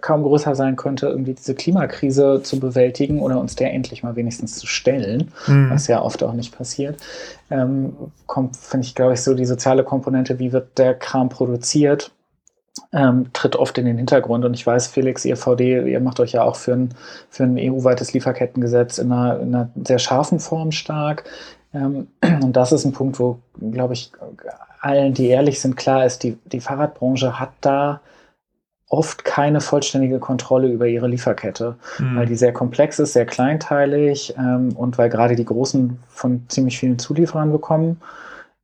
[0.00, 4.56] kaum größer sein könnte, irgendwie diese Klimakrise zu bewältigen oder uns der endlich mal wenigstens
[4.56, 5.70] zu stellen, mhm.
[5.70, 6.96] was ja oft auch nicht passiert,
[7.50, 7.94] ähm,
[8.26, 12.10] kommt, finde ich, glaube ich, so die soziale Komponente, wie wird der Kram produziert,
[12.92, 14.44] ähm, tritt oft in den Hintergrund.
[14.44, 16.94] Und ich weiß, Felix, ihr VD, ihr macht euch ja auch für ein,
[17.28, 21.24] für ein EU-weites Lieferkettengesetz in einer, in einer sehr scharfen Form stark.
[21.74, 22.08] Ähm,
[22.42, 23.38] und das ist ein Punkt, wo,
[23.72, 24.12] glaube ich,
[24.86, 28.00] allen, die ehrlich sind, klar ist, die, die Fahrradbranche hat da
[28.88, 32.16] oft keine vollständige Kontrolle über ihre Lieferkette, mhm.
[32.16, 36.78] weil die sehr komplex ist, sehr kleinteilig ähm, und weil gerade die Großen von ziemlich
[36.78, 38.00] vielen Zulieferern bekommen.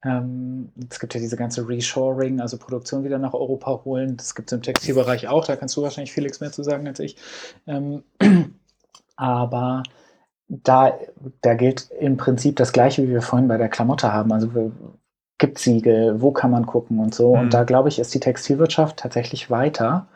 [0.04, 4.16] Ähm, es gibt ja diese ganze Reshoring, also Produktion wieder nach Europa holen.
[4.16, 7.00] Das gibt es im Textilbereich auch, da kannst du wahrscheinlich Felix mehr zu sagen als
[7.00, 7.16] ich.
[7.66, 8.04] Ähm,
[9.16, 9.82] aber
[10.48, 10.92] da,
[11.40, 14.32] da gilt im Prinzip das Gleiche, wie wir vorhin bei der Klamotte haben.
[14.32, 14.70] Also wir,
[15.42, 17.34] gibt Siegel, wo kann man gucken und so.
[17.34, 17.40] Mhm.
[17.42, 20.06] Und da glaube ich, ist die Textilwirtschaft tatsächlich weiter,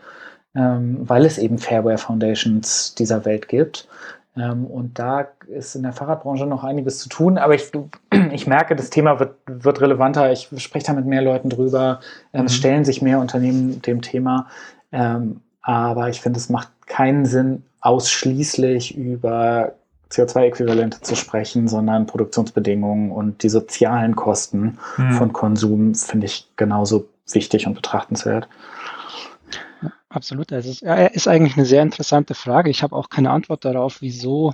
[0.54, 3.88] ähm, weil es eben Fairware Foundations dieser Welt gibt.
[4.36, 7.72] Ähm, und da ist in der Fahrradbranche noch einiges zu tun, aber ich,
[8.32, 10.30] ich merke, das Thema wird, wird relevanter.
[10.30, 11.98] Ich spreche da mit mehr Leuten drüber.
[12.32, 12.46] Ähm, mhm.
[12.46, 14.46] Es stellen sich mehr Unternehmen dem Thema.
[14.92, 19.72] Ähm, aber ich finde, es macht keinen Sinn, ausschließlich über
[20.10, 25.12] CO2-Äquivalente zu sprechen, sondern Produktionsbedingungen und die sozialen Kosten hm.
[25.12, 28.48] von Konsum finde ich genauso wichtig und betrachtenswert.
[30.08, 30.52] absolut.
[30.52, 30.82] Also es
[31.14, 32.70] ist eigentlich eine sehr interessante Frage.
[32.70, 34.52] Ich habe auch keine Antwort darauf, wieso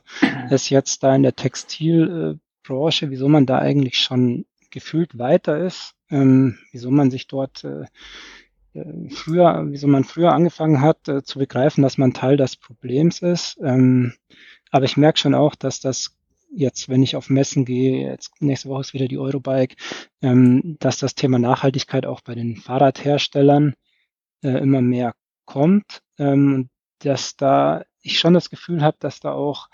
[0.51, 6.59] es jetzt da in der Textilbranche, wieso man da eigentlich schon gefühlt weiter ist, ähm,
[6.73, 7.85] wieso man sich dort äh,
[8.75, 13.21] äh, früher, wieso man früher angefangen hat äh, zu begreifen, dass man Teil des Problems
[13.21, 13.59] ist.
[13.63, 14.15] Ähm,
[14.73, 16.17] aber ich merke schon auch, dass das
[16.55, 19.77] jetzt, wenn ich auf Messen gehe, jetzt nächste Woche ist wieder die Eurobike,
[20.21, 23.75] ähm, dass das Thema Nachhaltigkeit auch bei den Fahrradherstellern
[24.43, 26.69] äh, immer mehr kommt, ähm,
[26.99, 29.69] dass da ich schon das Gefühl habe, dass da auch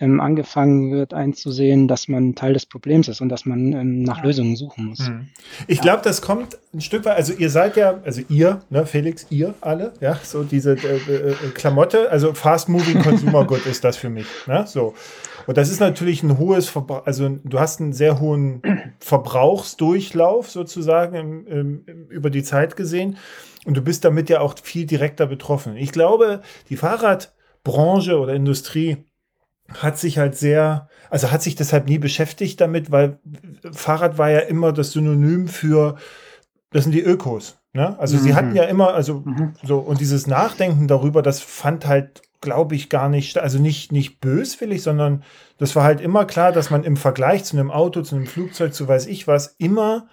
[0.00, 4.22] ähm, angefangen wird einzusehen, dass man Teil des Problems ist und dass man ähm, nach
[4.22, 5.06] Lösungen suchen muss.
[5.06, 5.28] Hm.
[5.66, 9.26] Ich glaube, das kommt ein Stück weit, also ihr seid ja, also ihr, ne, Felix,
[9.30, 13.82] ihr alle, ja, so diese äh, äh, äh Klamotte, also Fast Moving Consumer Good ist
[13.84, 14.94] das für mich, ne, so.
[15.46, 18.60] Und das ist natürlich ein hohes, Verbra also du hast einen sehr hohen
[19.00, 21.46] Verbrauchsdurchlauf sozusagen im,
[21.86, 23.16] im, über die Zeit gesehen
[23.64, 25.76] und du bist damit ja auch viel direkter betroffen.
[25.76, 29.07] Ich glaube, die Fahrradbranche oder Industrie
[29.74, 33.18] hat sich halt sehr, also hat sich deshalb nie beschäftigt damit, weil
[33.72, 35.96] Fahrrad war ja immer das Synonym für,
[36.70, 37.58] das sind die Ökos.
[37.74, 37.98] Ne?
[37.98, 38.20] Also mhm.
[38.20, 39.54] sie hatten ja immer, also mhm.
[39.62, 44.20] so, und dieses Nachdenken darüber, das fand halt, glaube ich, gar nicht, also nicht, nicht
[44.20, 45.22] böswillig, sondern
[45.58, 48.72] das war halt immer klar, dass man im Vergleich zu einem Auto, zu einem Flugzeug,
[48.72, 50.08] zu weiß ich was, immer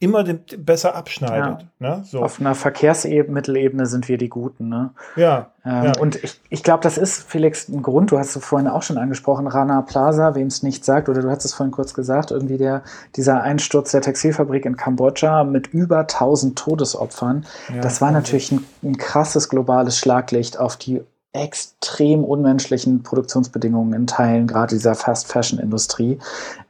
[0.00, 1.66] immer besser abschneidet.
[1.80, 1.96] Ja.
[1.96, 2.04] Ne?
[2.04, 2.22] So.
[2.22, 4.68] Auf einer Verkehrsmittelebene sind wir die Guten.
[4.68, 4.90] Ne?
[5.16, 5.50] Ja.
[5.64, 5.92] Ähm, ja.
[5.98, 8.96] Und ich, ich glaube, das ist, Felix, ein Grund, du hast es vorhin auch schon
[8.96, 12.58] angesprochen, Rana Plaza, wem es nicht sagt, oder du hast es vorhin kurz gesagt, irgendwie
[12.58, 12.82] der,
[13.16, 17.44] dieser Einsturz der Textilfabrik in Kambodscha mit über 1000 Todesopfern,
[17.74, 21.02] ja, das war natürlich ein, ein krasses globales Schlaglicht auf die
[21.32, 26.18] extrem unmenschlichen Produktionsbedingungen in Teilen, gerade dieser Fast-Fashion-Industrie.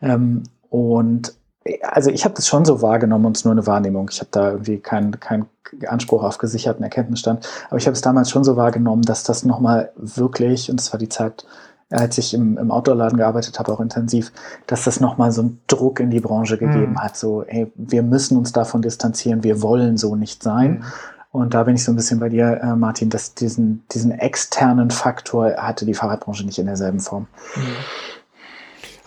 [0.03, 1.38] Ähm, und
[1.83, 4.09] also ich habe das schon so wahrgenommen und es ist nur eine Wahrnehmung.
[4.11, 5.47] Ich habe da irgendwie keinen kein
[5.87, 7.49] Anspruch auf gesicherten Erkenntnisstand.
[7.69, 10.99] Aber ich habe es damals schon so wahrgenommen, dass das nochmal wirklich, und das war
[10.99, 11.47] die Zeit,
[11.91, 14.33] als ich im, im Outdoor-Laden gearbeitet habe, auch intensiv,
[14.67, 17.01] dass das nochmal so einen Druck in die Branche gegeben mhm.
[17.01, 17.17] hat.
[17.17, 20.71] So, hey, wir müssen uns davon distanzieren, wir wollen so nicht sein.
[20.73, 20.85] Mhm.
[21.31, 24.91] Und da bin ich so ein bisschen bei dir, äh, Martin, dass diesen, diesen externen
[24.91, 27.27] Faktor hatte die Fahrradbranche nicht in derselben Form.
[27.55, 27.63] Mhm.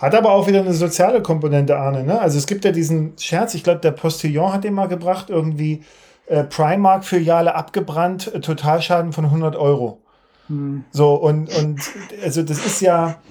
[0.01, 2.03] Hat aber auch wieder eine soziale Komponente, Arne.
[2.03, 2.19] Ne?
[2.19, 5.83] Also es gibt ja diesen Scherz, ich glaube, der Postillon hat den mal gebracht, irgendwie
[6.25, 10.01] äh, Primark-Filiale abgebrannt, äh, Totalschaden von 100 Euro.
[10.47, 10.85] Hm.
[10.91, 11.81] So, und, und
[12.23, 13.21] also das ist ja,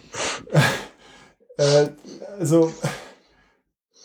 [1.59, 1.88] äh,
[2.38, 2.72] also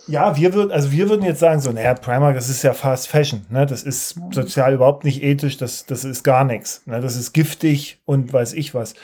[0.07, 3.07] ja, wir würden, also wir würden jetzt sagen, so, naja, Primark, das ist ja Fast
[3.07, 3.67] Fashion, ne?
[3.67, 6.81] Das ist sozial überhaupt nicht ethisch, das, das ist gar nichts.
[6.85, 6.99] Ne?
[6.99, 8.95] Das ist giftig und weiß ich was.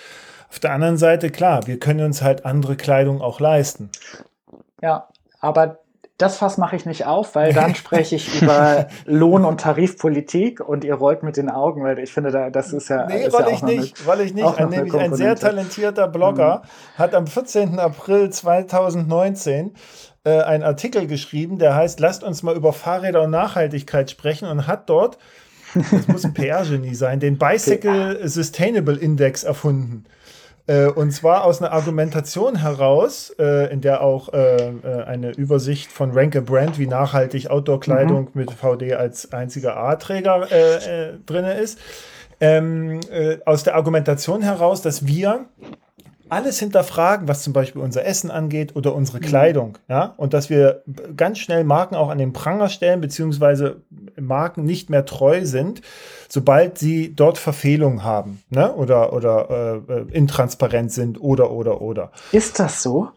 [0.51, 3.89] Auf der anderen Seite, klar, wir können uns halt andere Kleidung auch leisten.
[4.81, 5.07] Ja,
[5.39, 5.79] aber
[6.17, 10.83] das Fass mache ich nicht auf, weil dann spreche ich über Lohn- und Tarifpolitik und
[10.83, 13.05] ihr rollt mit den Augen, weil ich finde, da, das ist ja.
[13.05, 14.59] Nee, roll ja ich nicht, roll ich nicht.
[14.59, 16.99] Ein, nämlich ein sehr talentierter Blogger mhm.
[16.99, 17.79] hat am 14.
[17.79, 19.73] April 2019
[20.25, 24.67] äh, einen Artikel geschrieben, der heißt, lasst uns mal über Fahrräder und Nachhaltigkeit sprechen und
[24.67, 25.17] hat dort,
[25.73, 30.03] das muss ein PR-Genie sein, den Bicycle Sustainable Index erfunden.
[30.71, 35.91] Äh, und zwar aus einer Argumentation heraus, äh, in der auch äh, äh eine Übersicht
[35.91, 38.39] von Rank a Brand, wie nachhaltig Outdoor-Kleidung mhm.
[38.39, 41.77] mit VD als einziger A-Träger äh, drin ist.
[42.39, 43.01] Ähm,
[43.45, 45.45] aus der Argumentation heraus, dass wir
[46.31, 49.23] alles hinterfragen, was zum Beispiel unser Essen angeht oder unsere mhm.
[49.23, 50.81] Kleidung, ja, und dass wir
[51.17, 53.81] ganz schnell Marken auch an den Pranger stellen, beziehungsweise
[54.19, 55.81] Marken nicht mehr treu sind,
[56.29, 62.11] sobald sie dort Verfehlungen haben, ne, oder, oder äh, intransparent sind oder, oder, oder.
[62.31, 63.09] Ist das so?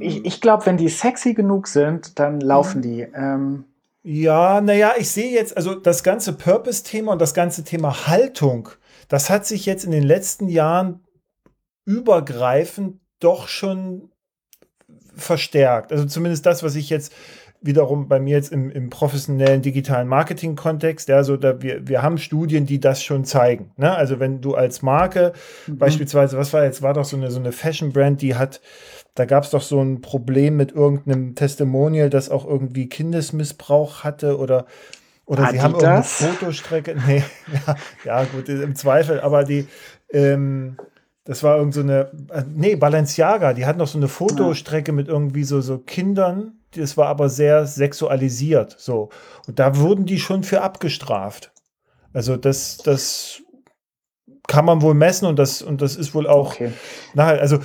[0.00, 3.02] Ich, ich glaube, wenn die sexy genug sind, dann laufen die.
[3.02, 3.64] Ähm
[4.02, 8.70] ja, naja, ich sehe jetzt, also das ganze Purpose-Thema und das ganze Thema Haltung,
[9.08, 11.00] das hat sich jetzt in den letzten Jahren
[11.86, 14.10] übergreifend doch schon
[15.16, 15.92] verstärkt.
[15.92, 17.14] Also zumindest das, was ich jetzt
[17.62, 22.18] wiederum bei mir jetzt im, im professionellen digitalen Marketing-Kontext, ja, so da wir, wir haben
[22.18, 23.72] Studien, die das schon zeigen.
[23.76, 23.94] Ne?
[23.94, 25.32] Also wenn du als Marke
[25.66, 25.78] mhm.
[25.78, 28.60] beispielsweise, was war jetzt, war doch so eine, so eine Fashion-Brand, die hat,
[29.14, 34.38] da gab es doch so ein Problem mit irgendeinem Testimonial, das auch irgendwie Kindesmissbrauch hatte
[34.38, 34.66] oder
[35.24, 36.94] oder sie haben irgendeine Fotostrecke.
[37.06, 37.24] Nee,
[37.66, 39.66] ja, ja, gut, im Zweifel, aber die,
[40.12, 40.76] ähm,
[41.26, 45.08] das war irgend so eine, äh, nee, Balenciaga, die hat noch so eine Fotostrecke mit
[45.08, 46.52] irgendwie so, so Kindern.
[46.74, 49.10] Das war aber sehr sexualisiert, so.
[49.46, 51.52] Und da wurden die schon für abgestraft.
[52.12, 53.42] Also das, das
[54.46, 56.72] kann man wohl messen und das, und das ist wohl auch, okay.
[57.14, 57.58] na, also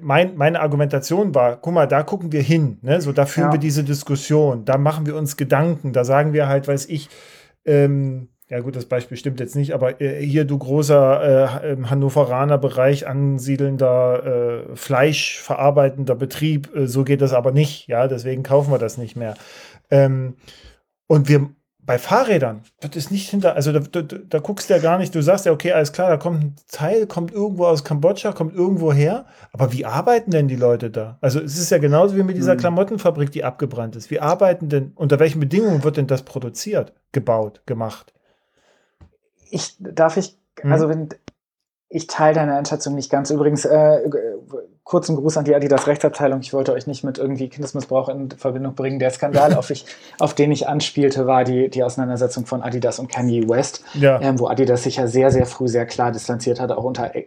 [0.00, 3.00] mein, meine Argumentation war, guck mal, da gucken wir hin, ne?
[3.00, 3.52] so da führen ja.
[3.54, 7.08] wir diese Diskussion, da machen wir uns Gedanken, da sagen wir halt, weiß ich,
[7.64, 12.58] ähm, ja gut, das Beispiel stimmt jetzt nicht, aber äh, hier du großer äh, Hannoveraner
[12.58, 18.78] Bereich ansiedelnder äh, fleischverarbeitender Betrieb, äh, so geht das aber nicht, ja, deswegen kaufen wir
[18.78, 19.34] das nicht mehr.
[19.88, 20.34] Ähm,
[21.06, 24.80] und wir bei Fahrrädern, das ist nicht hinter, also da, da, da, guckst du ja
[24.80, 27.84] gar nicht, du sagst ja, okay, alles klar, da kommt ein Teil, kommt irgendwo aus
[27.84, 31.18] Kambodscha, kommt irgendwo her, aber wie arbeiten denn die Leute da?
[31.20, 32.58] Also es ist ja genauso wie mit dieser mhm.
[32.58, 34.10] Klamottenfabrik, die abgebrannt ist.
[34.10, 38.12] Wie arbeiten denn, unter welchen Bedingungen wird denn das produziert, gebaut, gemacht?
[39.50, 40.72] Ich, darf ich, hm?
[40.72, 41.08] also wenn,
[41.88, 43.30] ich teile deine Einschätzung nicht ganz.
[43.30, 44.08] Übrigens, äh,
[44.84, 46.40] kurzen Gruß an die Adidas Rechtsabteilung.
[46.40, 48.98] Ich wollte euch nicht mit irgendwie Kindesmissbrauch in Verbindung bringen.
[48.98, 49.86] Der Skandal, auf, ich,
[50.18, 54.20] auf den ich anspielte, war die, die Auseinandersetzung von Adidas und Kanye West, ja.
[54.20, 57.26] ähm, wo Adidas sich ja sehr, sehr früh sehr klar distanziert hat, auch unter äh,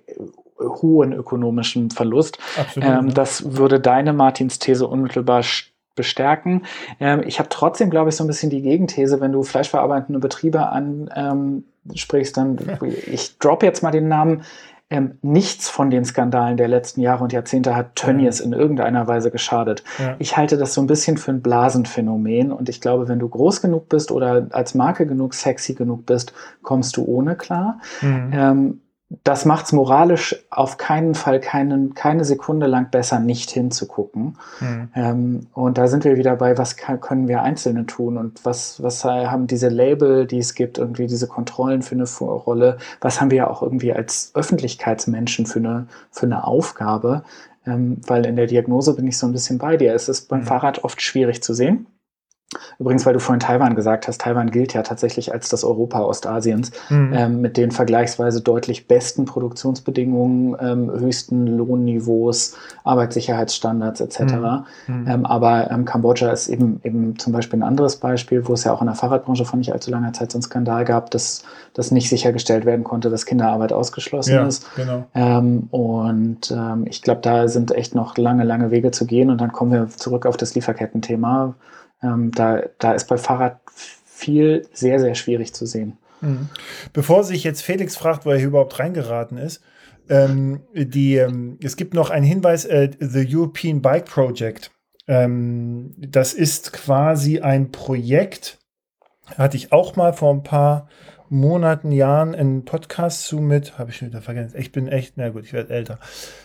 [0.59, 2.37] hohen ökonomischen Verlust.
[2.57, 3.13] Absolut, ähm, ja.
[3.13, 5.43] Das würde deine Martins These unmittelbar
[5.95, 6.63] bestärken.
[6.99, 10.67] Ähm, ich habe trotzdem, glaube ich, so ein bisschen die Gegenthese, wenn du fleischverarbeitende Betriebe
[10.67, 11.63] an ähm,
[11.95, 12.57] sprichst, dann,
[13.07, 14.43] ich drop jetzt mal den Namen,
[14.89, 19.31] ähm, nichts von den Skandalen der letzten Jahre und Jahrzehnte hat Tönnies in irgendeiner Weise
[19.31, 19.83] geschadet.
[19.97, 20.15] Ja.
[20.19, 23.61] Ich halte das so ein bisschen für ein Blasenphänomen und ich glaube, wenn du groß
[23.61, 27.79] genug bist oder als Marke genug sexy genug bist, kommst du ohne klar.
[28.01, 28.31] Mhm.
[28.33, 28.81] Ähm,
[29.23, 34.37] das macht es moralisch auf keinen Fall keinen, keine Sekunde lang besser, nicht hinzugucken.
[34.59, 34.89] Mhm.
[34.95, 38.81] Ähm, und da sind wir wieder bei, was kann, können wir Einzelne tun und was,
[38.81, 43.29] was haben diese Label, die es gibt, irgendwie diese Kontrollen für eine Rolle, was haben
[43.29, 47.23] wir ja auch irgendwie als Öffentlichkeitsmenschen für eine, für eine Aufgabe,
[47.65, 49.93] ähm, weil in der Diagnose bin ich so ein bisschen bei dir.
[49.93, 50.45] Es ist beim mhm.
[50.45, 51.85] Fahrrad oft schwierig zu sehen.
[52.79, 56.71] Übrigens, weil du vorhin Taiwan gesagt hast, Taiwan gilt ja tatsächlich als das Europa Ostasiens
[56.89, 57.13] mhm.
[57.13, 64.19] ähm, mit den vergleichsweise deutlich besten Produktionsbedingungen, ähm, höchsten Lohnniveaus, Arbeitssicherheitsstandards etc.
[64.19, 64.63] Mhm.
[64.87, 65.07] mhm.
[65.07, 68.73] Ähm, aber ähm, Kambodscha ist eben, eben zum Beispiel ein anderes Beispiel, wo es ja
[68.73, 71.43] auch in der Fahrradbranche vor nicht allzu langer Zeit so einen Skandal gab, dass,
[71.73, 74.65] dass nicht sichergestellt werden konnte, dass Kinderarbeit ausgeschlossen ja, ist.
[74.75, 75.05] Genau.
[75.13, 79.29] Ähm, und ähm, ich glaube, da sind echt noch lange, lange Wege zu gehen.
[79.29, 81.55] Und dann kommen wir zurück auf das Lieferkettenthema
[82.03, 83.59] ähm, da, da ist bei Fahrrad
[84.05, 85.97] viel sehr, sehr schwierig zu sehen.
[86.21, 86.49] Mhm.
[86.93, 89.61] Bevor sich jetzt Felix fragt, wo er hier überhaupt reingeraten ist,
[90.09, 94.71] ähm, die, ähm, es gibt noch einen Hinweis, äh, The European Bike Project.
[95.07, 98.59] Ähm, das ist quasi ein Projekt,
[99.37, 100.89] hatte ich auch mal vor ein paar
[101.33, 104.55] Monaten, Jahren einen Podcast zu mit, habe ich schon wieder vergessen.
[104.57, 105.99] Ich bin echt, na gut, ich werde älter.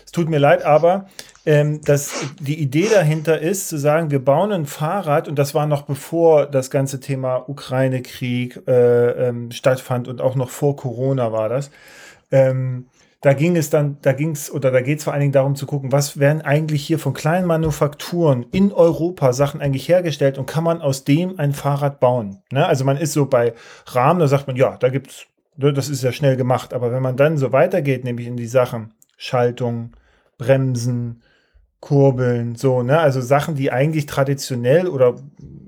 [0.05, 1.07] Es tut mir leid, aber
[1.45, 5.67] ähm, das, die Idee dahinter ist, zu sagen, wir bauen ein Fahrrad, und das war
[5.67, 11.49] noch bevor das ganze Thema Ukraine-Krieg äh, ähm, stattfand und auch noch vor Corona war
[11.49, 11.71] das.
[12.31, 12.87] Ähm,
[13.21, 15.57] da ging es dann, da ging es, oder da geht es vor allen Dingen darum
[15.57, 20.47] zu gucken, was werden eigentlich hier von kleinen Manufakturen in Europa Sachen eigentlich hergestellt und
[20.47, 22.43] kann man aus dem ein Fahrrad bauen.
[22.53, 22.65] Ne?
[22.65, 23.55] Also man ist so bei
[23.87, 25.27] Rahmen, da sagt man, ja, da gibt's,
[25.57, 28.47] ne, das ist ja schnell gemacht, aber wenn man dann so weitergeht, nämlich in die
[28.47, 29.97] Sachen Schaltung,
[30.39, 31.23] Bremsen,
[31.81, 32.99] Kurbeln, so, ne?
[32.99, 35.17] Also Sachen, die eigentlich traditionell oder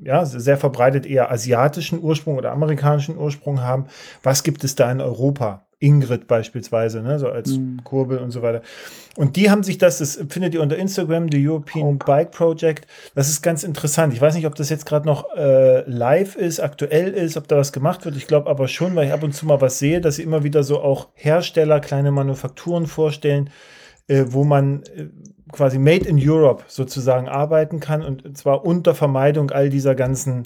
[0.03, 3.87] ja, sehr verbreitet eher asiatischen Ursprung oder amerikanischen Ursprung haben.
[4.23, 5.67] Was gibt es da in Europa?
[5.81, 7.81] Ingrid beispielsweise, ne, so als mhm.
[7.85, 8.61] Kurbel und so weiter.
[9.17, 12.05] Und die haben sich das, das findet ihr unter Instagram, the European okay.
[12.07, 12.87] Bike Project.
[13.15, 14.13] Das ist ganz interessant.
[14.13, 17.57] Ich weiß nicht, ob das jetzt gerade noch äh, live ist, aktuell ist, ob da
[17.57, 18.15] was gemacht wird.
[18.17, 20.45] Ich glaube aber schon, weil ich ab und zu mal was sehe, dass sie immer
[20.45, 23.49] wieder so auch Hersteller, kleine Manufakturen vorstellen,
[24.07, 25.09] äh, wo man äh,
[25.51, 30.45] quasi Made in Europe sozusagen arbeiten kann und zwar unter Vermeidung all dieser ganzen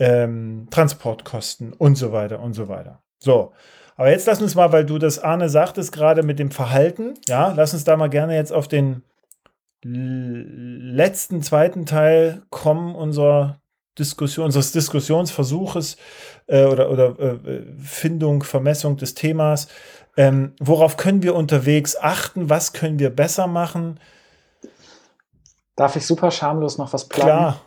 [0.00, 3.00] ähm, Transportkosten und so weiter und so weiter.
[3.20, 3.52] So.
[3.96, 7.52] Aber jetzt lass uns mal, weil du das Arne sagtest, gerade mit dem Verhalten, ja,
[7.56, 9.02] lass uns da mal gerne jetzt auf den
[9.82, 13.60] letzten, zweiten Teil kommen unserer
[13.98, 15.96] Diskussion, unseres Diskussionsversuches
[16.46, 19.68] äh, oder, oder äh, Findung, Vermessung des Themas.
[20.16, 22.50] Ähm, worauf können wir unterwegs achten?
[22.50, 24.00] Was können wir besser machen?
[25.76, 27.30] Darf ich super schamlos noch was planen?
[27.30, 27.60] Klar.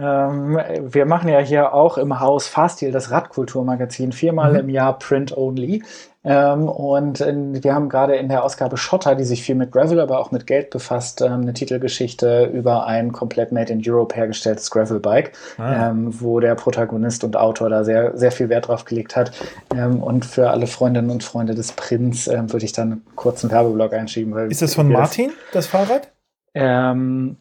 [0.00, 4.58] Ähm, wir machen ja hier auch im Haus Fahrstil, das Radkulturmagazin, viermal mhm.
[4.60, 5.82] im Jahr Print Only.
[6.24, 10.18] Ähm, und wir haben gerade in der Ausgabe Schotter, die sich viel mit Gravel, aber
[10.18, 15.32] auch mit Geld befasst, ähm, eine Titelgeschichte über ein komplett made in Europe hergestelltes Gravelbike,
[15.58, 15.92] ah.
[15.94, 19.32] Wo der Protagonist und Autor da sehr, sehr viel Wert drauf gelegt hat.
[19.70, 24.34] Und für alle Freundinnen und Freunde des Prints würde ich dann einen kurzen Werbeblock einschieben.
[24.34, 26.08] Weil Ist das von Martin, das, das Fahrrad?
[26.54, 27.36] Ähm,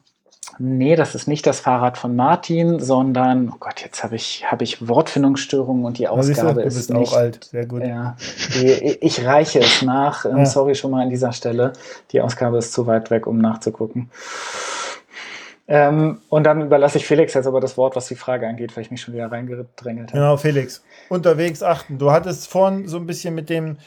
[0.60, 4.62] Nee, das ist nicht das Fahrrad von Martin, sondern, oh Gott, jetzt habe ich, hab
[4.62, 7.84] ich Wortfindungsstörungen und die Ausgabe du, ist nicht, auch alt, sehr gut.
[7.84, 8.16] Ja,
[8.56, 10.26] die, ich reiche es nach.
[10.26, 10.46] Ähm, ja.
[10.46, 11.74] Sorry schon mal an dieser Stelle.
[12.12, 14.10] Die Ausgabe ist zu weit weg, um nachzugucken.
[15.68, 18.84] Ähm, und dann überlasse ich Felix jetzt aber das Wort, was die Frage angeht, weil
[18.84, 20.20] ich mich schon wieder reingedrängelt habe.
[20.20, 20.84] Genau, Felix.
[21.10, 21.98] Unterwegs achten.
[21.98, 23.78] Du hattest vorhin so ein bisschen mit dem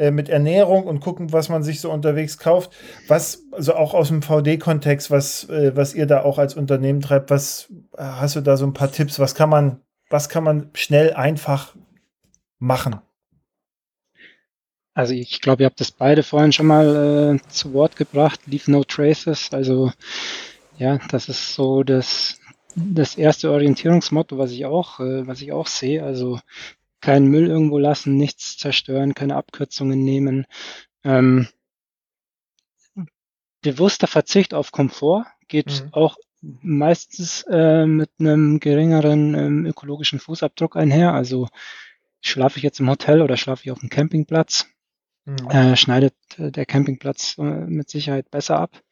[0.00, 2.72] äh, mit Ernährung und gucken, was man sich so unterwegs kauft.
[3.06, 7.28] Was, also auch aus dem VD-Kontext, was, äh, was ihr da auch als Unternehmen treibt,
[7.28, 9.18] was hast du da so ein paar Tipps?
[9.18, 11.76] Was kann man, was kann man schnell, einfach
[12.58, 13.00] machen?
[14.94, 18.40] Also ich glaube, ihr habt das beide vorhin schon mal äh, zu Wort gebracht.
[18.46, 19.50] Leave no traces.
[19.52, 19.92] Also
[20.78, 22.40] ja, das ist so das,
[22.74, 26.02] das erste Orientierungsmotto, was ich auch, äh, was ich auch sehe.
[26.02, 26.40] Also
[27.00, 30.46] keinen Müll irgendwo lassen, nichts zerstören, keine Abkürzungen nehmen.
[31.04, 31.48] Ähm,
[33.62, 35.92] bewusster Verzicht auf Komfort geht mhm.
[35.92, 41.12] auch meistens äh, mit einem geringeren ähm, ökologischen Fußabdruck einher.
[41.12, 41.48] Also
[42.20, 44.66] schlafe ich jetzt im Hotel oder schlafe ich auf dem Campingplatz,
[45.24, 45.50] mhm.
[45.50, 48.82] äh, schneidet äh, der Campingplatz äh, mit Sicherheit besser ab.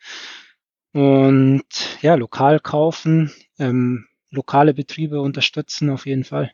[0.93, 1.65] Und
[2.01, 6.53] ja, lokal kaufen, ähm, lokale Betriebe unterstützen auf jeden Fall.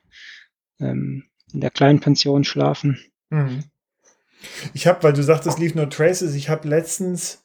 [0.81, 1.25] Ähm,
[1.55, 2.99] in der kleinen Pension schlafen.
[3.31, 3.65] Mhm.
[4.75, 7.45] Ich habe, weil du sagtest, Leave No Traces, ich habe letztens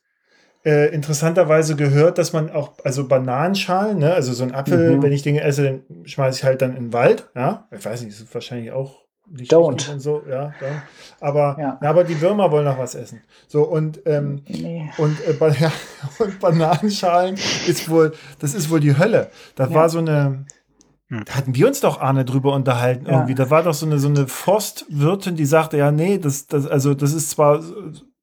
[0.65, 5.03] äh, interessanterweise gehört, dass man auch, also Bananenschalen, ne, also so ein Apfel, mhm.
[5.03, 7.67] wenn ich Dinge esse, dann schmeiße ich halt dann in den Wald, ja.
[7.71, 9.91] Ich weiß nicht, ist wahrscheinlich auch nicht Don't.
[9.91, 10.53] und so, ja.
[10.59, 10.81] Don't.
[11.21, 11.77] Aber, ja.
[11.81, 13.21] Na, aber die Würmer wollen noch was essen.
[13.47, 14.89] So, und, ähm, nee.
[14.97, 15.71] und, äh, ja,
[16.19, 17.35] und Bananenschalen
[17.67, 19.29] ist wohl, das ist wohl die Hölle.
[19.55, 19.73] Da ja.
[19.73, 20.45] war so eine.
[21.09, 23.13] Da hatten wir uns doch, Arne, drüber unterhalten ja.
[23.13, 23.33] irgendwie.
[23.33, 26.93] Da war doch so eine, so eine Forstwirtin, die sagte, ja, nee, das, das, also
[26.93, 27.63] das ist zwar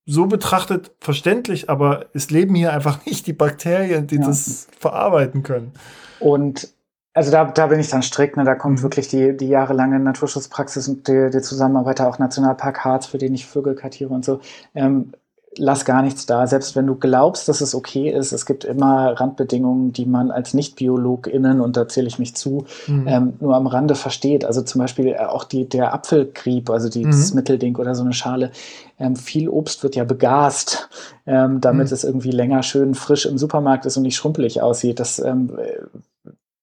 [0.05, 4.27] so betrachtet verständlich, aber es leben hier einfach nicht die Bakterien, die ja.
[4.27, 5.73] das verarbeiten können.
[6.21, 6.73] Und
[7.13, 8.45] also da, da bin ich dann strikt, ne?
[8.45, 8.83] da kommt mhm.
[8.83, 13.47] wirklich die, die jahrelange Naturschutzpraxis und die, die Zusammenarbeit auch Nationalpark Harz, für den ich
[13.47, 14.41] Vögel kartiere und so,
[14.75, 15.13] ähm,
[15.59, 16.47] lass gar nichts da.
[16.47, 20.55] Selbst wenn du glaubst, dass es okay ist, es gibt immer Randbedingungen, die man als
[20.55, 23.09] Nicht-BiologInnen, und da zähle ich mich zu, mhm.
[23.09, 24.45] ähm, nur am Rande versteht.
[24.45, 27.11] Also zum Beispiel äh, auch die, der Apfelgrieb, also die, mhm.
[27.11, 28.51] das Mittelding oder so eine Schale.
[28.99, 30.89] Ähm, viel Obst wird ja begast,
[31.27, 31.93] ähm, damit mhm.
[31.93, 35.01] es irgendwie länger schön frisch im Supermarkt ist und nicht schrumpelig aussieht.
[35.01, 35.51] Das ähm,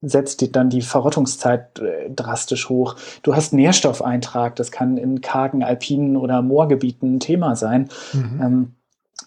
[0.04, 2.96] setzt die, dann die Verrottungszeit äh, drastisch hoch.
[3.24, 7.90] Du hast Nährstoffeintrag, das kann in kargen alpinen oder Moorgebieten ein Thema sein.
[8.12, 8.42] Mhm.
[8.42, 8.76] Ähm,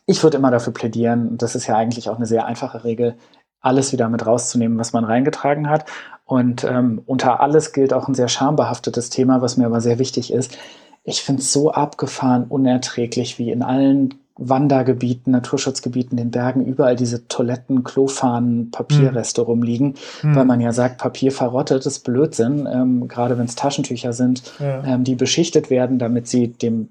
[0.05, 3.16] ich würde immer dafür plädieren, und das ist ja eigentlich auch eine sehr einfache Regel,
[3.60, 5.86] alles wieder mit rauszunehmen, was man reingetragen hat.
[6.24, 10.32] Und ähm, unter alles gilt auch ein sehr schambehaftetes Thema, was mir aber sehr wichtig
[10.32, 10.56] ist.
[11.05, 17.27] Ich finde es so abgefahren, unerträglich, wie in allen Wandergebieten, Naturschutzgebieten, den Bergen überall diese
[17.27, 19.47] Toiletten, Klofahnen, Papierreste mhm.
[19.47, 20.36] rumliegen, mhm.
[20.36, 24.85] weil man ja sagt, Papier verrottet, ist Blödsinn, ähm, gerade wenn es Taschentücher sind, ja.
[24.85, 26.89] ähm, die beschichtet werden, damit sie dem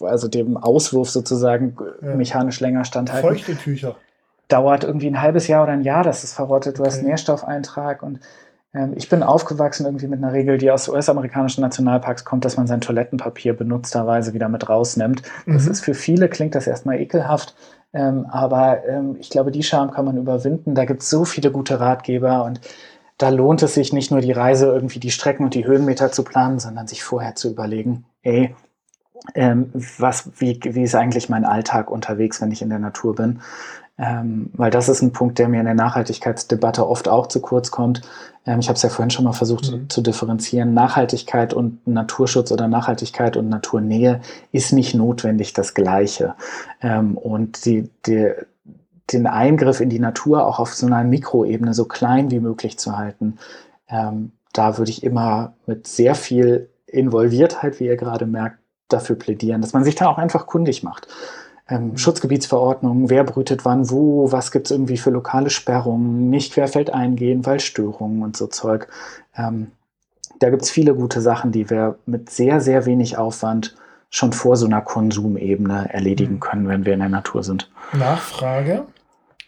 [0.00, 2.14] also dem Auswurf sozusagen ja.
[2.14, 3.28] mechanisch länger standhalten.
[3.28, 3.96] Feuchte Tücher.
[4.48, 6.78] Dauert irgendwie ein halbes Jahr oder ein Jahr, dass es verrottet.
[6.78, 6.90] Du okay.
[6.90, 8.20] hast Nährstoffeintrag und
[8.74, 12.66] ähm, ich bin aufgewachsen irgendwie mit einer Regel, die aus US-amerikanischen Nationalparks kommt, dass man
[12.66, 15.22] sein Toilettenpapier benutzterweise wieder mit rausnimmt.
[15.46, 15.70] Das mhm.
[15.70, 17.54] ist für viele, klingt das erstmal ekelhaft,
[17.92, 20.74] ähm, aber ähm, ich glaube, die Scham kann man überwinden.
[20.74, 22.60] Da gibt es so viele gute Ratgeber und
[23.18, 26.24] da lohnt es sich nicht nur die Reise irgendwie die Strecken und die Höhenmeter zu
[26.24, 28.54] planen, sondern sich vorher zu überlegen, ey,
[29.34, 33.40] ähm, was, wie, wie ist eigentlich mein Alltag unterwegs, wenn ich in der Natur bin?
[33.98, 37.70] Ähm, weil das ist ein Punkt, der mir in der Nachhaltigkeitsdebatte oft auch zu kurz
[37.70, 38.00] kommt.
[38.46, 39.88] Ähm, ich habe es ja vorhin schon mal versucht mhm.
[39.88, 40.74] zu, differenzieren.
[40.74, 44.20] Nachhaltigkeit und Naturschutz oder Nachhaltigkeit und Naturnähe
[44.50, 46.34] ist nicht notwendig das Gleiche.
[46.80, 48.32] Ähm, und die, die,
[49.12, 52.96] den Eingriff in die Natur auch auf so einer Mikroebene so klein wie möglich zu
[52.96, 53.38] halten,
[53.88, 58.58] ähm, da würde ich immer mit sehr viel Involviertheit, wie ihr gerade merkt,
[58.92, 61.08] dafür plädieren, dass man sich da auch einfach kundig macht.
[61.68, 61.96] Ähm, mhm.
[61.96, 67.46] Schutzgebietsverordnungen, wer brütet wann wo, was gibt es irgendwie für lokale Sperrungen, nicht querfeld eingehen,
[67.46, 68.88] Waldstörungen und so Zeug.
[69.36, 69.70] Ähm,
[70.40, 73.76] da gibt es viele gute Sachen, die wir mit sehr, sehr wenig Aufwand
[74.10, 76.40] schon vor so einer Konsumebene erledigen mhm.
[76.40, 77.70] können, wenn wir in der Natur sind.
[77.92, 78.84] Nachfrage.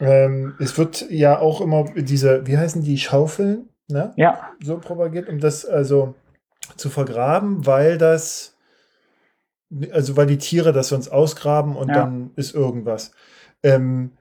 [0.00, 4.12] Ähm, es wird ja auch immer diese, wie heißen die, Schaufeln, ne?
[4.16, 4.50] Ja.
[4.62, 6.14] So propagiert, um das also
[6.76, 8.53] zu vergraben, weil das
[9.92, 11.94] also weil die Tiere das sonst ausgraben und ja.
[11.94, 13.12] dann ist irgendwas.
[13.62, 14.12] Ähm,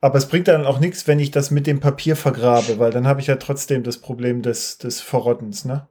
[0.00, 3.06] aber es bringt dann auch nichts, wenn ich das mit dem Papier vergrabe, weil dann
[3.06, 5.86] habe ich ja trotzdem das Problem des, des Verrottens, ne?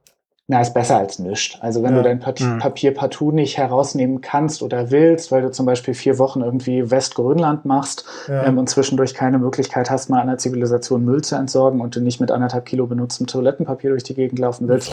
[0.48, 1.56] Na, ist besser als nichts.
[1.62, 1.98] Also wenn ja.
[1.98, 2.58] du dein Papier, mhm.
[2.58, 7.64] Papier partout nicht herausnehmen kannst oder willst, weil du zum Beispiel vier Wochen irgendwie Westgrönland
[7.64, 8.44] machst ja.
[8.44, 12.20] ähm, und zwischendurch keine Möglichkeit hast, mal einer Zivilisation Müll zu entsorgen und du nicht
[12.20, 14.92] mit anderthalb Kilo benutztem Toilettenpapier durch die Gegend laufen willst,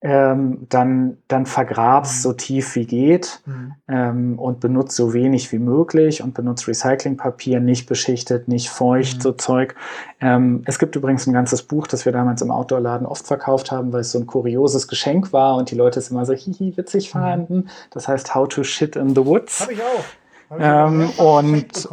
[0.00, 3.74] ähm, dann, dann vergrab's so tief wie geht mhm.
[3.88, 9.20] ähm, und benutzt so wenig wie möglich und benutzt Recyclingpapier, nicht beschichtet, nicht feucht, mhm.
[9.22, 9.74] so Zeug.
[10.20, 13.92] Ähm, es gibt übrigens ein ganzes Buch, das wir damals im Outdoor-Laden oft verkauft haben,
[13.92, 17.12] weil es so ein kurioses Geschenk war und die Leute es immer so hihi witzig
[17.12, 17.18] mhm.
[17.18, 17.68] fanden.
[17.90, 19.62] Das heißt How to Shit in the Woods.
[19.62, 20.50] Habe ich auch.
[20.50, 21.88] Hab ich auch und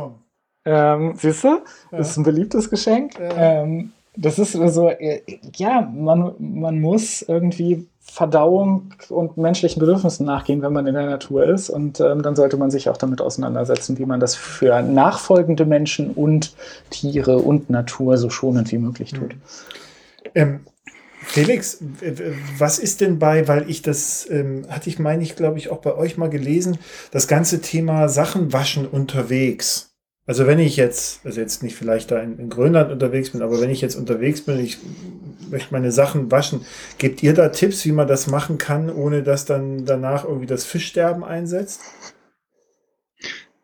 [0.65, 1.61] ähm, siehst du, ja.
[1.91, 3.19] das ist ein beliebtes Geschenk.
[3.19, 3.64] Ja.
[3.64, 5.22] Ähm, das ist so, äh,
[5.56, 11.45] ja, man, man muss irgendwie Verdauung und menschlichen Bedürfnissen nachgehen, wenn man in der Natur
[11.45, 11.69] ist.
[11.69, 16.11] Und ähm, dann sollte man sich auch damit auseinandersetzen, wie man das für nachfolgende Menschen
[16.11, 16.56] und
[16.91, 19.34] Tiere und Natur so schonend wie möglich tut.
[19.34, 19.41] Mhm.
[20.36, 20.60] Ähm,
[21.26, 21.80] Felix,
[22.57, 25.80] was ist denn bei, weil ich das, ähm, hatte ich, meine ich, glaube ich, auch
[25.80, 26.77] bei euch mal gelesen,
[27.11, 29.95] das ganze Thema Sachen waschen unterwegs.
[30.27, 33.60] Also wenn ich jetzt, also jetzt nicht vielleicht da in, in, Grönland unterwegs bin, aber
[33.60, 34.77] wenn ich jetzt unterwegs bin, ich
[35.50, 36.66] möchte meine Sachen waschen,
[36.98, 40.66] gebt ihr da Tipps, wie man das machen kann, ohne dass dann danach irgendwie das
[40.66, 41.82] Fischsterben einsetzt?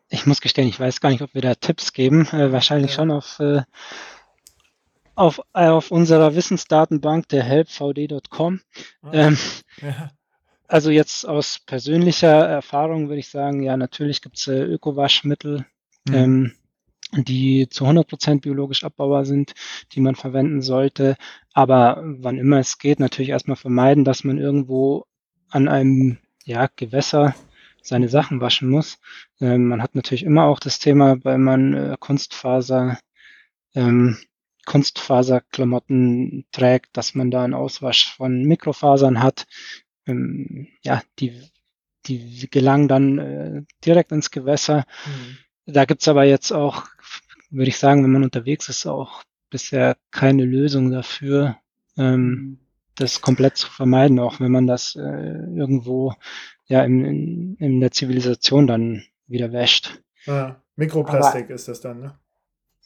[0.08, 2.26] Ich muss gestehen, ich weiß gar nicht, ob wir da Tipps geben.
[2.32, 2.96] Äh, wahrscheinlich ja.
[2.96, 3.62] schon auf, äh,
[5.14, 8.60] auf, äh, auf unserer Wissensdatenbank der helpvd.com.
[9.02, 9.10] Ah.
[9.12, 9.38] Ähm,
[9.80, 10.10] ja.
[10.68, 15.66] Also jetzt aus persönlicher Erfahrung würde ich sagen, ja, natürlich gibt es äh, Ökowaschmittel,
[16.08, 16.14] mhm.
[16.14, 16.52] ähm,
[17.12, 19.54] die zu 100 Prozent biologisch abbaubar sind,
[19.92, 21.16] die man verwenden sollte.
[21.52, 25.04] Aber wann immer es geht, natürlich erstmal vermeiden, dass man irgendwo
[25.50, 27.34] an einem ja, Gewässer
[27.82, 28.98] seine Sachen waschen muss.
[29.40, 32.98] Ähm, man hat natürlich immer auch das Thema, weil man äh, Kunstfaser,
[33.74, 34.16] ähm,
[34.64, 39.46] Kunstfaserklamotten trägt, dass man da einen Auswasch von Mikrofasern hat.
[40.06, 41.42] Ähm, ja, die,
[42.06, 44.86] die gelangen dann äh, direkt ins Gewässer.
[45.04, 45.38] Mhm.
[45.66, 46.84] Da gibt's aber jetzt auch,
[47.50, 51.56] würde ich sagen, wenn man unterwegs ist, auch bisher keine Lösung dafür,
[51.96, 52.58] ähm,
[52.94, 56.14] das komplett zu vermeiden, auch wenn man das äh, irgendwo
[56.66, 60.02] ja in, in, in der Zivilisation dann wieder wäscht.
[60.26, 62.18] Ah, Mikroplastik aber, ist das dann, ne?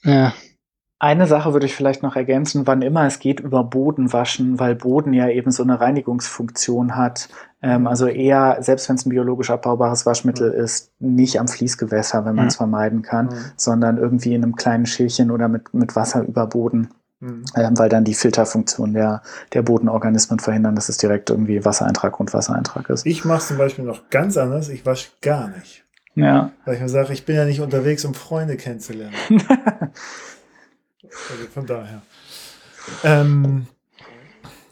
[0.02, 0.34] Ja.
[0.98, 4.74] Eine Sache würde ich vielleicht noch ergänzen, wann immer es geht, über Boden waschen, weil
[4.74, 7.28] Boden ja eben so eine Reinigungsfunktion hat.
[7.60, 10.64] Ähm, also eher, selbst wenn es ein biologisch abbaubares Waschmittel mhm.
[10.64, 12.58] ist, nicht am Fließgewässer, wenn man es mhm.
[12.58, 13.44] vermeiden kann, mhm.
[13.56, 16.88] sondern irgendwie in einem kleinen Schälchen oder mit, mit Wasser über Boden.
[17.20, 17.44] Mhm.
[17.54, 19.20] Ähm, weil dann die Filterfunktion der,
[19.52, 23.04] der Bodenorganismen verhindern, dass es direkt irgendwie Wassereintrag, Grundwassereintrag ist.
[23.04, 25.84] Ich mache zum Beispiel noch ganz anders, ich wasche gar nicht.
[26.14, 26.52] Ja.
[26.64, 29.14] Weil ich mir sage, ich bin ja nicht unterwegs, um Freunde kennenzulernen.
[31.30, 32.02] Also von daher.
[33.04, 33.66] Ähm,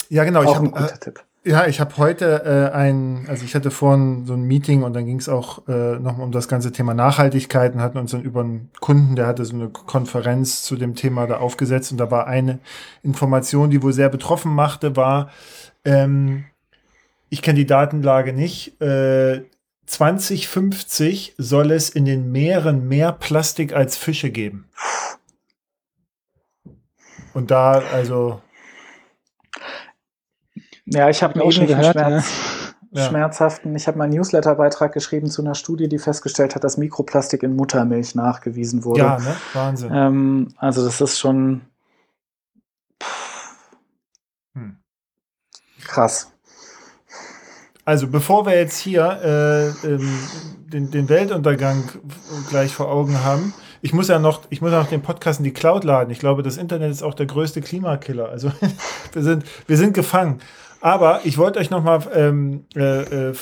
[0.09, 0.40] ja, genau.
[0.40, 1.24] Auch ich hab, ein guter äh, Tipp.
[1.47, 5.05] Ja, ich habe heute äh, ein, also ich hatte vorhin so ein Meeting und dann
[5.05, 8.40] ging es auch äh, nochmal um das ganze Thema Nachhaltigkeit und hatten uns dann über
[8.40, 12.27] einen Kunden, der hatte so eine Konferenz zu dem Thema da aufgesetzt und da war
[12.27, 12.61] eine
[13.02, 15.31] Information, die wohl sehr betroffen machte, war,
[15.85, 16.44] ähm,
[17.28, 19.43] ich kenne die Datenlage nicht, äh,
[19.85, 24.66] 2050 soll es in den Meeren mehr Plastik als Fische geben.
[27.35, 28.40] Und da, also.
[30.86, 32.31] Ja, ich habe einen ähnlichen gehört, Schmerz,
[32.93, 33.09] ja.
[33.09, 33.74] schmerzhaften.
[33.74, 38.15] Ich habe meinen Newsletter-Beitrag geschrieben zu einer Studie, die festgestellt hat, dass Mikroplastik in Muttermilch
[38.15, 39.01] nachgewiesen wurde.
[39.01, 39.36] Ja, ne?
[39.52, 39.90] Wahnsinn.
[39.93, 41.62] Ähm, also, das ist schon.
[44.55, 44.78] Hm.
[45.85, 46.31] Krass.
[47.86, 50.19] Also bevor wir jetzt hier äh, ähm,
[50.73, 51.85] den, den Weltuntergang
[52.48, 53.52] gleich vor Augen haben,
[53.85, 56.11] ich muss ja noch, ich muss ja noch den Podcast in die Cloud laden.
[56.11, 58.31] Ich glaube, das Internet ist auch der größte Klimakiller.
[58.31, 58.51] Also
[59.12, 60.40] wir sind, wir sind gefangen.
[60.81, 63.35] Aber ich wollte euch noch mal ähm, äh, äh,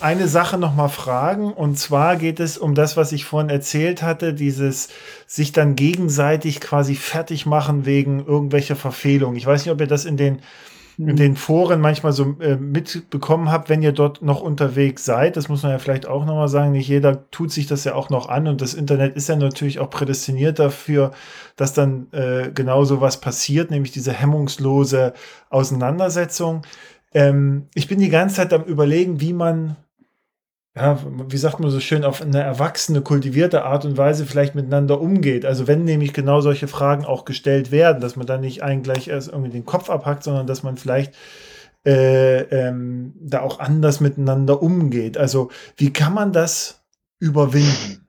[0.00, 1.52] eine Sache noch mal fragen.
[1.52, 4.90] Und zwar geht es um das, was ich vorhin erzählt hatte, dieses
[5.26, 9.36] sich dann gegenseitig quasi fertig machen wegen irgendwelcher Verfehlungen.
[9.36, 10.38] Ich weiß nicht, ob ihr das in den
[10.98, 15.36] in den Foren manchmal so äh, mitbekommen habt, wenn ihr dort noch unterwegs seid.
[15.36, 16.72] Das muss man ja vielleicht auch nochmal sagen.
[16.72, 19.78] Nicht jeder tut sich das ja auch noch an und das Internet ist ja natürlich
[19.78, 21.12] auch prädestiniert dafür,
[21.56, 25.14] dass dann äh, genau so was passiert, nämlich diese hemmungslose
[25.50, 26.62] Auseinandersetzung.
[27.14, 29.76] Ähm, ich bin die ganze Zeit am Überlegen, wie man
[30.74, 35.00] ja, wie sagt man so schön, auf eine erwachsene, kultivierte Art und Weise vielleicht miteinander
[35.00, 35.44] umgeht.
[35.44, 39.08] Also wenn nämlich genau solche Fragen auch gestellt werden, dass man dann nicht einen gleich
[39.08, 41.14] erst irgendwie den Kopf abhackt, sondern dass man vielleicht
[41.84, 45.18] äh, ähm, da auch anders miteinander umgeht.
[45.18, 46.82] Also wie kann man das
[47.18, 48.06] überwinden?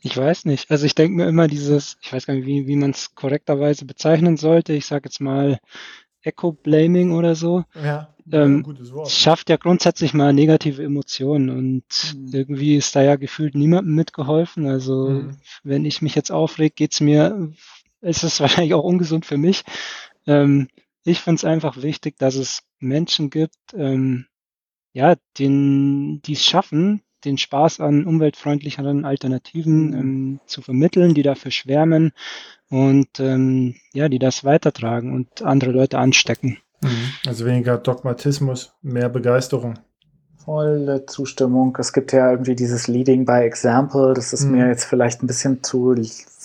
[0.00, 0.70] Ich weiß nicht.
[0.70, 3.86] Also ich denke mir immer dieses, ich weiß gar nicht, wie, wie man es korrekterweise
[3.86, 4.74] bezeichnen sollte.
[4.74, 5.58] Ich sage jetzt mal
[6.24, 7.64] Echo-Blaming oder so.
[7.74, 8.64] Ja ähm,
[9.06, 12.30] schafft ja grundsätzlich mal negative Emotionen und mhm.
[12.32, 14.66] irgendwie ist da ja gefühlt niemandem mitgeholfen.
[14.66, 15.36] Also mhm.
[15.62, 17.52] wenn ich mich jetzt aufreg, geht's mir,
[18.00, 19.62] ist es wahrscheinlich auch ungesund für mich.
[20.26, 20.68] Ähm,
[21.04, 24.26] ich finde es einfach wichtig, dass es Menschen gibt, ähm,
[24.94, 29.94] ja, den, die es schaffen, den Spaß an umweltfreundlicheren Alternativen mhm.
[29.94, 32.12] ähm, zu vermitteln, die dafür schwärmen
[32.70, 36.58] und ähm, ja, die das weitertragen und andere Leute anstecken.
[36.82, 37.12] Mhm.
[37.26, 39.78] Also weniger Dogmatismus, mehr Begeisterung.
[40.44, 41.74] Volle Zustimmung.
[41.80, 44.12] Es gibt ja irgendwie dieses Leading by Example.
[44.12, 44.52] Das ist mhm.
[44.52, 45.94] mir jetzt vielleicht ein bisschen zu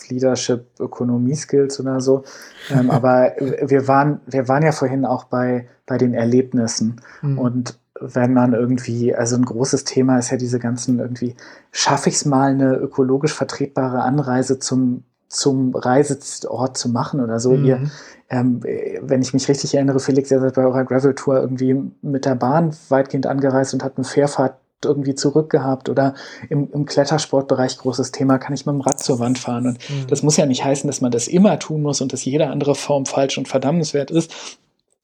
[0.07, 2.23] Leadership, Ökonomie Skills oder so.
[2.71, 7.01] Ähm, aber wir waren, wir waren ja vorhin auch bei, bei den Erlebnissen.
[7.21, 7.39] Mhm.
[7.39, 11.35] Und wenn man irgendwie, also ein großes Thema ist ja diese ganzen irgendwie,
[11.71, 17.51] schaffe ich es mal eine ökologisch vertretbare Anreise zum, zum Reiseort zu machen oder so.
[17.51, 17.65] Mhm.
[17.65, 17.81] Ihr,
[18.29, 18.61] ähm,
[19.01, 22.75] wenn ich mich richtig erinnere, Felix, ihr seid bei eurer Gravel-Tour irgendwie mit der Bahn
[22.89, 24.55] weitgehend angereist und hat eine Fährfahrt
[24.85, 26.13] irgendwie zurückgehabt oder
[26.49, 29.67] im, im Klettersportbereich großes Thema, kann ich mit dem Rad zur Wand fahren.
[29.67, 30.07] Und mhm.
[30.07, 32.75] das muss ja nicht heißen, dass man das immer tun muss und dass jede andere
[32.75, 34.31] Form falsch und verdammenswert ist.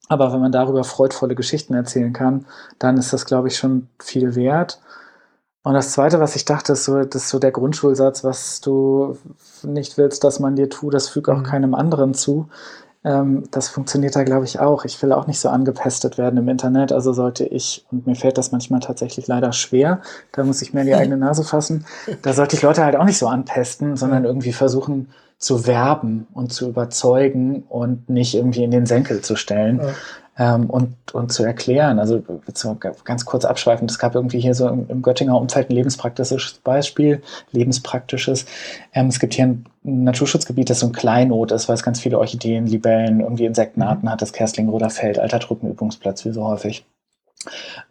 [0.08, 2.46] Aber wenn man darüber freudvolle Geschichten erzählen kann,
[2.78, 4.80] dann ist das, glaube ich, schon viel wert.
[5.62, 9.18] Und das Zweite, was ich dachte, ist so, das ist so der Grundschulsatz, was du
[9.64, 11.42] nicht willst, dass man dir tut, das fügt auch mhm.
[11.42, 12.48] keinem anderen zu.
[13.02, 14.84] Ähm, das funktioniert da, glaube ich, auch.
[14.84, 18.38] Ich will auch nicht so angepestet werden im Internet, also sollte ich, und mir fällt
[18.38, 20.02] das manchmal tatsächlich leider schwer,
[20.32, 21.84] da muss ich mir in die eigene Nase fassen,
[22.22, 25.08] da sollte ich Leute halt auch nicht so anpesten, sondern irgendwie versuchen,
[25.38, 29.80] zu werben und zu überzeugen und nicht irgendwie in den Senkel zu stellen.
[29.80, 29.94] Ja.
[30.38, 31.98] Ähm, und, und zu erklären.
[31.98, 32.22] Also
[32.52, 36.60] so ganz kurz abschweifend, es gab irgendwie hier so im, im Göttinger Umfeld ein lebenspraktisches
[36.62, 37.22] Beispiel,
[37.52, 38.44] lebenspraktisches.
[38.92, 42.18] Ähm, es gibt hier ein Naturschutzgebiet, das so ein Kleinod ist, weil es ganz viele
[42.18, 44.12] Orchideen, Libellen, irgendwie Insektenarten mhm.
[44.12, 46.84] hat, das Kerstlingroder Feld, alter Truppenübungsplatz, wie so häufig.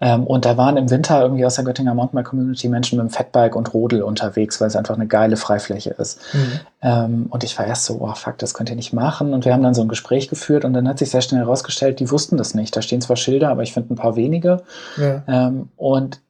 [0.02, 3.12] Ähm, und da waren im Winter irgendwie aus der Göttinger Mountainbike Community Menschen mit dem
[3.12, 6.20] Fatbike und Rodel unterwegs, weil es einfach eine geile Freifläche ist.
[6.34, 6.60] Mhm.
[6.82, 9.34] Ähm, und ich war erst so, oh fuck, das könnt ihr nicht machen.
[9.34, 12.00] Und wir haben dann so ein Gespräch geführt und dann hat sich sehr schnell herausgestellt,
[12.00, 12.76] die wussten das nicht.
[12.76, 14.64] Da stehen zwar Schilder, aber ich finde ein paar wenige.
[14.98, 15.24] Ja.
[15.28, 16.22] Ähm, und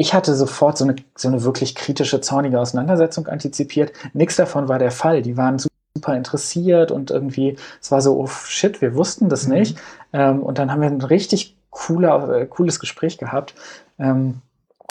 [0.00, 3.92] ich hatte sofort so eine, so eine wirklich kritische, zornige Auseinandersetzung antizipiert.
[4.12, 5.22] Nichts davon war der Fall.
[5.22, 9.54] Die waren super interessiert und irgendwie, es war so, oh shit, wir wussten das mhm.
[9.54, 9.78] nicht.
[10.12, 13.54] Ähm, und dann haben wir ein richtig cooler, äh, cooles Gespräch gehabt.
[13.98, 14.40] Ähm,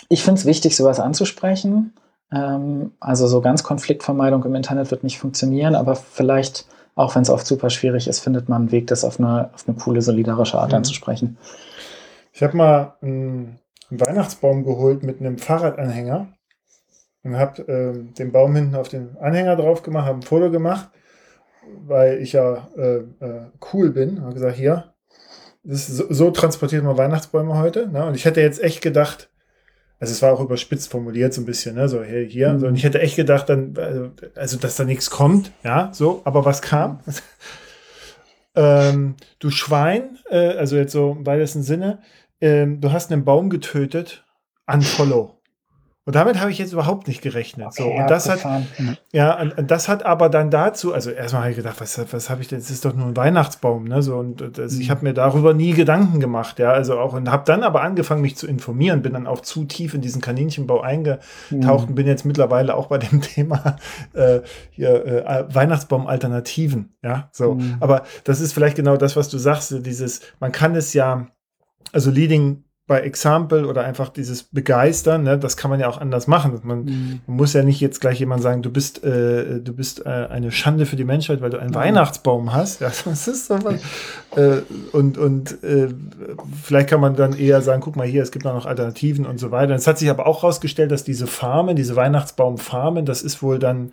[0.10, 1.94] ich finde es wichtig, sowas anzusprechen.
[2.32, 7.30] Ähm, also so ganz Konfliktvermeidung im Internet wird nicht funktionieren, aber vielleicht, auch wenn es
[7.30, 10.60] oft super schwierig ist, findet man einen Weg, das auf eine, auf eine coole, solidarische
[10.60, 10.78] Art mhm.
[10.78, 11.38] anzusprechen.
[12.34, 13.60] Ich habe mal einen
[13.90, 16.28] Weihnachtsbaum geholt mit einem Fahrradanhänger
[17.24, 20.90] und habe äh, den Baum hinten auf den Anhänger drauf gemacht, habe ein Foto gemacht,
[21.86, 24.22] weil ich ja äh, äh, cool bin.
[24.22, 24.94] Habe gesagt, hier,
[25.68, 27.88] so, so, transportiert man Weihnachtsbäume heute.
[27.90, 28.06] Ne?
[28.06, 29.30] Und ich hätte jetzt echt gedacht,
[30.00, 31.90] also es war auch überspitzt formuliert so ein bisschen, ne?
[31.90, 32.54] so hey, hier.
[32.54, 32.60] Mhm.
[32.60, 36.22] So, und ich hätte echt gedacht, dann, also, also, dass da nichts kommt, ja, so,
[36.24, 37.00] aber was kam?
[38.56, 42.00] ähm, du Schwein, äh, also jetzt so im weitesten Sinne,
[42.40, 44.24] ähm, du hast einen Baum getötet,
[44.68, 45.37] unfollow.
[46.08, 47.68] Und damit habe ich jetzt überhaupt nicht gerechnet.
[47.68, 48.40] Okay, so, und das hat,
[49.12, 52.30] ja, und, und, das hat aber dann dazu, also erstmal habe ich gedacht, was, was
[52.30, 52.60] habe ich denn?
[52.60, 54.02] Es ist doch nur ein Weihnachtsbaum, ne?
[54.02, 54.82] So, und das, mhm.
[54.82, 56.72] ich habe mir darüber nie Gedanken gemacht, ja.
[56.72, 59.96] Also auch, und habe dann aber angefangen, mich zu informieren, bin dann auch zu tief
[59.96, 61.22] in diesen Kaninchenbau eingetaucht
[61.52, 61.90] mhm.
[61.90, 63.76] und bin jetzt mittlerweile auch bei dem Thema
[64.14, 64.40] äh,
[64.72, 67.28] hier, äh, Weihnachtsbaum-Alternativen, ja.
[67.34, 67.56] So.
[67.56, 67.76] Mhm.
[67.82, 71.28] Aber das ist vielleicht genau das, was du sagst, dieses, man kann es ja,
[71.92, 76.26] also Leading bei Example oder einfach dieses Begeistern, ne, das kann man ja auch anders
[76.26, 76.58] machen.
[76.64, 77.20] Man, mhm.
[77.28, 80.54] man muss ja nicht jetzt gleich jemand sagen, du bist, äh, du bist äh, eine
[80.54, 81.76] Schande für die Menschheit, weil du einen mhm.
[81.76, 82.80] Weihnachtsbaum hast.
[82.80, 83.82] Ja, das ist so was.
[84.38, 84.62] äh,
[84.94, 85.90] und und äh,
[86.64, 89.52] vielleicht kann man dann eher sagen, guck mal hier, es gibt noch Alternativen und so
[89.52, 89.76] weiter.
[89.76, 93.92] Es hat sich aber auch herausgestellt, dass diese Farmen, diese Weihnachtsbaumfarmen, das ist wohl dann,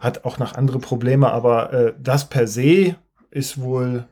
[0.00, 2.96] hat auch noch andere Probleme, aber äh, das per se
[3.30, 4.04] ist wohl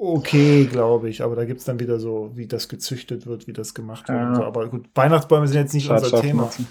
[0.00, 1.22] okay, glaube ich.
[1.22, 4.18] Aber da gibt es dann wieder so, wie das gezüchtet wird, wie das gemacht wird.
[4.18, 4.34] Ja.
[4.34, 4.44] So.
[4.44, 6.44] Aber gut, Weihnachtsbäume sind jetzt nicht unser Thema.
[6.44, 6.66] Nutzen.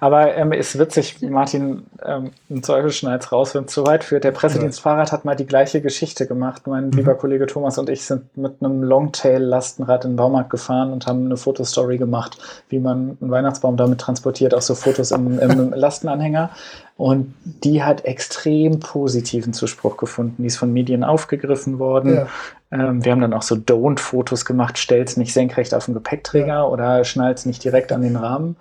[0.00, 4.24] Aber ähm, ist witzig, Martin, ähm, ein Teufel schneid's raus, wenn es zu weit führt.
[4.24, 6.66] Der Pressedienstfahrrad hat mal die gleiche Geschichte gemacht.
[6.66, 6.92] Mein mhm.
[6.92, 11.26] lieber Kollege Thomas und ich sind mit einem Longtail-Lastenrad in den Baumarkt gefahren und haben
[11.26, 12.38] eine Fotostory gemacht,
[12.68, 16.50] wie man einen Weihnachtsbaum damit transportiert, auch so Fotos im, im Lastenanhänger.
[16.96, 20.42] Und die hat extrem positiven Zuspruch gefunden.
[20.42, 22.14] Die ist von Medien aufgegriffen worden.
[22.14, 22.26] Ja.
[22.70, 26.64] Ähm, wir haben dann auch so Don't-Fotos gemacht, stell's nicht senkrecht auf den Gepäckträger ja.
[26.64, 28.56] oder schnall's nicht direkt an den Rahmen.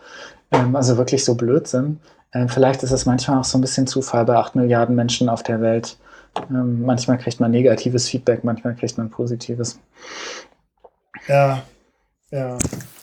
[0.54, 2.00] Ähm, also wirklich so Blödsinn.
[2.34, 5.44] Ähm, vielleicht ist es manchmal auch so ein bisschen Zufall bei acht Milliarden Menschen auf
[5.44, 5.98] der Welt.
[6.50, 9.80] Ähm, manchmal kriegt man negatives Feedback, manchmal kriegt man positives.
[11.28, 11.64] Ja,
[12.34, 12.58] Ja,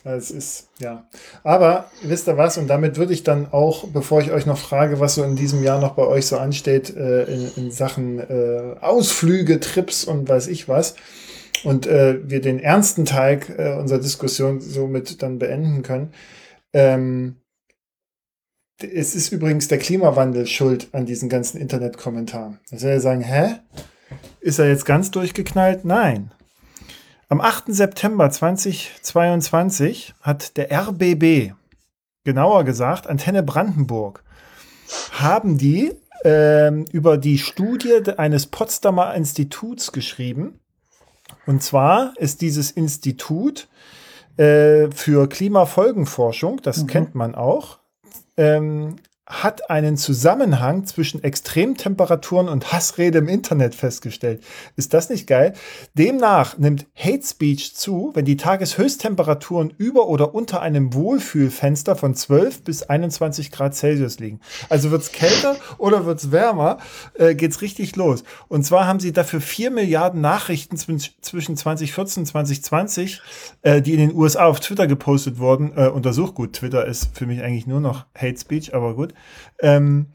[0.05, 1.07] es ist, ja.
[1.45, 2.59] Aber wisst ihr was?
[2.59, 5.63] Und damit würde ich dann auch, bevor ich euch noch frage, was so in diesem
[5.63, 10.49] Jahr noch bei euch so ansteht, äh, in, in, Sachen äh, Ausflüge, Trips und weiß
[10.49, 10.97] ich was,
[11.63, 16.13] und äh, wir den ernsten Teil äh, unserer Diskussion somit dann beenden können.
[16.73, 17.37] Ähm,
[18.79, 22.59] es ist übrigens der Klimawandel schuld an diesen ganzen Internetkommentaren.
[22.71, 23.57] Da soll ja sagen, hä?
[24.41, 25.85] Ist er jetzt ganz durchgeknallt?
[25.85, 26.33] Nein.
[27.29, 27.67] Am 8.
[27.69, 31.53] September 2022 hat der RBB,
[32.25, 34.25] genauer gesagt Antenne Brandenburg,
[35.13, 35.93] haben die
[36.25, 40.59] äh, über die Studie eines Potsdamer Instituts geschrieben.
[41.47, 43.69] Und zwar ist dieses Institut
[44.37, 46.87] äh, für Klimafolgenforschung, das mhm.
[46.87, 47.79] kennt man auch,
[48.37, 48.97] ähm,
[49.31, 54.43] hat einen Zusammenhang zwischen Extremtemperaturen und Hassrede im Internet festgestellt.
[54.77, 55.55] Ist das nicht geil?
[55.95, 62.65] Demnach nimmt Hate Speech zu, wenn die Tageshöchsttemperaturen über oder unter einem Wohlfühlfenster von 12
[62.65, 64.41] bis 21 Grad Celsius liegen.
[64.69, 66.79] Also wird es kälter oder wird es wärmer,
[67.15, 68.25] äh, es richtig los.
[68.49, 73.23] Und zwar haben sie dafür 4 Milliarden Nachrichten zwischen 2014 und 2020,
[73.63, 76.35] äh, die in den USA auf Twitter gepostet wurden, äh, untersucht.
[76.35, 79.15] Gut, Twitter ist für mich eigentlich nur noch Hate Speech, aber gut.
[79.61, 80.07] Ähm,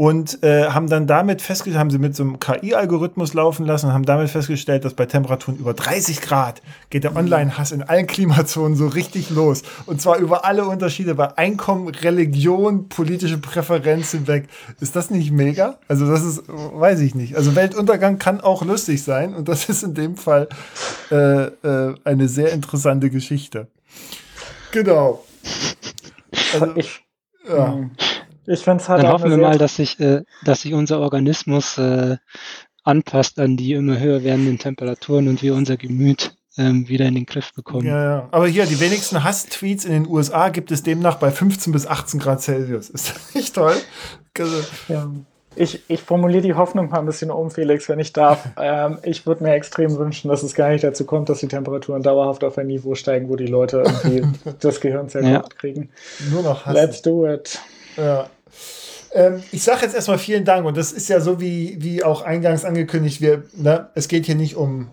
[0.00, 3.92] und äh, haben dann damit festgestellt, haben sie mit so einem KI-Algorithmus laufen lassen und
[3.94, 8.76] haben damit festgestellt, dass bei Temperaturen über 30 Grad geht der Online-Hass in allen Klimazonen
[8.76, 9.64] so richtig los.
[9.86, 14.48] Und zwar über alle Unterschiede bei Einkommen, Religion, politische Präferenz hinweg.
[14.78, 15.80] Ist das nicht mega?
[15.88, 17.34] Also das ist, weiß ich nicht.
[17.34, 20.48] Also Weltuntergang kann auch lustig sein und das ist in dem Fall
[21.10, 23.66] äh, äh, eine sehr interessante Geschichte.
[24.70, 25.24] Genau.
[26.52, 26.74] Also,
[27.48, 27.90] ja.
[28.48, 31.76] Ich finde es halt Dann hoffen wir mal, dass sich, äh, dass sich unser Organismus
[31.76, 32.16] äh,
[32.82, 37.26] anpasst an die immer höher werdenden Temperaturen und wir unser Gemüt ähm, wieder in den
[37.26, 37.86] Griff bekommen.
[37.86, 38.28] Ja, ja.
[38.30, 42.18] Aber hier, die wenigsten Hass-Tweets in den USA gibt es demnach bei 15 bis 18
[42.18, 42.88] Grad Celsius.
[42.88, 43.74] Ist das nicht toll?
[44.38, 44.56] Also,
[44.88, 45.10] ja.
[45.54, 48.48] Ich, ich formuliere die Hoffnung mal ein bisschen um, Felix, wenn ich darf.
[48.60, 52.02] Ähm, ich würde mir extrem wünschen, dass es gar nicht dazu kommt, dass die Temperaturen
[52.02, 54.22] dauerhaft auf ein Niveau steigen, wo die Leute irgendwie
[54.60, 55.58] das Gehirn zerstört ja.
[55.58, 55.90] kriegen.
[56.30, 56.74] Nur noch Hass.
[56.74, 57.60] Let's do it.
[57.96, 58.28] Ja.
[59.12, 62.22] Ähm, ich sage jetzt erstmal vielen Dank und das ist ja so wie, wie auch
[62.22, 64.90] eingangs angekündigt, wir, ne, es geht hier nicht um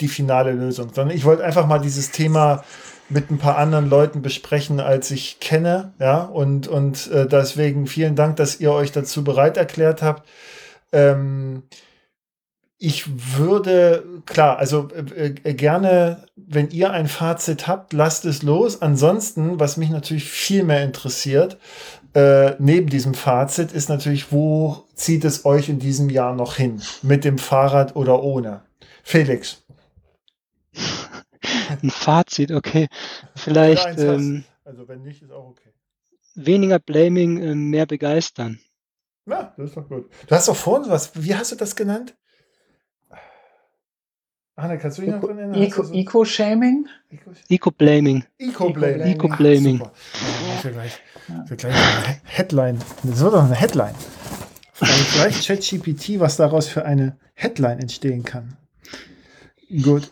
[0.00, 2.64] die finale Lösung, sondern ich wollte einfach mal dieses Thema
[3.08, 8.14] mit ein paar anderen Leuten besprechen, als ich kenne, ja, und, und äh, deswegen vielen
[8.14, 10.28] Dank, dass ihr euch dazu bereit erklärt habt.
[10.92, 11.64] Ähm,
[12.78, 13.04] ich
[13.36, 18.80] würde, klar, also äh, äh, gerne, wenn ihr ein Fazit habt, lasst es los.
[18.80, 21.58] Ansonsten, was mich natürlich viel mehr interessiert,
[22.14, 26.82] äh, neben diesem Fazit, ist natürlich, wo zieht es euch in diesem Jahr noch hin?
[27.02, 28.62] Mit dem Fahrrad oder ohne?
[29.02, 29.64] Felix.
[31.82, 32.88] Ein Fazit, okay.
[33.34, 33.98] Vielleicht.
[33.98, 35.70] Ähm, also, wenn nicht, ist auch okay.
[36.34, 38.60] Weniger Blaming, äh, mehr begeistern.
[39.26, 40.10] Ja, das ist doch gut.
[40.26, 42.16] Du hast doch vorhin was, wie hast du das genannt?
[44.56, 45.94] Anne, kannst du dich noch dran erinnern?
[45.94, 46.86] Eco-Shaming?
[47.48, 48.24] Eco-Blaming.
[48.38, 49.12] Eco-Blaming.
[49.12, 49.82] Eco-Blaming.
[51.46, 52.78] Für gleich, eine Headline.
[53.02, 53.94] Das wird doch eine Headline.
[54.72, 58.56] Vielleicht ChatGPT, was daraus für eine Headline entstehen kann.
[59.82, 60.10] Gut.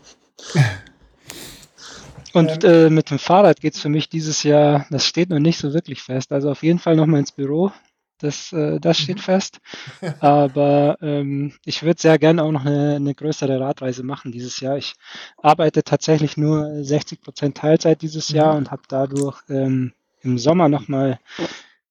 [2.34, 5.38] Und ähm, äh, mit dem Fahrrad geht es für mich dieses Jahr, das steht noch
[5.38, 6.32] nicht so wirklich fest.
[6.32, 7.72] Also auf jeden Fall nochmal ins Büro
[8.18, 9.22] das, äh, das steht mhm.
[9.22, 9.60] fest.
[10.20, 14.76] Aber ähm, ich würde sehr gerne auch noch eine, eine, größere Radreise machen dieses Jahr.
[14.76, 14.94] Ich
[15.36, 18.58] arbeite tatsächlich nur 60 Prozent Teilzeit dieses Jahr mhm.
[18.58, 19.92] und habe dadurch ähm,
[20.28, 21.18] im Sommer nochmal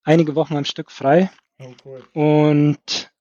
[0.03, 1.29] einige Wochen am Stück frei.
[1.59, 2.03] Oh, cool.
[2.13, 3.11] Und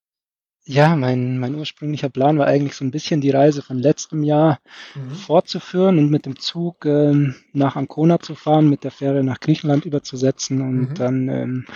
[0.69, 4.59] ja, mein, mein ursprünglicher Plan war eigentlich so ein bisschen die Reise von letztem Jahr
[4.97, 5.15] mhm.
[5.15, 9.85] fortzuführen und mit dem Zug ähm, nach Ancona zu fahren, mit der Fähre nach Griechenland
[9.85, 10.95] überzusetzen und mhm.
[10.95, 11.67] dann ähm,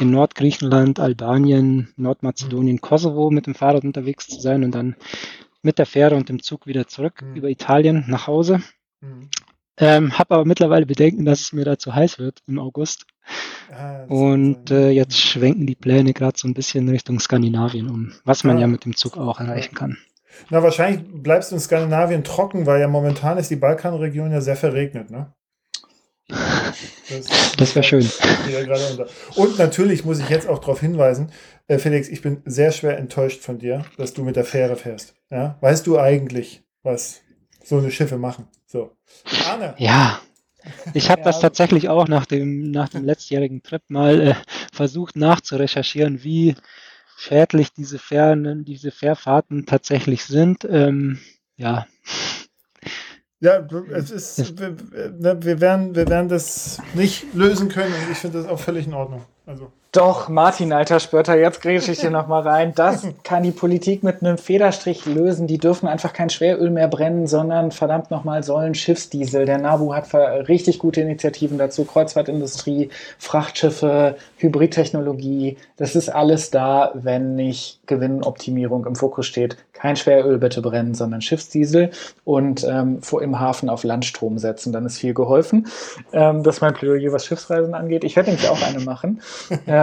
[0.00, 2.80] in Nordgriechenland, Albanien, Nordmazedonien, mhm.
[2.80, 4.96] Kosovo mit dem Fahrrad unterwegs zu sein und dann
[5.62, 7.36] mit der Fähre und dem Zug wieder zurück mhm.
[7.36, 8.62] über Italien nach Hause.
[9.80, 13.06] Ähm, habe aber mittlerweile Bedenken, dass es mir da zu heiß wird im August.
[13.72, 18.44] Ah, und äh, jetzt schwenken die Pläne gerade so ein bisschen Richtung Skandinavien um, was
[18.44, 19.96] man ja, ja mit dem Zug auch erreichen kann.
[20.50, 24.56] Na, wahrscheinlich bleibst du in Skandinavien trocken, weil ja momentan ist die Balkanregion ja sehr
[24.56, 25.32] verregnet, ne?
[26.28, 28.08] Das, das wäre schön.
[29.36, 31.32] Und natürlich muss ich jetzt auch darauf hinweisen,
[31.68, 35.14] äh, Felix, ich bin sehr schwer enttäuscht von dir, dass du mit der Fähre fährst.
[35.30, 35.58] Ja?
[35.60, 37.22] Weißt du eigentlich, was
[37.64, 38.48] so eine Schiffe machen?
[38.66, 38.96] So.
[39.48, 39.74] Arne.
[39.78, 40.20] Ja.
[40.92, 41.24] Ich habe ja.
[41.26, 44.34] das tatsächlich auch nach dem, nach dem letztjährigen Trip mal äh,
[44.72, 46.54] versucht nachzurecherchieren, wie
[47.16, 50.64] schädlich diese Fähren, diese Fährfahrten tatsächlich sind.
[50.64, 51.18] Ähm,
[51.56, 51.86] ja,
[53.40, 54.76] Ja, es ist, wir,
[55.18, 58.86] ne, wir, werden, wir werden das nicht lösen können und ich finde das auch völlig
[58.86, 59.24] in Ordnung.
[59.46, 59.72] Also.
[59.92, 62.72] Doch, Martin, alter Spötter, jetzt grätsche ich dir nochmal rein.
[62.76, 65.48] Das kann die Politik mit einem Federstrich lösen.
[65.48, 69.46] Die dürfen einfach kein Schweröl mehr brennen, sondern verdammt nochmal sollen Schiffsdiesel.
[69.46, 71.84] Der NABU hat richtig gute Initiativen dazu.
[71.84, 75.56] Kreuzfahrtindustrie, Frachtschiffe, Hybridtechnologie.
[75.76, 79.56] Das ist alles da, wenn nicht Gewinnoptimierung im Fokus steht.
[79.72, 81.90] Kein Schweröl bitte brennen, sondern Schiffsdiesel
[82.24, 84.72] und ähm, vor im Hafen auf Landstrom setzen.
[84.72, 85.66] Dann ist viel geholfen.
[86.12, 88.04] Ähm, das ist mein Plädoyer, was Schiffsreisen angeht.
[88.04, 89.20] Ich werde nämlich auch eine machen.
[89.66, 89.79] Ähm,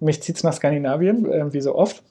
[0.00, 2.02] mich zieht es nach Skandinavien, äh, wie so oft.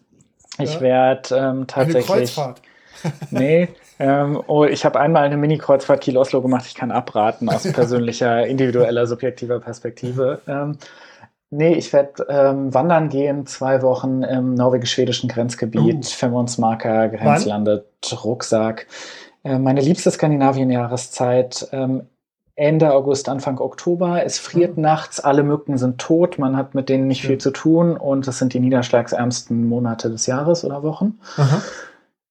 [0.57, 0.81] Ich ja.
[0.81, 2.09] werde ähm, tatsächlich.
[2.09, 2.61] Eine Kreuzfahrt.
[3.31, 3.69] nee,
[3.99, 6.65] ähm, oh, ich habe einmal eine Mini-Kreuzfahrt Kiel-Oslo gemacht.
[6.67, 10.41] Ich kann abraten aus persönlicher, individueller, subjektiver Perspektive.
[10.47, 10.77] Ähm,
[11.49, 16.09] nee, ich werde ähm, wandern gehen, zwei Wochen im norwegisch-schwedischen Grenzgebiet, uh.
[16.09, 17.85] Femmonsmarker, Grenzlande,
[18.23, 18.87] Rucksack.
[19.43, 21.67] Äh, meine liebste Skandinavien-Jahreszeit.
[22.59, 24.23] Ende August, Anfang Oktober.
[24.25, 24.83] Es friert mhm.
[24.83, 28.37] nachts, alle Mücken sind tot, man hat mit denen nicht viel zu tun und es
[28.37, 31.19] sind die niederschlagsärmsten Monate des Jahres oder Wochen.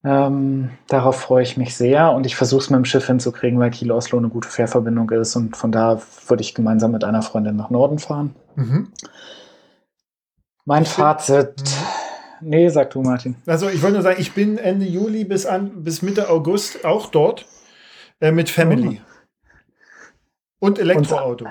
[0.04, 3.70] Ähm, darauf freue ich mich sehr und ich versuche es mit dem Schiff hinzukriegen, weil
[3.70, 7.70] Kiel-Oslo eine gute Fährverbindung ist und von da würde ich gemeinsam mit einer Freundin nach
[7.70, 8.36] Norden fahren.
[8.54, 8.92] Mhm.
[10.66, 11.54] Mein ich Fazit.
[12.40, 12.48] Mhm.
[12.50, 13.34] Nee, sag du, Martin.
[13.46, 17.06] Also ich wollte nur sagen, ich bin Ende Juli bis, an, bis Mitte August auch
[17.06, 17.46] dort
[18.20, 19.00] äh, mit Family.
[20.60, 21.46] Und Elektroauto.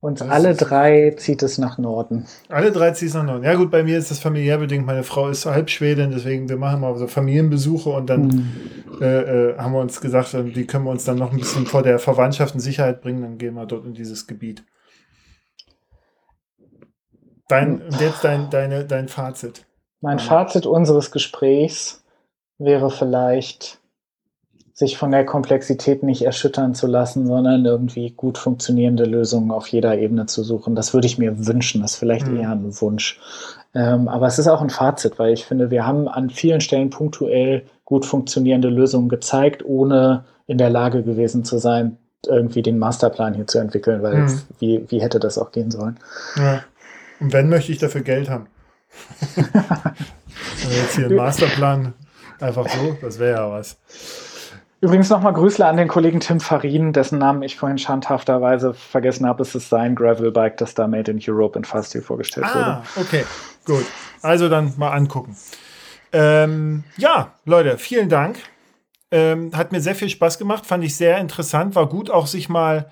[0.00, 2.26] Und, alle drei zieht es nach Norden.
[2.48, 3.42] Alle drei zieht es nach Norden.
[3.42, 4.86] Ja gut, bei mir ist das familiär bedingt.
[4.86, 9.02] Meine Frau ist halb Schwedin, deswegen wir machen mal so Familienbesuche und dann mhm.
[9.02, 11.82] äh, äh, haben wir uns gesagt, die können wir uns dann noch ein bisschen vor
[11.82, 13.22] der Verwandtschaft in Sicherheit bringen.
[13.22, 14.64] Dann gehen wir dort in dieses Gebiet.
[17.48, 17.98] Dein, hm.
[17.98, 19.66] jetzt dein, deine, dein Fazit.
[20.00, 22.04] Mein Fazit unseres Gesprächs
[22.58, 23.77] wäre vielleicht,
[24.78, 29.98] sich von der Komplexität nicht erschüttern zu lassen, sondern irgendwie gut funktionierende Lösungen auf jeder
[29.98, 30.76] Ebene zu suchen.
[30.76, 31.82] Das würde ich mir wünschen.
[31.82, 32.38] Das ist vielleicht mhm.
[32.38, 33.18] eher ein Wunsch.
[33.74, 36.90] Ähm, aber es ist auch ein Fazit, weil ich finde, wir haben an vielen Stellen
[36.90, 41.96] punktuell gut funktionierende Lösungen gezeigt, ohne in der Lage gewesen zu sein,
[42.28, 44.42] irgendwie den Masterplan hier zu entwickeln, weil mhm.
[44.60, 45.98] wie, wie hätte das auch gehen sollen?
[46.36, 46.62] Ja.
[47.18, 48.46] Und wenn möchte ich dafür Geld haben?
[49.34, 51.94] jetzt hier einen Masterplan
[52.38, 53.76] einfach so, das wäre ja was.
[54.80, 59.42] Übrigens nochmal Grüße an den Kollegen Tim Farin, dessen Namen ich vorhin schandhafterweise vergessen habe.
[59.42, 63.06] Es ist sein Gravelbike, das da Made in Europe in Fastio vorgestellt ah, wurde.
[63.06, 63.24] Okay,
[63.64, 63.84] gut.
[64.22, 65.36] Also dann mal angucken.
[66.12, 68.38] Ähm, ja, Leute, vielen Dank.
[69.10, 71.74] Ähm, hat mir sehr viel Spaß gemacht, fand ich sehr interessant.
[71.74, 72.90] War gut, auch sich mal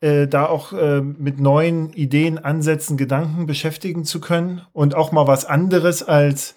[0.00, 5.26] äh, da auch äh, mit neuen Ideen, Ansätzen, Gedanken beschäftigen zu können und auch mal
[5.26, 6.54] was anderes als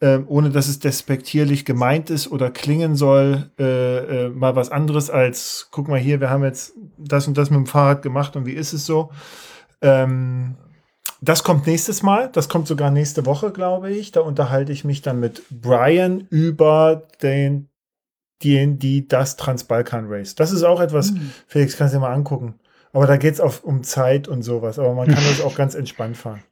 [0.00, 5.10] äh, ohne dass es despektierlich gemeint ist oder klingen soll, äh, äh, mal was anderes
[5.10, 8.46] als, guck mal hier, wir haben jetzt das und das mit dem Fahrrad gemacht und
[8.46, 9.10] wie ist es so?
[9.80, 10.56] Ähm,
[11.22, 14.12] das kommt nächstes Mal, das kommt sogar nächste Woche, glaube ich.
[14.12, 17.70] Da unterhalte ich mich dann mit Brian über den
[18.44, 20.34] DND, das Transbalkan Race.
[20.34, 21.32] Das ist auch etwas, mhm.
[21.46, 22.56] Felix, kannst du dir mal angucken.
[22.92, 24.78] Aber da geht es um Zeit und sowas.
[24.78, 26.42] Aber man kann das auch ganz entspannt fahren.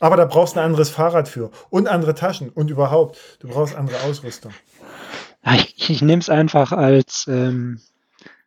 [0.00, 3.74] Aber da brauchst du ein anderes Fahrrad für und andere Taschen und überhaupt, du brauchst
[3.74, 4.52] andere Ausrüstung.
[5.54, 7.80] Ich, ich nehme es einfach als, ähm,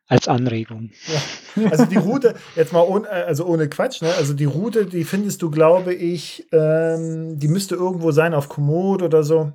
[0.08, 0.92] als Anregung.
[1.08, 1.70] Ja.
[1.72, 4.14] Also die Route, jetzt mal ohne, also ohne Quatsch, ne?
[4.18, 9.02] also die Route, die findest du, glaube ich, ähm, die müsste irgendwo sein auf Komoot
[9.02, 9.54] oder so.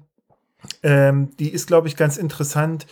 [0.83, 2.87] Ähm, die ist, glaube ich, ganz interessant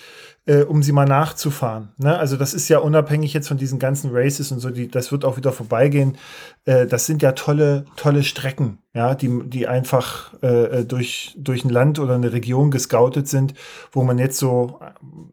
[0.47, 1.89] äh, um sie mal nachzufahren.
[1.97, 2.19] Ne?
[2.19, 5.25] Also das ist ja unabhängig jetzt von diesen ganzen Races und so, die, das wird
[5.25, 6.19] auch wieder vorbeigehen.
[6.67, 11.71] Äh, das sind ja tolle, tolle Strecken, ja, die, die einfach äh, durch, durch ein
[11.71, 13.55] Land oder eine Region gescoutet sind,
[13.91, 14.81] wo man jetzt so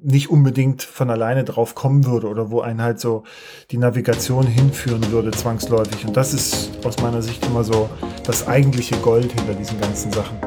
[0.02, 3.24] nicht unbedingt von alleine drauf kommen würde oder wo einen halt so
[3.72, 6.06] die Navigation hinführen würde, zwangsläufig.
[6.06, 7.90] Und das ist aus meiner Sicht immer so
[8.24, 10.38] das eigentliche Gold hinter diesen ganzen Sachen.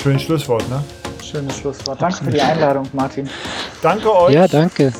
[0.00, 0.82] Schönes Schlusswort, ne?
[1.30, 2.00] Schönes Schlusswort.
[2.00, 3.28] Danke für die Einladung, Martin.
[3.82, 4.34] Danke euch.
[4.34, 4.92] Ja, danke.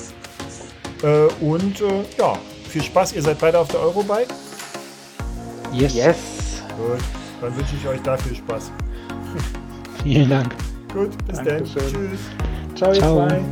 [1.02, 2.34] Äh, und äh, ja,
[2.68, 3.12] viel Spaß.
[3.14, 4.28] Ihr seid beide auf der Eurobike?
[5.72, 5.94] Yes.
[5.94, 6.16] Yes.
[6.76, 6.98] Gut,
[7.40, 8.70] dann wünsche ich euch da viel Spaß.
[10.02, 10.54] Vielen Dank.
[10.92, 11.64] Gut, bis dann.
[11.64, 12.20] Tschüss.
[12.74, 13.42] Ciao, ihr zwei.